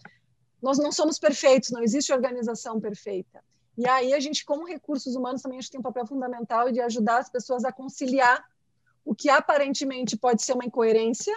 Nós 0.63 0.79
não 0.79 0.91
somos 0.91 1.19
perfeitos, 1.19 1.71
não 1.71 1.83
existe 1.83 2.11
organização 2.11 2.81
perfeita. 2.81 3.45
E 3.77 3.87
aí 3.87 4.15
a 4.15 4.21
gente, 4.21 4.45
como 4.45 4.67
recursos 4.67 5.15
humanos, 5.15 5.43
também 5.43 5.59
acho 5.59 5.69
que 5.69 5.73
tem 5.73 5.81
um 5.81 5.83
papel 5.83 6.07
fundamental 6.07 6.73
de 6.73 6.81
ajudar 6.81 7.19
as 7.19 7.29
pessoas 7.29 7.65
a 7.65 7.73
conciliar 7.73 8.43
o 9.05 9.15
que 9.15 9.29
aparentemente 9.29 10.17
pode 10.17 10.43
ser 10.43 10.55
uma 10.55 10.65
incoerência 10.65 11.35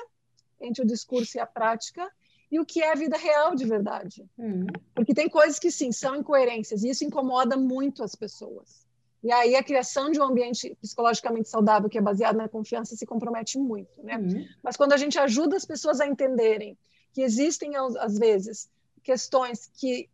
entre 0.59 0.83
o 0.83 0.87
discurso 0.87 1.37
e 1.37 1.39
a 1.39 1.45
prática, 1.45 2.09
e 2.51 2.59
o 2.59 2.65
que 2.65 2.81
é 2.81 2.91
a 2.91 2.95
vida 2.95 3.17
real 3.17 3.55
de 3.55 3.65
verdade. 3.65 4.25
Uhum. 4.37 4.67
Porque 4.95 5.13
tem 5.13 5.29
coisas 5.29 5.59
que, 5.59 5.69
sim, 5.69 5.91
são 5.91 6.15
incoerências, 6.15 6.83
e 6.83 6.89
isso 6.89 7.03
incomoda 7.03 7.57
muito 7.57 8.03
as 8.03 8.15
pessoas. 8.15 8.87
E 9.23 9.31
aí 9.31 9.55
a 9.55 9.63
criação 9.63 10.09
de 10.09 10.19
um 10.19 10.23
ambiente 10.23 10.77
psicologicamente 10.79 11.49
saudável 11.49 11.89
que 11.89 11.97
é 11.97 12.01
baseado 12.01 12.37
na 12.37 12.47
confiança 12.47 12.95
se 12.95 13.05
compromete 13.05 13.57
muito, 13.57 14.01
né? 14.03 14.17
Uhum. 14.17 14.45
Mas 14.63 14.77
quando 14.77 14.93
a 14.93 14.97
gente 14.97 15.19
ajuda 15.19 15.57
as 15.57 15.65
pessoas 15.65 15.99
a 15.99 16.07
entenderem 16.07 16.77
que 17.11 17.21
existem 17.21 17.75
às 17.75 18.17
vezes 18.17 18.69
questões 19.03 19.71
que 19.75 20.09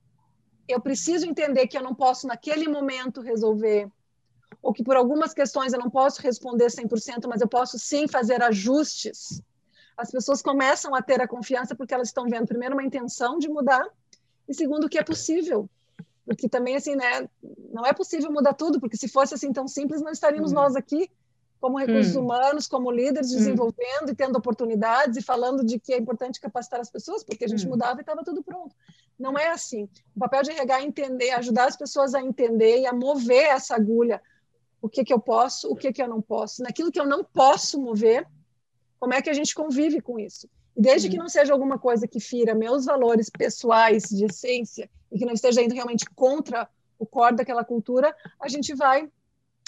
eu 0.68 0.80
preciso 0.80 1.28
entender 1.28 1.68
que 1.68 1.78
eu 1.78 1.84
não 1.84 1.94
posso 1.94 2.26
naquele 2.26 2.68
momento 2.68 3.22
resolver, 3.22 3.90
ou 4.62 4.72
que 4.72 4.84
por 4.84 4.96
algumas 4.96 5.34
questões 5.34 5.74
eu 5.74 5.80
não 5.80 5.90
posso 5.90 6.22
responder 6.22 6.68
100%, 6.68 7.28
mas 7.28 7.42
eu 7.42 7.48
posso 7.48 7.78
sim 7.78 8.08
fazer 8.08 8.42
ajustes. 8.42 9.42
As 9.98 10.12
pessoas 10.12 10.42
começam 10.42 10.96
a 10.96 11.02
ter 11.02 11.22
a 11.22 11.28
confiança 11.28 11.76
porque 11.76 11.94
elas 11.94 12.08
estão 12.08 12.28
vendo 12.28 12.48
primeiro 12.48 12.76
uma 12.76 12.84
intenção 12.84 13.38
de 13.38 13.48
mudar 13.48 13.88
e 14.48 14.54
segundo 14.54 14.90
que 14.90 14.98
é 14.98 15.04
possível 15.04 15.70
porque 16.26 16.48
também, 16.48 16.76
assim, 16.76 16.96
né, 16.96 17.28
não 17.72 17.86
é 17.86 17.94
possível 17.94 18.32
mudar 18.32 18.54
tudo, 18.54 18.80
porque 18.80 18.98
se 18.98 19.08
fosse 19.08 19.34
assim 19.34 19.52
tão 19.52 19.68
simples, 19.68 20.02
não 20.02 20.12
estaríamos 20.12 20.52
hum. 20.52 20.56
nós 20.56 20.76
aqui, 20.76 21.10
como 21.60 21.78
recursos 21.78 22.16
hum. 22.16 22.22
humanos, 22.22 22.68
como 22.68 22.92
líderes, 22.92 23.32
hum. 23.32 23.38
desenvolvendo 23.38 24.08
hum. 24.08 24.12
e 24.12 24.16
tendo 24.16 24.38
oportunidades 24.38 25.18
e 25.18 25.22
falando 25.22 25.66
de 25.66 25.80
que 25.80 25.94
é 25.94 25.98
importante 25.98 26.40
capacitar 26.40 26.80
as 26.80 26.90
pessoas, 26.90 27.24
porque 27.24 27.46
a 27.46 27.48
gente 27.48 27.66
hum. 27.66 27.70
mudava 27.70 28.00
e 28.00 28.02
estava 28.02 28.24
tudo 28.24 28.42
pronto. 28.42 28.76
Não 29.20 29.38
é 29.38 29.50
assim. 29.50 29.90
O 30.16 30.20
papel 30.20 30.44
de 30.44 30.52
RH 30.52 30.80
é 30.80 30.84
entender, 30.84 31.32
ajudar 31.32 31.66
as 31.66 31.76
pessoas 31.76 32.14
a 32.14 32.22
entender 32.22 32.80
e 32.80 32.86
a 32.86 32.94
mover 32.94 33.48
essa 33.48 33.76
agulha. 33.76 34.22
O 34.82 34.90
que, 34.90 35.04
que 35.04 35.14
eu 35.14 35.20
posso, 35.20 35.70
o 35.70 35.76
que, 35.76 35.94
que 35.94 36.02
eu 36.02 36.08
não 36.08 36.22
posso. 36.22 36.62
Naquilo 36.62 36.92
que 36.92 37.00
eu 37.00 37.06
não 37.06 37.24
posso 37.24 37.80
mover, 37.80 38.28
como 39.04 39.14
é 39.14 39.22
que 39.22 39.30
a 39.30 39.34
gente 39.34 39.54
convive 39.54 40.00
com 40.00 40.18
isso? 40.18 40.48
E 40.78 40.82
desde 40.82 41.10
que 41.10 41.18
não 41.18 41.28
seja 41.28 41.52
alguma 41.52 41.78
coisa 41.78 42.08
que 42.08 42.22
fira 42.22 42.56
meus 42.56 42.86
valores 42.86 43.30
pessoais 43.30 44.04
de 44.04 44.24
essência 44.24 44.90
e 45.12 45.20
que 45.20 45.26
não 45.26 45.34
esteja 45.34 45.62
indo 45.62 45.76
realmente 45.76 46.06
contra 46.16 46.70
o 46.98 47.06
core 47.06 47.36
daquela 47.36 47.66
cultura, 47.66 48.16
a 48.40 48.48
gente 48.48 48.74
vai 48.74 49.12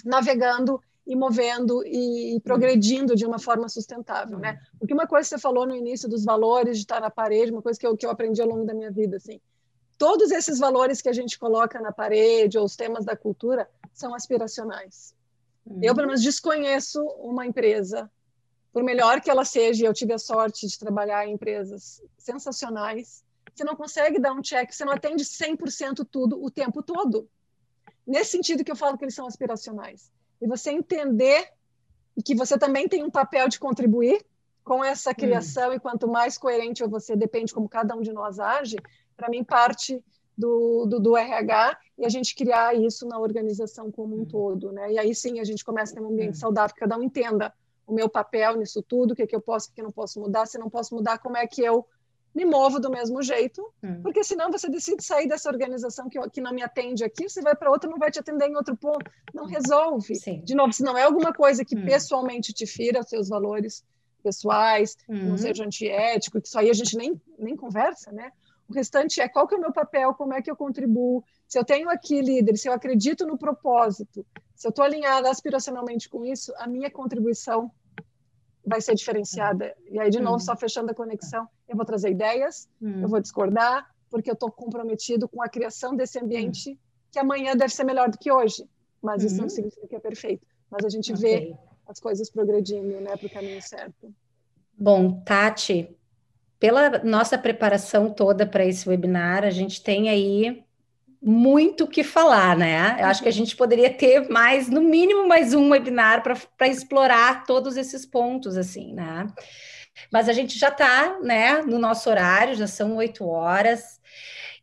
navegando 0.05 0.79
e 1.05 1.17
movendo 1.17 1.85
e, 1.85 2.39
progredindo 2.45 3.13
de 3.13 3.25
uma 3.25 3.37
forma 3.37 3.67
sustentável, 3.67 4.39
né? 4.39 4.57
Porque 4.79 4.93
uma 4.93 5.05
coisa 5.05 5.27
que 5.27 5.35
você 5.35 5.41
falou 5.41 5.67
no 5.67 5.75
início 5.75 6.07
dos 6.07 6.23
valores 6.23 6.77
de 6.77 6.83
estar 6.83 7.01
na 7.01 7.09
parede, 7.09 7.51
uma 7.51 7.61
coisa 7.61 7.77
que 7.77 7.85
eu, 7.85 7.97
que 7.97 8.05
eu 8.05 8.11
aprendi 8.11 8.41
ao 8.41 8.47
longo 8.47 8.63
da 8.63 8.73
minha 8.73 8.89
vida, 8.89 9.17
assim, 9.17 9.41
todos 9.97 10.31
esses 10.31 10.59
valores 10.59 11.01
que 11.01 11.09
a 11.09 11.13
gente 11.13 11.37
coloca 11.37 11.77
na 11.81 11.91
parede 11.91 12.57
ou 12.57 12.63
os 12.63 12.77
temas 12.77 13.03
da 13.03 13.17
cultura 13.17 13.69
são 13.91 14.15
aspiracionais. 14.15 15.13
Uhum. 15.65 15.79
Eu, 15.83 15.93
pelo 15.93 16.07
menos, 16.07 16.21
desconheço 16.21 17.03
uma 17.19 17.45
empresa, 17.45 18.09
por 18.75 18.83
melhor 18.83 19.21
que 19.21 19.31
ela 19.31 19.45
seja, 19.45 19.85
eu 19.85 19.93
tive 19.93 20.11
a 20.11 20.17
sorte 20.19 20.67
de 20.67 20.77
trabalhar 20.77 21.25
em 21.25 21.31
empresas 21.31 22.03
sensacionais, 22.17 23.23
você 23.53 23.63
não 23.63 23.73
consegue 23.73 24.19
dar 24.19 24.33
um 24.33 24.41
check, 24.41 24.69
você 24.69 24.83
não 24.83 24.91
atende 24.91 25.23
100% 25.23 26.05
tudo 26.11 26.43
o 26.43 26.51
tempo 26.51 26.83
todo. 26.83 27.25
Nesse 28.05 28.31
sentido 28.31 28.65
que 28.65 28.71
eu 28.71 28.75
falo 28.75 28.97
que 28.97 29.05
eles 29.05 29.15
são 29.15 29.27
aspiracionais 29.27 30.11
e 30.41 30.45
você 30.45 30.71
entender 30.71 31.53
que 32.25 32.35
você 32.35 32.57
também 32.57 32.85
tem 32.85 33.01
um 33.01 33.09
papel 33.09 33.47
de 33.47 33.57
contribuir 33.59 34.25
com 34.61 34.83
essa 34.83 35.11
hum. 35.11 35.15
criação, 35.15 35.69
hum. 35.69 35.75
e 35.75 35.79
quanto 35.79 36.05
mais 36.09 36.37
coerente 36.37 36.83
você 36.83 37.15
depende 37.15 37.53
como 37.53 37.69
cada 37.69 37.95
um 37.95 38.01
de 38.01 38.11
nós 38.11 38.41
age, 38.41 38.75
para 39.15 39.29
mim 39.29 39.41
parte 39.41 40.03
do, 40.37 40.85
do, 40.85 40.99
do, 40.99 41.15
RH 41.15 41.79
e 41.97 42.05
a 42.05 42.09
gente 42.09 42.35
criar 42.35 42.75
isso 42.75 43.07
na 43.07 43.17
organização 43.19 43.89
como 43.89 44.17
um 44.17 44.23
hum. 44.23 44.25
todo, 44.25 44.73
né? 44.73 44.91
E 44.91 44.99
aí 44.99 45.15
sim 45.15 45.39
a 45.39 45.45
gente 45.45 45.63
começa 45.63 45.93
a 45.93 45.95
ter 45.95 46.01
um 46.01 46.09
ambiente 46.09 46.35
hum. 46.35 46.41
saudável, 46.41 46.75
cada 46.77 46.97
um 46.97 47.03
entenda 47.03 47.53
o 47.87 47.93
meu 47.93 48.09
papel 48.09 48.57
nisso 48.57 48.81
tudo, 48.81 49.11
o 49.11 49.15
que, 49.15 49.23
é 49.23 49.27
que 49.27 49.35
eu 49.35 49.41
posso, 49.41 49.69
o 49.69 49.73
que, 49.73 49.73
é 49.73 49.75
que 49.75 49.81
eu 49.81 49.85
não 49.85 49.91
posso 49.91 50.19
mudar, 50.19 50.45
se 50.45 50.57
não 50.57 50.69
posso 50.69 50.95
mudar, 50.95 51.19
como 51.19 51.37
é 51.37 51.45
que 51.45 51.61
eu 51.61 51.85
me 52.35 52.43
movo 52.43 52.81
do 52.81 52.89
mesmo 52.89 53.23
jeito, 53.23 53.65
hum. 53.81 54.01
porque 54.03 54.21
senão 54.21 54.51
você 54.51 54.69
decide 54.69 55.01
sair 55.01 55.25
dessa 55.27 55.49
organização 55.49 56.09
que, 56.09 56.19
que 56.29 56.41
não 56.41 56.53
me 56.53 56.61
atende 56.61 57.03
aqui, 57.03 57.29
você 57.29 57.41
vai 57.41 57.55
para 57.55 57.71
outra, 57.71 57.89
não 57.89 57.97
vai 57.97 58.11
te 58.11 58.19
atender 58.19 58.49
em 58.49 58.57
outro 58.57 58.75
ponto, 58.75 59.09
não 59.33 59.45
resolve. 59.45 60.15
Sim. 60.15 60.41
De 60.43 60.53
novo, 60.53 60.73
se 60.73 60.83
não 60.83 60.97
é 60.97 61.03
alguma 61.03 61.33
coisa 61.33 61.63
que 61.63 61.77
hum. 61.77 61.85
pessoalmente 61.85 62.51
te 62.51 62.65
fira 62.65 62.99
os 62.99 63.07
seus 63.07 63.29
valores 63.29 63.85
pessoais, 64.21 64.97
hum. 65.07 65.29
não 65.29 65.37
seja 65.37 65.63
antiético, 65.63 66.41
que 66.41 66.47
isso 66.47 66.59
aí 66.59 66.69
a 66.69 66.73
gente 66.73 66.97
nem, 66.97 67.19
nem 67.39 67.55
conversa, 67.55 68.11
né? 68.11 68.31
O 68.67 68.73
restante 68.73 69.21
é 69.21 69.29
qual 69.29 69.47
que 69.47 69.55
é 69.55 69.57
o 69.57 69.61
meu 69.61 69.71
papel, 69.71 70.13
como 70.13 70.33
é 70.33 70.41
que 70.41 70.51
eu 70.51 70.55
contribuo, 70.55 71.23
se 71.47 71.59
eu 71.59 71.63
tenho 71.63 71.89
aqui 71.89 72.21
líder, 72.21 72.57
se 72.57 72.67
eu 72.67 72.73
acredito 72.73 73.25
no 73.25 73.37
propósito, 73.37 74.25
se 74.55 74.67
eu 74.67 74.69
estou 74.69 74.83
alinhada 74.83 75.29
aspiracionalmente 75.29 76.09
com 76.09 76.25
isso, 76.25 76.53
a 76.57 76.67
minha 76.67 76.89
contribuição 76.89 77.71
vai 78.65 78.81
ser 78.81 78.95
diferenciada. 78.95 79.75
E 79.89 79.99
aí, 79.99 80.09
de 80.09 80.19
novo, 80.19 80.37
hum. 80.37 80.39
só 80.39 80.55
fechando 80.55 80.91
a 80.91 80.95
conexão, 80.95 81.47
eu 81.67 81.75
vou 81.75 81.85
trazer 81.85 82.09
ideias, 82.09 82.67
hum. 82.81 83.01
eu 83.01 83.07
vou 83.07 83.21
discordar, 83.21 83.87
porque 84.09 84.29
eu 84.29 84.33
estou 84.33 84.51
comprometido 84.51 85.27
com 85.27 85.41
a 85.41 85.49
criação 85.49 85.95
desse 85.95 86.17
ambiente 86.19 86.79
que 87.11 87.19
amanhã 87.19 87.55
deve 87.55 87.73
ser 87.73 87.83
melhor 87.83 88.09
do 88.09 88.17
que 88.17 88.31
hoje. 88.31 88.67
Mas 89.01 89.23
isso 89.23 89.37
não 89.37 89.43
uhum. 89.43 89.49
significa 89.49 89.87
que 89.87 89.95
é 89.95 89.99
perfeito. 89.99 90.45
Mas 90.69 90.83
a 90.83 90.89
gente 90.89 91.13
okay. 91.13 91.21
vê 91.21 91.55
as 91.87 91.99
coisas 91.99 92.29
progredindo 92.29 92.99
né, 92.99 93.15
para 93.15 93.27
o 93.27 93.29
caminho 93.29 93.61
certo. 93.61 94.13
Bom, 94.77 95.21
Tati, 95.21 95.95
pela 96.59 97.03
nossa 97.03 97.37
preparação 97.37 98.11
toda 98.11 98.45
para 98.47 98.65
esse 98.65 98.89
webinar, 98.89 99.43
a 99.43 99.51
gente 99.51 99.81
tem 99.81 100.09
aí 100.09 100.64
muito 101.27 101.85
o 101.85 101.87
que 101.87 102.03
falar, 102.03 102.55
né? 102.55 102.97
Eu 102.99 103.07
acho 103.07 103.23
que 103.23 103.27
a 103.27 103.33
gente 103.33 103.55
poderia 103.55 103.91
ter 103.91 104.29
mais, 104.29 104.69
no 104.69 104.79
mínimo, 104.79 105.27
mais 105.27 105.55
um 105.55 105.71
webinar 105.71 106.21
para 106.21 106.67
explorar 106.67 107.45
todos 107.45 107.77
esses 107.77 108.05
pontos, 108.05 108.55
assim, 108.55 108.93
né? 108.93 109.25
Mas 110.13 110.29
a 110.29 110.33
gente 110.33 110.59
já 110.59 110.69
está, 110.69 111.19
né, 111.23 111.63
no 111.63 111.79
nosso 111.79 112.11
horário, 112.11 112.53
já 112.53 112.67
são 112.67 112.97
oito 112.97 113.27
horas, 113.27 113.99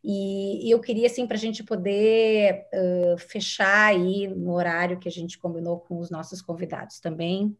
e, 0.01 0.67
e, 0.67 0.71
eu 0.71 0.79
queria, 0.79 1.07
assim, 1.07 1.27
para 1.27 1.35
a 1.35 1.39
gente 1.39 1.63
poder 1.63 2.65
uh, 2.73 3.17
fechar 3.17 3.87
aí 3.87 4.27
no 4.27 4.53
horário 4.53 4.99
que 4.99 5.07
a 5.07 5.11
gente 5.11 5.37
combinou 5.37 5.79
com 5.79 5.97
os 5.97 6.09
nossos 6.09 6.41
convidados 6.41 6.99
também, 6.99 7.57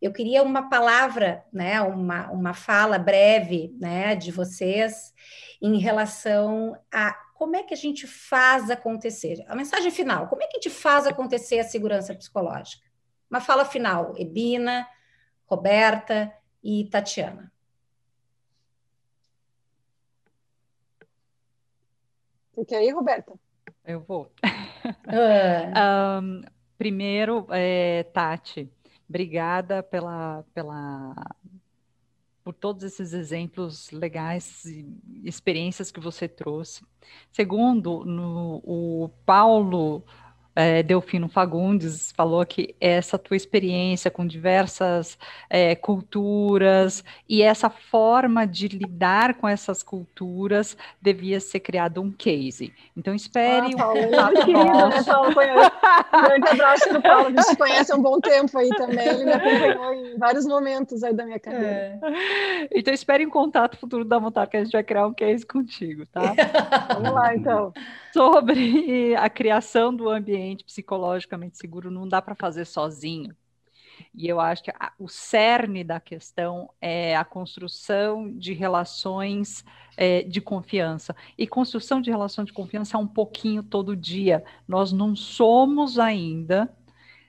eu 0.00 0.12
queria 0.12 0.42
uma 0.42 0.68
palavra, 0.68 1.42
né, 1.50 1.80
uma, 1.80 2.30
uma 2.30 2.54
fala 2.54 2.98
breve, 2.98 3.74
né, 3.80 4.14
de 4.14 4.30
vocês 4.30 5.14
em 5.60 5.78
relação 5.78 6.76
a 6.92 7.14
como 7.40 7.56
é 7.56 7.62
que 7.62 7.72
a 7.72 7.76
gente 7.76 8.06
faz 8.06 8.70
acontecer? 8.70 9.42
A 9.48 9.56
mensagem 9.56 9.90
final, 9.90 10.28
como 10.28 10.42
é 10.42 10.46
que 10.46 10.58
a 10.58 10.60
gente 10.60 10.68
faz 10.68 11.06
acontecer 11.06 11.58
a 11.58 11.64
segurança 11.64 12.14
psicológica? 12.14 12.86
Uma 13.30 13.40
fala 13.40 13.64
final, 13.64 14.12
Ebina, 14.18 14.86
Roberta 15.46 16.30
e 16.62 16.84
Tatiana. 16.90 17.50
Você 22.52 22.66
quer 22.66 22.84
ir, 22.84 22.92
Roberta? 22.92 23.32
Eu 23.86 24.00
vou. 24.00 24.30
Ah. 25.08 26.20
um, 26.22 26.42
primeiro, 26.76 27.46
é, 27.48 28.02
Tati, 28.12 28.70
obrigada 29.08 29.82
pela, 29.82 30.44
pela 30.52 31.14
por 32.42 32.54
todos 32.54 32.82
esses 32.82 33.12
exemplos 33.12 33.90
legais 33.90 34.64
e 34.64 34.86
experiências 35.24 35.90
que 35.90 36.00
você 36.00 36.26
trouxe. 36.26 36.82
Segundo, 37.30 38.04
no, 38.04 38.62
o 38.64 39.10
Paulo 39.24 40.04
é, 40.54 40.82
Delfino 40.82 41.28
Fagundes 41.28 42.12
falou 42.12 42.44
que 42.44 42.74
essa 42.80 43.18
tua 43.18 43.36
experiência 43.36 44.10
com 44.10 44.26
diversas 44.26 45.18
é, 45.48 45.74
culturas 45.74 47.04
e 47.28 47.42
essa 47.42 47.70
forma 47.70 48.46
de 48.46 48.68
lidar 48.68 49.34
com 49.34 49.48
essas 49.48 49.82
culturas 49.82 50.76
devia 51.00 51.40
ser 51.40 51.60
criado 51.60 52.02
um 52.02 52.10
case. 52.10 52.72
Então 52.96 53.14
espere 53.14 53.74
ah, 53.74 53.76
Paulo, 53.76 54.00
um 54.00 54.38
é 54.38 54.44
querido, 54.44 54.88
né, 54.88 55.02
Paulo? 55.04 55.34
Grande 55.34 56.48
abraço 56.48 56.88
para 56.88 56.98
o 56.98 57.02
Paulo, 57.02 57.26
a 57.26 57.30
gente 57.30 57.42
se 57.44 57.56
conhece 57.56 57.92
há 57.92 57.96
um 57.96 58.02
bom 58.02 58.20
tempo 58.20 58.58
aí 58.58 58.68
também, 58.70 59.08
ele 59.08 59.24
me 59.24 59.32
acompanhou 59.32 59.94
em 59.94 60.18
vários 60.18 60.46
momentos 60.46 61.02
aí 61.02 61.14
da 61.14 61.24
minha 61.24 61.38
carreira. 61.38 61.98
É. 62.02 62.68
Então 62.74 62.92
espere 62.92 63.24
um 63.24 63.30
contato 63.30 63.76
futuro 63.76 64.04
da 64.04 64.18
vontade 64.18 64.50
que 64.50 64.56
a 64.56 64.64
gente 64.64 64.72
vai 64.72 64.82
criar 64.82 65.06
um 65.06 65.14
case 65.14 65.46
contigo, 65.46 66.04
tá? 66.06 66.34
Vamos 66.94 67.12
lá, 67.12 67.34
então. 67.34 67.72
Sobre 68.12 69.14
a 69.16 69.30
criação 69.30 69.94
do 69.94 70.08
ambiente 70.08 70.64
psicologicamente 70.64 71.58
seguro 71.58 71.90
não 71.90 72.08
dá 72.08 72.20
para 72.20 72.34
fazer 72.34 72.64
sozinho. 72.64 73.34
E 74.14 74.26
eu 74.26 74.40
acho 74.40 74.64
que 74.64 74.70
a, 74.70 74.92
o 74.98 75.08
cerne 75.08 75.84
da 75.84 76.00
questão 76.00 76.70
é 76.80 77.16
a 77.16 77.24
construção 77.24 78.30
de 78.32 78.52
relações 78.52 79.64
é, 79.96 80.22
de 80.22 80.40
confiança. 80.40 81.14
E 81.36 81.46
construção 81.46 82.00
de 82.00 82.10
relação 82.10 82.44
de 82.44 82.52
confiança 82.52 82.96
é 82.96 83.00
um 83.00 83.06
pouquinho 83.06 83.62
todo 83.62 83.96
dia. 83.96 84.42
Nós 84.66 84.92
não 84.92 85.14
somos 85.14 85.98
ainda, 85.98 86.74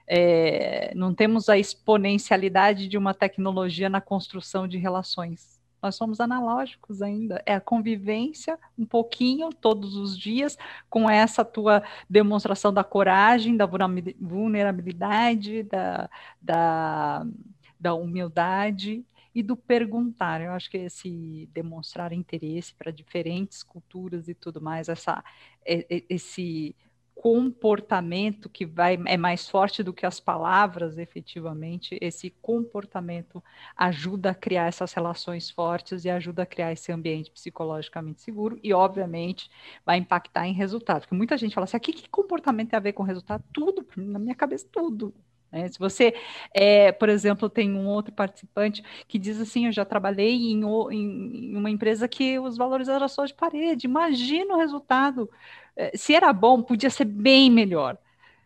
é, 0.07 0.93
não 0.95 1.13
temos 1.13 1.49
a 1.49 1.57
exponencialidade 1.57 2.87
de 2.87 2.97
uma 2.97 3.13
tecnologia 3.13 3.89
na 3.89 4.01
construção 4.01 4.67
de 4.67 4.77
relações 4.77 5.60
nós 5.81 5.95
somos 5.95 6.19
analógicos 6.19 7.01
ainda. 7.01 7.41
É 7.45 7.55
a 7.55 7.61
convivência 7.61 8.57
um 8.77 8.85
pouquinho 8.85 9.49
todos 9.49 9.95
os 9.95 10.17
dias 10.17 10.57
com 10.89 11.09
essa 11.09 11.43
tua 11.43 11.83
demonstração 12.09 12.73
da 12.73 12.83
coragem, 12.83 13.57
da 13.57 13.65
vulnerabilidade, 13.65 15.63
da, 15.63 16.09
da, 16.41 17.25
da 17.79 17.93
humildade 17.93 19.03
e 19.33 19.41
do 19.41 19.55
perguntar. 19.55 20.41
Eu 20.41 20.51
acho 20.51 20.69
que 20.69 20.77
esse 20.77 21.49
demonstrar 21.53 22.11
interesse 22.11 22.73
para 22.73 22.91
diferentes 22.91 23.63
culturas 23.63 24.27
e 24.27 24.33
tudo 24.33 24.61
mais, 24.61 24.89
essa, 24.89 25.23
esse 25.65 26.75
comportamento 27.21 28.49
que 28.49 28.65
vai 28.65 28.97
é 29.05 29.15
mais 29.15 29.47
forte 29.47 29.83
do 29.83 29.93
que 29.93 30.07
as 30.07 30.19
palavras, 30.19 30.97
efetivamente. 30.97 31.95
Esse 32.01 32.31
comportamento 32.41 33.43
ajuda 33.77 34.31
a 34.31 34.33
criar 34.33 34.65
essas 34.65 34.91
relações 34.91 35.47
fortes 35.47 36.03
e 36.03 36.09
ajuda 36.09 36.41
a 36.41 36.47
criar 36.47 36.71
esse 36.71 36.91
ambiente 36.91 37.29
psicologicamente 37.29 38.23
seguro 38.23 38.59
e, 38.63 38.73
obviamente, 38.73 39.51
vai 39.85 39.99
impactar 39.99 40.47
em 40.47 40.53
resultado. 40.53 41.01
Porque 41.01 41.13
muita 41.13 41.37
gente 41.37 41.53
fala 41.53 41.65
assim: 41.65 41.77
aqui 41.77 41.93
que 41.93 42.09
comportamento 42.09 42.71
tem 42.71 42.77
a 42.77 42.79
ver 42.81 42.93
com 42.93 43.03
resultado? 43.03 43.43
Tudo, 43.53 43.85
na 43.95 44.17
minha 44.17 44.33
cabeça, 44.33 44.67
tudo. 44.71 45.13
Né? 45.51 45.67
Se 45.67 45.77
você, 45.77 46.15
é, 46.55 46.91
por 46.91 47.07
exemplo, 47.07 47.49
tem 47.49 47.71
um 47.71 47.87
outro 47.87 48.11
participante 48.13 48.83
que 49.07 49.19
diz 49.19 49.39
assim: 49.39 49.67
Eu 49.67 49.71
já 49.71 49.85
trabalhei 49.85 50.33
em, 50.33 50.63
em, 50.63 51.55
uma 51.55 51.69
empresa 51.69 52.07
que 52.07 52.39
os 52.39 52.57
valores 52.57 52.87
eram 52.87 53.07
só 53.07 53.25
de 53.25 53.33
parede, 53.35 53.85
imagina 53.85 54.55
o 54.55 54.57
resultado. 54.57 55.29
É, 55.75 55.95
se 55.97 56.13
era 56.13 56.31
bom, 56.33 56.61
podia 56.61 56.89
ser 56.89 57.05
bem 57.05 57.49
melhor. 57.49 57.97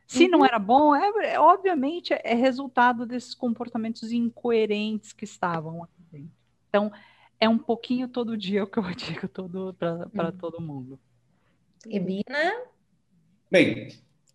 Se 0.08 0.26
uhum. 0.26 0.32
não 0.32 0.46
era 0.46 0.60
bom, 0.60 0.96
é, 0.96 1.34
é, 1.34 1.40
obviamente 1.40 2.14
é 2.14 2.36
resultado 2.36 3.06
desses 3.06 3.34
comportamentos 3.34 4.12
incoerentes 4.12 5.12
que 5.12 5.26
estavam 5.26 5.84
aqui 5.84 6.02
dentro. 6.12 6.32
Então, 6.70 6.92
é 7.40 7.50
um 7.50 7.58
pouquinho 7.58 8.08
todo 8.08 8.38
dia 8.38 8.64
o 8.64 8.68
que 8.68 8.78
eu 8.78 8.84
digo 8.94 9.28
para 9.28 10.32
uhum. 10.32 10.38
todo 10.38 10.62
mundo. 10.62 11.00
Ebina? 11.88 12.64
Bem, 13.50 13.90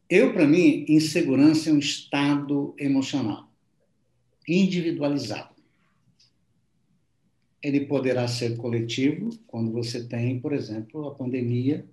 eu, 0.09 0.33
para 0.33 0.47
mim, 0.47 0.85
insegurança 0.89 1.71
é 1.71 1.73
um 1.73 1.79
estado 1.79 2.75
emocional 2.79 3.51
individualizado. 4.49 5.55
Ele 7.63 7.87
poderá 7.87 8.27
ser 8.27 8.57
coletivo 8.57 9.31
quando 9.47 9.71
você 9.71 10.07
tem, 10.07 10.41
por 10.41 10.53
exemplo, 10.53 11.07
a 11.07 11.15
pandemia, 11.15 11.87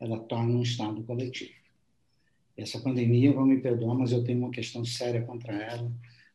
ela 0.00 0.18
torna 0.18 0.56
um 0.56 0.62
estado 0.62 1.02
coletivo. 1.02 1.52
Essa 2.56 2.80
pandemia, 2.80 3.32
vão 3.32 3.46
me 3.46 3.60
perdoar, 3.60 3.94
mas 3.94 4.12
eu 4.12 4.24
tenho 4.24 4.38
uma 4.38 4.50
questão 4.50 4.84
séria 4.84 5.22
contra 5.22 5.52
ela, 5.52 5.92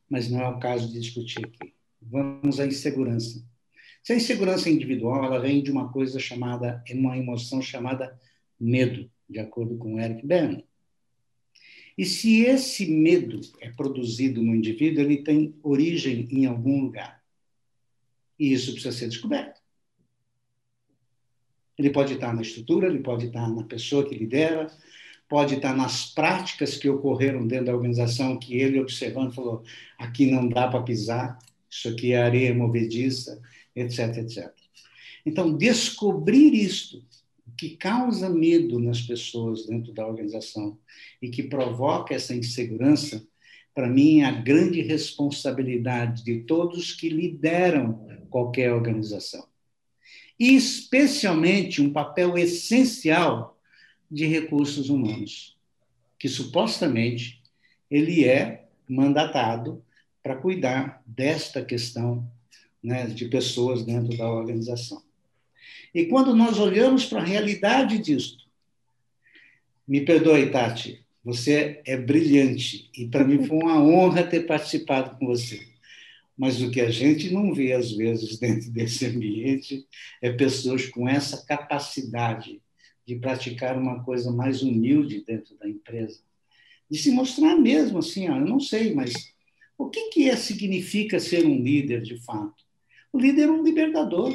mas 0.10 0.30
não 0.30 0.40
é 0.40 0.48
o 0.48 0.60
caso 0.60 0.92
de 0.92 1.00
discutir 1.00 1.44
aqui. 1.44 1.74
Vamos 2.02 2.60
à 2.60 2.66
insegurança. 2.66 3.44
Se 4.04 4.14
a 4.14 4.16
insegurança 4.16 4.70
individual, 4.70 5.26
ela 5.26 5.40
vem 5.40 5.64
de 5.64 5.72
uma 5.72 5.92
coisa 5.92 6.20
chamada, 6.20 6.84
uma 6.92 7.18
emoção 7.18 7.62
chamada 7.62 8.20
medo, 8.60 9.10
de 9.28 9.40
acordo 9.40 9.78
com 9.78 10.00
Eric 10.00 10.26
Berne. 10.26 10.64
E 11.98 12.06
se 12.06 12.42
esse 12.42 12.86
medo 12.86 13.42
é 13.60 13.72
produzido 13.72 14.44
no 14.44 14.54
indivíduo, 14.54 15.02
ele 15.04 15.24
tem 15.24 15.56
origem 15.64 16.28
em 16.30 16.46
algum 16.46 16.82
lugar. 16.82 17.24
E 18.38 18.54
isso 18.54 18.74
precisa 18.74 18.96
ser 18.96 19.08
descoberto. 19.08 19.65
Ele 21.78 21.90
pode 21.90 22.14
estar 22.14 22.34
na 22.34 22.42
estrutura, 22.42 22.88
ele 22.88 23.00
pode 23.00 23.28
estar 23.28 23.50
na 23.50 23.64
pessoa 23.64 24.08
que 24.08 24.16
lidera, 24.16 24.68
pode 25.28 25.56
estar 25.56 25.76
nas 25.76 26.06
práticas 26.06 26.78
que 26.78 26.90
ocorreram 26.90 27.46
dentro 27.46 27.66
da 27.66 27.76
organização, 27.76 28.38
que 28.38 28.56
ele 28.56 28.80
observando 28.80 29.34
falou: 29.34 29.64
aqui 29.98 30.26
não 30.30 30.48
dá 30.48 30.68
para 30.68 30.84
pisar, 30.84 31.38
isso 31.70 31.90
aqui 31.90 32.14
é 32.14 32.22
areia 32.22 32.54
movediça, 32.54 33.42
etc, 33.76 34.18
etc. 34.18 34.54
Então, 35.26 35.58
descobrir 35.58 36.54
isto, 36.54 37.04
que 37.58 37.70
causa 37.78 38.30
medo 38.30 38.80
nas 38.80 39.02
pessoas 39.02 39.66
dentro 39.66 39.94
da 39.94 40.06
organização 40.06 40.78
e 41.22 41.30
que 41.30 41.44
provoca 41.44 42.14
essa 42.14 42.36
insegurança, 42.36 43.26
para 43.74 43.90
mim, 43.90 44.22
é 44.22 44.26
a 44.26 44.32
grande 44.32 44.82
responsabilidade 44.82 46.24
de 46.24 46.42
todos 46.42 46.94
que 46.94 47.10
lideram 47.10 48.08
qualquer 48.30 48.72
organização. 48.74 49.46
E, 50.40 50.56
especialmente, 50.56 51.82
um 51.82 51.92
papel 51.92 52.38
essencial 52.38 53.58
de 54.10 54.26
recursos 54.26 54.90
humanos, 54.90 55.58
que 56.20 56.28
supostamente 56.28 57.42
ele 57.90 58.26
é 58.26 58.66
mandatado 58.88 59.84
para 60.22 60.36
cuidar 60.36 61.02
desta 61.06 61.64
questão 61.64 62.30
né, 62.84 63.08
de 63.08 63.26
pessoas 63.26 63.84
dentro 63.84 64.18
da 64.18 64.30
organização. 64.30 65.02
E 65.94 66.06
quando 66.06 66.36
nós 66.36 66.60
olhamos 66.60 67.06
para 67.06 67.22
a 67.22 67.26
realidade 67.26 67.98
disso, 68.00 68.38
me 69.88 70.02
perdoe, 70.02 70.52
Tati, 70.52 71.06
você 71.24 71.82
é 71.86 71.98
brilhante 71.98 72.90
e 72.96 73.08
para 73.08 73.24
mim 73.24 73.46
foi 73.46 73.58
uma 73.58 73.82
honra 73.82 74.24
ter 74.24 74.42
participado 74.42 75.18
com 75.18 75.26
você. 75.26 75.75
Mas 76.38 76.62
o 76.62 76.70
que 76.70 76.82
a 76.82 76.90
gente 76.90 77.32
não 77.32 77.54
vê 77.54 77.74
às 77.74 77.92
vezes 77.92 78.38
dentro 78.40 78.70
desse 78.72 79.06
ambiente 79.06 79.88
é 80.22 80.32
pessoas 80.32 80.88
com 80.88 81.08
essa 81.08 81.46
capacidade 81.46 82.62
de 83.06 83.16
praticar 83.16 83.78
uma 83.78 84.04
coisa 84.04 84.32
mais 84.32 84.64
humilde 84.64 85.24
dentro 85.26 85.56
da 85.58 85.70
empresa, 85.70 86.20
de 86.90 86.98
se 86.98 87.12
mostrar 87.12 87.56
mesmo 87.56 88.00
assim, 88.00 88.28
ó, 88.30 88.38
eu 88.38 88.46
não 88.46 88.60
sei, 88.60 88.94
mas 88.94 89.14
o 89.78 89.90
que 89.90 90.10
que 90.10 90.30
é, 90.30 90.36
significa 90.36 91.20
ser 91.20 91.46
um 91.46 91.62
líder 91.62 92.02
de 92.02 92.18
fato? 92.18 92.64
O 93.12 93.20
líder 93.20 93.44
é 93.44 93.52
um 93.52 93.64
libertador. 93.64 94.34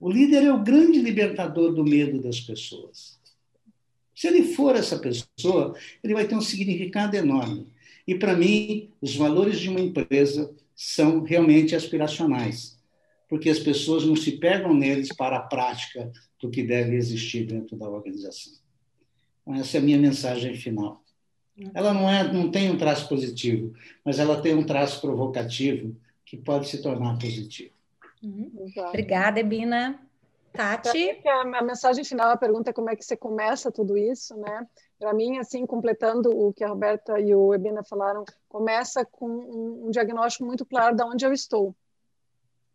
O 0.00 0.10
líder 0.10 0.44
é 0.44 0.52
o 0.52 0.62
grande 0.62 1.00
libertador 1.00 1.72
do 1.72 1.84
medo 1.84 2.20
das 2.20 2.40
pessoas. 2.40 3.18
Se 4.14 4.26
ele 4.28 4.54
for 4.54 4.74
essa 4.76 4.98
pessoa, 4.98 5.76
ele 6.02 6.14
vai 6.14 6.26
ter 6.26 6.34
um 6.34 6.40
significado 6.40 7.16
enorme. 7.16 7.66
E, 8.06 8.14
para 8.14 8.36
mim, 8.36 8.90
os 9.00 9.16
valores 9.16 9.58
de 9.58 9.68
uma 9.68 9.80
empresa 9.80 10.54
são 10.74 11.22
realmente 11.22 11.74
aspiracionais, 11.74 12.78
porque 13.28 13.48
as 13.48 13.58
pessoas 13.58 14.04
não 14.04 14.14
se 14.14 14.32
pegam 14.32 14.74
neles 14.74 15.08
para 15.14 15.38
a 15.38 15.42
prática 15.42 16.12
do 16.40 16.50
que 16.50 16.62
deve 16.62 16.94
existir 16.94 17.46
dentro 17.46 17.76
da 17.76 17.88
organização. 17.88 18.52
Então, 19.42 19.54
essa 19.54 19.78
é 19.78 19.80
a 19.80 19.82
minha 19.82 19.98
mensagem 19.98 20.54
final. 20.54 21.02
Ela 21.74 21.94
não, 21.94 22.08
é, 22.08 22.30
não 22.30 22.50
tem 22.50 22.70
um 22.70 22.76
traço 22.76 23.08
positivo, 23.08 23.72
mas 24.04 24.18
ela 24.18 24.40
tem 24.40 24.54
um 24.54 24.66
traço 24.66 25.00
provocativo 25.00 25.96
que 26.24 26.36
pode 26.36 26.68
se 26.68 26.82
tornar 26.82 27.18
positivo. 27.18 27.70
Uhum. 28.22 28.50
Obrigada, 28.88 29.40
Ebina. 29.40 30.05
Tati? 30.56 31.22
A, 31.26 31.62
mensagem 31.62 32.04
final, 32.04 32.30
a 32.30 32.36
pergunta 32.36 32.70
é 32.70 32.72
como 32.72 32.90
é 32.90 32.96
que 32.96 33.04
você 33.04 33.16
começa 33.16 33.70
tudo 33.70 33.96
isso, 33.96 34.36
né? 34.36 34.66
Para 34.98 35.12
mim, 35.12 35.38
assim, 35.38 35.66
completando 35.66 36.30
o 36.30 36.52
que 36.52 36.64
a 36.64 36.68
Roberta 36.68 37.20
e 37.20 37.34
o 37.34 37.54
Ebina 37.54 37.84
falaram, 37.84 38.24
começa 38.48 39.04
com 39.04 39.28
um, 39.28 39.86
um 39.86 39.90
diagnóstico 39.90 40.44
muito 40.44 40.64
claro 40.64 40.96
de 40.96 41.02
onde 41.02 41.26
eu 41.26 41.32
estou. 41.32 41.74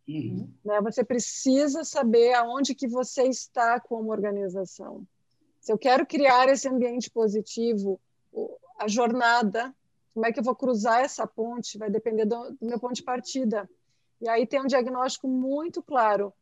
Uhum. 0.08 0.50
Né? 0.64 0.80
Você 0.82 1.04
precisa 1.04 1.84
saber 1.84 2.34
aonde 2.34 2.76
que 2.76 2.88
você 2.88 3.24
está 3.24 3.80
como 3.80 4.12
organização. 4.12 5.06
Se 5.60 5.72
eu 5.72 5.78
quero 5.78 6.06
criar 6.06 6.48
esse 6.50 6.68
ambiente 6.68 7.10
positivo, 7.10 8.00
a 8.80 8.88
jornada 8.88 9.74
como 10.14 10.26
é 10.26 10.32
que 10.32 10.40
eu 10.40 10.44
vou 10.44 10.56
cruzar 10.56 11.02
essa 11.02 11.26
ponte? 11.26 11.78
Vai 11.78 11.90
depender 11.90 12.26
do, 12.26 12.52
do 12.52 12.66
meu 12.66 12.80
ponto 12.80 12.94
de 12.94 13.04
partida. 13.04 13.70
E 14.20 14.28
aí 14.28 14.46
tem 14.46 14.62
um 14.62 14.68
diagnóstico 14.68 15.28
muito 15.28 15.82
claro 15.82 16.34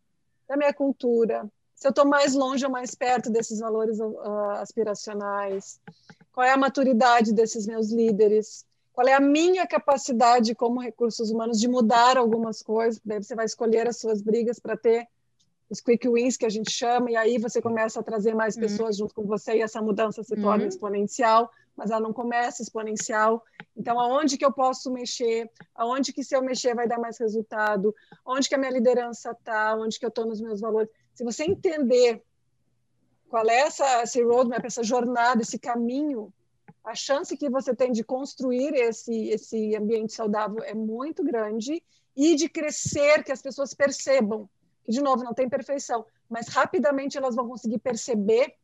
da 0.49 0.57
minha 0.57 0.73
cultura, 0.73 1.47
se 1.75 1.87
eu 1.87 1.91
estou 1.91 2.05
mais 2.05 2.33
longe 2.33 2.65
ou 2.65 2.71
mais 2.71 2.95
perto 2.95 3.29
desses 3.29 3.59
valores 3.59 3.99
uh, 3.99 4.49
aspiracionais, 4.57 5.79
qual 6.33 6.45
é 6.45 6.51
a 6.51 6.57
maturidade 6.57 7.31
desses 7.31 7.67
meus 7.67 7.91
líderes, 7.91 8.65
qual 8.91 9.07
é 9.07 9.13
a 9.13 9.19
minha 9.19 9.65
capacidade 9.67 10.53
como 10.55 10.81
recursos 10.81 11.29
humanos 11.29 11.59
de 11.59 11.67
mudar 11.69 12.17
algumas 12.17 12.61
coisas, 12.63 12.99
daí 13.05 13.23
você 13.23 13.35
vai 13.35 13.45
escolher 13.45 13.87
as 13.87 13.99
suas 13.99 14.21
brigas 14.21 14.59
para 14.59 14.75
ter 14.75 15.07
os 15.69 15.79
quick 15.79 16.09
wins 16.09 16.35
que 16.35 16.47
a 16.47 16.49
gente 16.49 16.71
chama, 16.71 17.11
e 17.11 17.15
aí 17.15 17.37
você 17.37 17.61
começa 17.61 17.99
a 17.99 18.03
trazer 18.03 18.33
mais 18.33 18.55
uhum. 18.55 18.61
pessoas 18.61 18.95
uhum. 18.95 19.05
junto 19.05 19.13
com 19.13 19.23
você 19.23 19.57
e 19.57 19.61
essa 19.61 19.79
mudança 19.81 20.23
se 20.23 20.35
torna 20.35 20.63
uhum. 20.63 20.69
exponencial, 20.69 21.49
mas 21.79 21.91
ela 21.91 22.01
não 22.01 22.11
começa 22.11 22.61
exponencial. 22.61 23.41
Então, 23.75 23.97
aonde 23.97 24.37
que 24.37 24.43
eu 24.43 24.51
posso 24.51 24.91
mexer? 24.91 25.49
Aonde 25.73 26.11
que 26.11 26.25
se 26.25 26.35
eu 26.35 26.41
mexer 26.41 26.75
vai 26.75 26.89
dar 26.89 26.99
mais 26.99 27.17
resultado? 27.17 27.95
Onde 28.25 28.49
que 28.49 28.55
a 28.55 28.57
minha 28.57 28.71
liderança 28.71 29.31
está? 29.31 29.73
Onde 29.75 29.97
que 29.97 30.03
eu 30.03 30.09
estou 30.09 30.25
nos 30.25 30.41
meus 30.41 30.59
valores? 30.59 30.89
Se 31.13 31.23
você 31.23 31.45
entender 31.45 32.21
qual 33.29 33.49
é 33.49 33.59
essa, 33.61 34.03
esse 34.03 34.21
roadmap, 34.21 34.65
essa 34.65 34.83
jornada, 34.83 35.41
esse 35.41 35.57
caminho, 35.57 36.33
a 36.83 36.93
chance 36.93 37.37
que 37.37 37.49
você 37.49 37.73
tem 37.73 37.93
de 37.93 38.03
construir 38.03 38.73
esse, 38.73 39.29
esse 39.29 39.73
ambiente 39.73 40.11
saudável 40.11 40.61
é 40.63 40.73
muito 40.73 41.23
grande 41.23 41.81
e 42.13 42.35
de 42.35 42.49
crescer, 42.49 43.23
que 43.23 43.31
as 43.31 43.41
pessoas 43.41 43.73
percebam 43.73 44.49
que, 44.83 44.91
de 44.91 45.01
novo, 45.01 45.23
não 45.23 45.33
tem 45.33 45.47
perfeição, 45.47 46.05
mas 46.29 46.49
rapidamente 46.49 47.17
elas 47.17 47.35
vão 47.35 47.47
conseguir 47.47 47.79
perceber, 47.79 48.55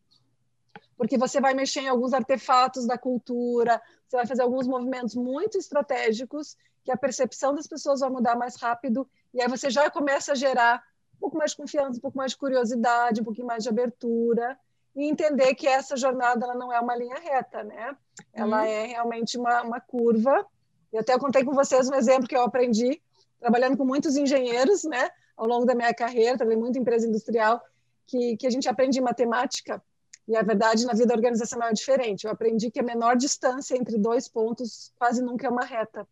porque 0.98 1.18
você 1.18 1.42
vai 1.42 1.54
mexer 1.54 1.82
em 1.82 1.88
alguns 1.88 2.14
artefatos 2.14 2.86
da 2.86 2.98
cultura, 2.98 3.82
você 4.08 4.18
vai 4.18 4.26
fazer 4.26 4.42
alguns 4.42 4.68
movimentos 4.68 5.16
muito 5.16 5.58
estratégicos, 5.58 6.56
que 6.84 6.92
a 6.92 6.98
percepção 6.98 7.54
das 7.54 7.68
pessoas 7.68 8.00
vai 8.00 8.10
mudar 8.10 8.36
mais 8.36 8.56
rápido, 8.56 9.08
e 9.34 9.42
aí 9.42 9.48
você 9.48 9.70
já 9.70 9.90
começa 9.90 10.34
a 10.34 10.36
gerar 10.36 10.84
um 11.16 11.20
pouco 11.20 11.38
mais 11.38 11.52
de 11.52 11.58
confiança, 11.58 11.98
um 11.98 12.02
pouco 12.02 12.18
mais 12.18 12.32
de 12.32 12.38
curiosidade, 12.38 13.22
um 13.22 13.24
pouquinho 13.26 13.48
mais 13.48 13.64
de 13.64 13.70
abertura, 13.70 14.58
e 14.96 15.10
entender 15.10 15.56
que 15.56 15.68
essa 15.68 15.98
jornada 15.98 16.46
ela 16.46 16.56
não 16.56 16.72
é 16.72 16.80
uma 16.80 16.96
linha 16.96 17.20
reta, 17.20 17.64
né? 17.64 17.98
Ela 18.34 18.62
uhum. 18.62 18.66
é 18.66 18.86
realmente 18.86 19.38
uma, 19.38 19.62
uma 19.62 19.82
curva. 19.82 20.46
E 20.94 20.98
até 20.98 21.14
eu 21.14 21.20
contei 21.20 21.44
com 21.44 21.54
vocês 21.54 21.90
um 21.90 21.96
exemplo 21.96 22.28
que 22.28 22.36
eu 22.36 22.44
aprendi 22.44 23.02
trabalhando 23.40 23.76
com 23.76 23.84
muitos 23.84 24.16
engenheiros, 24.16 24.86
né? 24.86 25.10
ao 25.36 25.48
longo 25.48 25.66
da 25.66 25.76
minha 25.76 25.94
carreira, 25.94 26.38
trabalhei 26.38 26.60
muito 26.60 26.78
em 26.78 26.82
empresa 26.82 27.08
industrial, 27.08 27.62
que, 28.08 28.38
que 28.38 28.48
a 28.48 28.50
gente 28.50 28.70
aprende 28.70 29.02
matemática, 29.02 29.82
e 30.28 30.36
a 30.36 30.42
verdade 30.42 30.86
na 30.86 30.94
vida 30.94 31.14
organizacional 31.14 31.70
é 31.70 31.74
diferente. 31.74 32.26
Eu 32.26 32.32
aprendi 32.32 32.72
que 32.72 32.80
a 32.80 32.84
menor 32.84 33.16
distância 33.16 33.78
entre 33.78 33.98
dois 33.98 34.28
pontos 34.28 34.92
quase 34.98 35.22
nunca 35.22 35.48
é 35.48 35.50
uma 35.50 35.64
reta, 35.64 36.08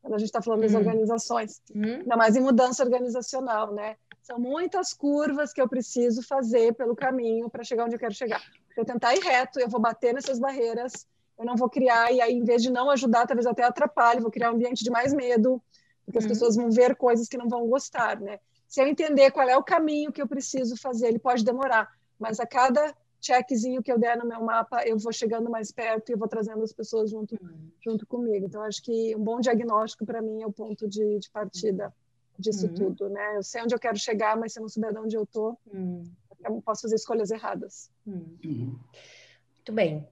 quando 0.00 0.14
a 0.14 0.18
gente 0.18 0.28
está 0.28 0.40
falando 0.40 0.60
das 0.60 0.72
uhum. 0.72 0.78
organizações, 0.78 1.60
uhum. 1.74 1.96
ainda 2.00 2.16
mais 2.16 2.36
em 2.36 2.40
mudança 2.40 2.82
organizacional, 2.84 3.74
né? 3.74 3.96
São 4.22 4.38
muitas 4.38 4.92
curvas 4.92 5.52
que 5.52 5.60
eu 5.60 5.68
preciso 5.68 6.22
fazer 6.22 6.74
pelo 6.74 6.94
caminho 6.94 7.50
para 7.50 7.64
chegar 7.64 7.84
onde 7.84 7.96
eu 7.96 7.98
quero 7.98 8.14
chegar. 8.14 8.40
Se 8.74 8.80
eu 8.80 8.84
tentar 8.84 9.14
ir 9.14 9.20
reto, 9.20 9.58
eu 9.58 9.68
vou 9.68 9.80
bater 9.80 10.14
nessas 10.14 10.38
barreiras, 10.38 11.06
eu 11.38 11.44
não 11.44 11.56
vou 11.56 11.68
criar, 11.68 12.12
e 12.12 12.20
aí, 12.20 12.32
em 12.32 12.44
vez 12.44 12.62
de 12.62 12.70
não 12.70 12.90
ajudar, 12.90 13.26
talvez 13.26 13.46
até 13.46 13.62
atrapalhe, 13.62 14.20
vou 14.20 14.30
criar 14.30 14.50
um 14.50 14.54
ambiente 14.54 14.82
de 14.82 14.90
mais 14.90 15.12
medo, 15.12 15.62
porque 16.04 16.18
as 16.18 16.24
uhum. 16.24 16.30
pessoas 16.30 16.56
vão 16.56 16.70
ver 16.70 16.96
coisas 16.96 17.28
que 17.28 17.36
não 17.36 17.48
vão 17.48 17.66
gostar, 17.66 18.20
né? 18.20 18.38
Se 18.68 18.80
eu 18.80 18.86
entender 18.86 19.30
qual 19.30 19.48
é 19.48 19.56
o 19.56 19.62
caminho 19.62 20.12
que 20.12 20.20
eu 20.20 20.26
preciso 20.26 20.76
fazer, 20.76 21.08
ele 21.08 21.18
pode 21.18 21.44
demorar, 21.44 21.88
mas 22.18 22.40
a 22.40 22.46
cada 22.46 22.94
checkzinho 23.26 23.82
que 23.82 23.90
eu 23.90 23.98
der 23.98 24.16
no 24.16 24.26
meu 24.26 24.42
mapa, 24.42 24.82
eu 24.86 24.98
vou 24.98 25.12
chegando 25.12 25.50
mais 25.50 25.72
perto 25.72 26.10
e 26.10 26.12
eu 26.12 26.18
vou 26.18 26.28
trazendo 26.28 26.62
as 26.62 26.72
pessoas 26.72 27.10
junto, 27.10 27.36
uhum. 27.40 27.70
junto 27.84 28.06
comigo. 28.06 28.46
Então, 28.46 28.62
acho 28.62 28.82
que 28.82 29.14
um 29.16 29.22
bom 29.22 29.40
diagnóstico 29.40 30.06
para 30.06 30.22
mim 30.22 30.42
é 30.42 30.46
o 30.46 30.52
ponto 30.52 30.88
de, 30.88 31.18
de 31.18 31.30
partida 31.30 31.92
disso 32.38 32.66
uhum. 32.66 32.74
tudo, 32.74 33.08
né? 33.08 33.36
Eu 33.36 33.42
sei 33.42 33.62
onde 33.62 33.74
eu 33.74 33.78
quero 33.78 33.98
chegar, 33.98 34.36
mas 34.36 34.52
se 34.52 34.58
eu 34.58 34.62
não 34.62 34.68
souber 34.68 34.92
de 34.92 34.98
onde 34.98 35.16
eu 35.16 35.24
estou, 35.24 35.58
uhum. 35.72 36.04
eu 36.44 36.62
posso 36.62 36.82
fazer 36.82 36.96
escolhas 36.96 37.30
erradas. 37.30 37.90
Uhum. 38.06 38.36
Muito 38.42 39.72
bem. 39.72 40.06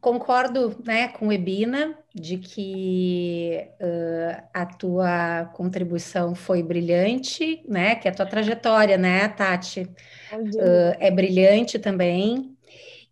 Concordo 0.00 0.76
né, 0.84 1.08
com 1.08 1.32
Ebina 1.32 1.98
de 2.14 2.38
que 2.38 3.68
uh, 3.80 4.42
a 4.54 4.66
tua 4.66 5.46
contribuição 5.54 6.34
foi 6.34 6.62
brilhante, 6.62 7.62
né? 7.68 7.94
Que 7.94 8.08
a 8.08 8.12
tua 8.12 8.26
trajetória, 8.26 8.96
né, 8.96 9.28
Tati, 9.28 9.82
uh, 9.82 10.96
é 10.98 11.10
brilhante 11.10 11.78
também. 11.78 12.56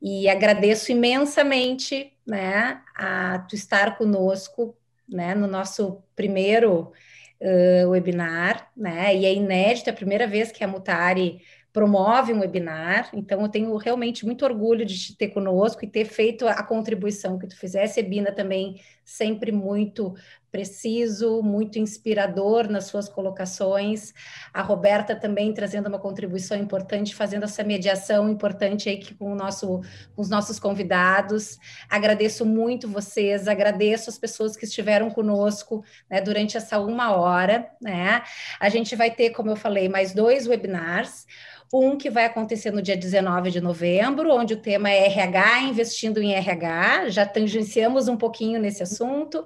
e 0.04 0.28
agradeço 0.28 0.92
imensamente, 0.92 2.12
né, 2.26 2.82
a 2.94 3.38
tu 3.48 3.54
estar 3.54 3.96
conosco, 3.96 4.76
né, 5.08 5.34
no 5.34 5.46
nosso 5.46 6.02
primeiro 6.14 6.92
uh, 7.40 7.88
webinar, 7.88 8.70
né, 8.76 9.16
e 9.16 9.24
é 9.24 9.32
inédito, 9.32 9.88
é 9.88 9.92
a 9.92 9.96
primeira 9.96 10.26
vez 10.26 10.52
que 10.52 10.62
a 10.62 10.68
Mutari 10.68 11.40
promove 11.74 12.32
um 12.32 12.38
webinar, 12.38 13.10
então 13.12 13.42
eu 13.42 13.48
tenho 13.48 13.76
realmente 13.76 14.24
muito 14.24 14.44
orgulho 14.44 14.86
de 14.86 14.96
te 14.96 15.16
ter 15.16 15.30
conosco 15.30 15.84
e 15.84 15.88
ter 15.88 16.04
feito 16.04 16.46
a 16.46 16.62
contribuição 16.62 17.36
que 17.36 17.48
tu 17.48 17.58
fizesse, 17.58 17.98
Ebina 17.98 18.30
também 18.30 18.80
sempre 19.04 19.50
muito 19.50 20.14
preciso, 20.52 21.42
muito 21.42 21.80
inspirador 21.80 22.68
nas 22.70 22.84
suas 22.84 23.08
colocações, 23.08 24.12
a 24.52 24.62
Roberta 24.62 25.16
também 25.16 25.52
trazendo 25.52 25.88
uma 25.88 25.98
contribuição 25.98 26.56
importante, 26.56 27.12
fazendo 27.12 27.42
essa 27.42 27.64
mediação 27.64 28.30
importante 28.30 28.88
aí 28.88 29.04
com, 29.18 29.32
o 29.32 29.34
nosso, 29.34 29.80
com 30.14 30.22
os 30.22 30.30
nossos 30.30 30.60
convidados, 30.60 31.58
agradeço 31.90 32.46
muito 32.46 32.86
vocês, 32.86 33.48
agradeço 33.48 34.08
as 34.08 34.16
pessoas 34.16 34.56
que 34.56 34.64
estiveram 34.64 35.10
conosco 35.10 35.84
né, 36.08 36.20
durante 36.20 36.56
essa 36.56 36.78
uma 36.78 37.16
hora, 37.16 37.68
né, 37.82 38.22
a 38.60 38.68
gente 38.68 38.94
vai 38.94 39.10
ter, 39.10 39.30
como 39.30 39.50
eu 39.50 39.56
falei, 39.56 39.88
mais 39.88 40.14
dois 40.14 40.46
webinars, 40.46 41.26
um 41.74 41.98
que 41.98 42.08
vai 42.08 42.26
acontecer 42.26 42.70
no 42.70 42.80
dia 42.80 42.96
19 42.96 43.50
de 43.50 43.60
novembro, 43.60 44.32
onde 44.32 44.54
o 44.54 44.60
tema 44.60 44.88
é 44.90 45.06
RH, 45.06 45.62
investindo 45.62 46.22
em 46.22 46.32
RH, 46.32 47.10
já 47.10 47.26
tangenciamos 47.26 48.06
um 48.06 48.16
pouquinho 48.16 48.60
nesse 48.60 48.84
assunto. 48.84 49.44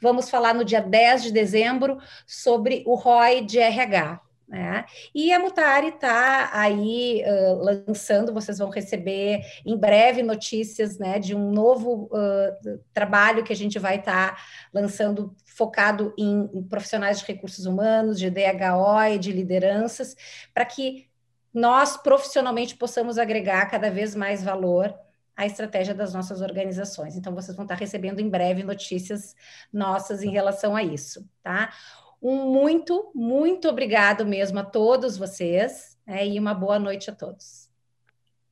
Vamos 0.00 0.30
falar 0.30 0.54
no 0.54 0.64
dia 0.64 0.80
10 0.80 1.24
de 1.24 1.32
dezembro 1.32 1.98
sobre 2.26 2.82
o 2.86 2.94
ROI 2.94 3.42
de 3.42 3.58
RH. 3.58 4.22
Né? 4.48 4.84
E 5.12 5.32
a 5.32 5.40
Mutari 5.40 5.88
está 5.88 6.50
aí 6.52 7.22
uh, 7.26 7.84
lançando, 7.88 8.32
vocês 8.32 8.58
vão 8.58 8.70
receber 8.70 9.40
em 9.66 9.76
breve 9.76 10.22
notícias 10.22 10.98
né, 10.98 11.18
de 11.18 11.34
um 11.34 11.50
novo 11.50 12.08
uh, 12.12 12.78
trabalho 12.94 13.42
que 13.42 13.52
a 13.52 13.56
gente 13.56 13.76
vai 13.78 13.96
estar 13.96 14.36
tá 14.36 14.42
lançando 14.72 15.34
focado 15.44 16.14
em, 16.16 16.48
em 16.54 16.62
profissionais 16.62 17.18
de 17.18 17.26
recursos 17.26 17.66
humanos, 17.66 18.18
de 18.18 18.30
DHO 18.30 19.02
e 19.12 19.18
de 19.18 19.32
lideranças, 19.32 20.16
para 20.54 20.64
que 20.64 21.08
nós 21.56 21.96
profissionalmente 21.96 22.76
possamos 22.76 23.16
agregar 23.16 23.64
cada 23.70 23.90
vez 23.90 24.14
mais 24.14 24.44
valor 24.44 24.94
à 25.34 25.46
estratégia 25.46 25.94
das 25.94 26.12
nossas 26.12 26.42
organizações. 26.42 27.16
Então, 27.16 27.34
vocês 27.34 27.56
vão 27.56 27.64
estar 27.64 27.76
recebendo 27.76 28.20
em 28.20 28.28
breve 28.28 28.62
notícias 28.62 29.34
nossas 29.72 30.22
em 30.22 30.28
relação 30.28 30.76
a 30.76 30.82
isso, 30.82 31.26
tá? 31.42 31.72
Um 32.20 32.52
muito, 32.52 33.10
muito 33.14 33.70
obrigado 33.70 34.26
mesmo 34.26 34.58
a 34.58 34.64
todos 34.64 35.16
vocês 35.16 35.98
né, 36.06 36.28
e 36.28 36.38
uma 36.38 36.52
boa 36.52 36.78
noite 36.78 37.08
a 37.08 37.14
todos. 37.14 37.70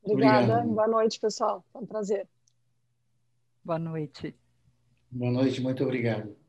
Obrigada, 0.03 0.55
Obrigado. 0.55 0.69
boa 0.69 0.89
noite, 0.89 1.21
pessoal. 1.21 1.63
Foi 1.75 1.83
um 1.83 1.87
prazer. 1.87 2.27
Boa 3.63 3.79
noite. 3.79 4.35
Boa 5.11 5.31
noite, 5.31 5.61
muito 5.61 5.85
obrigado. 5.85 6.44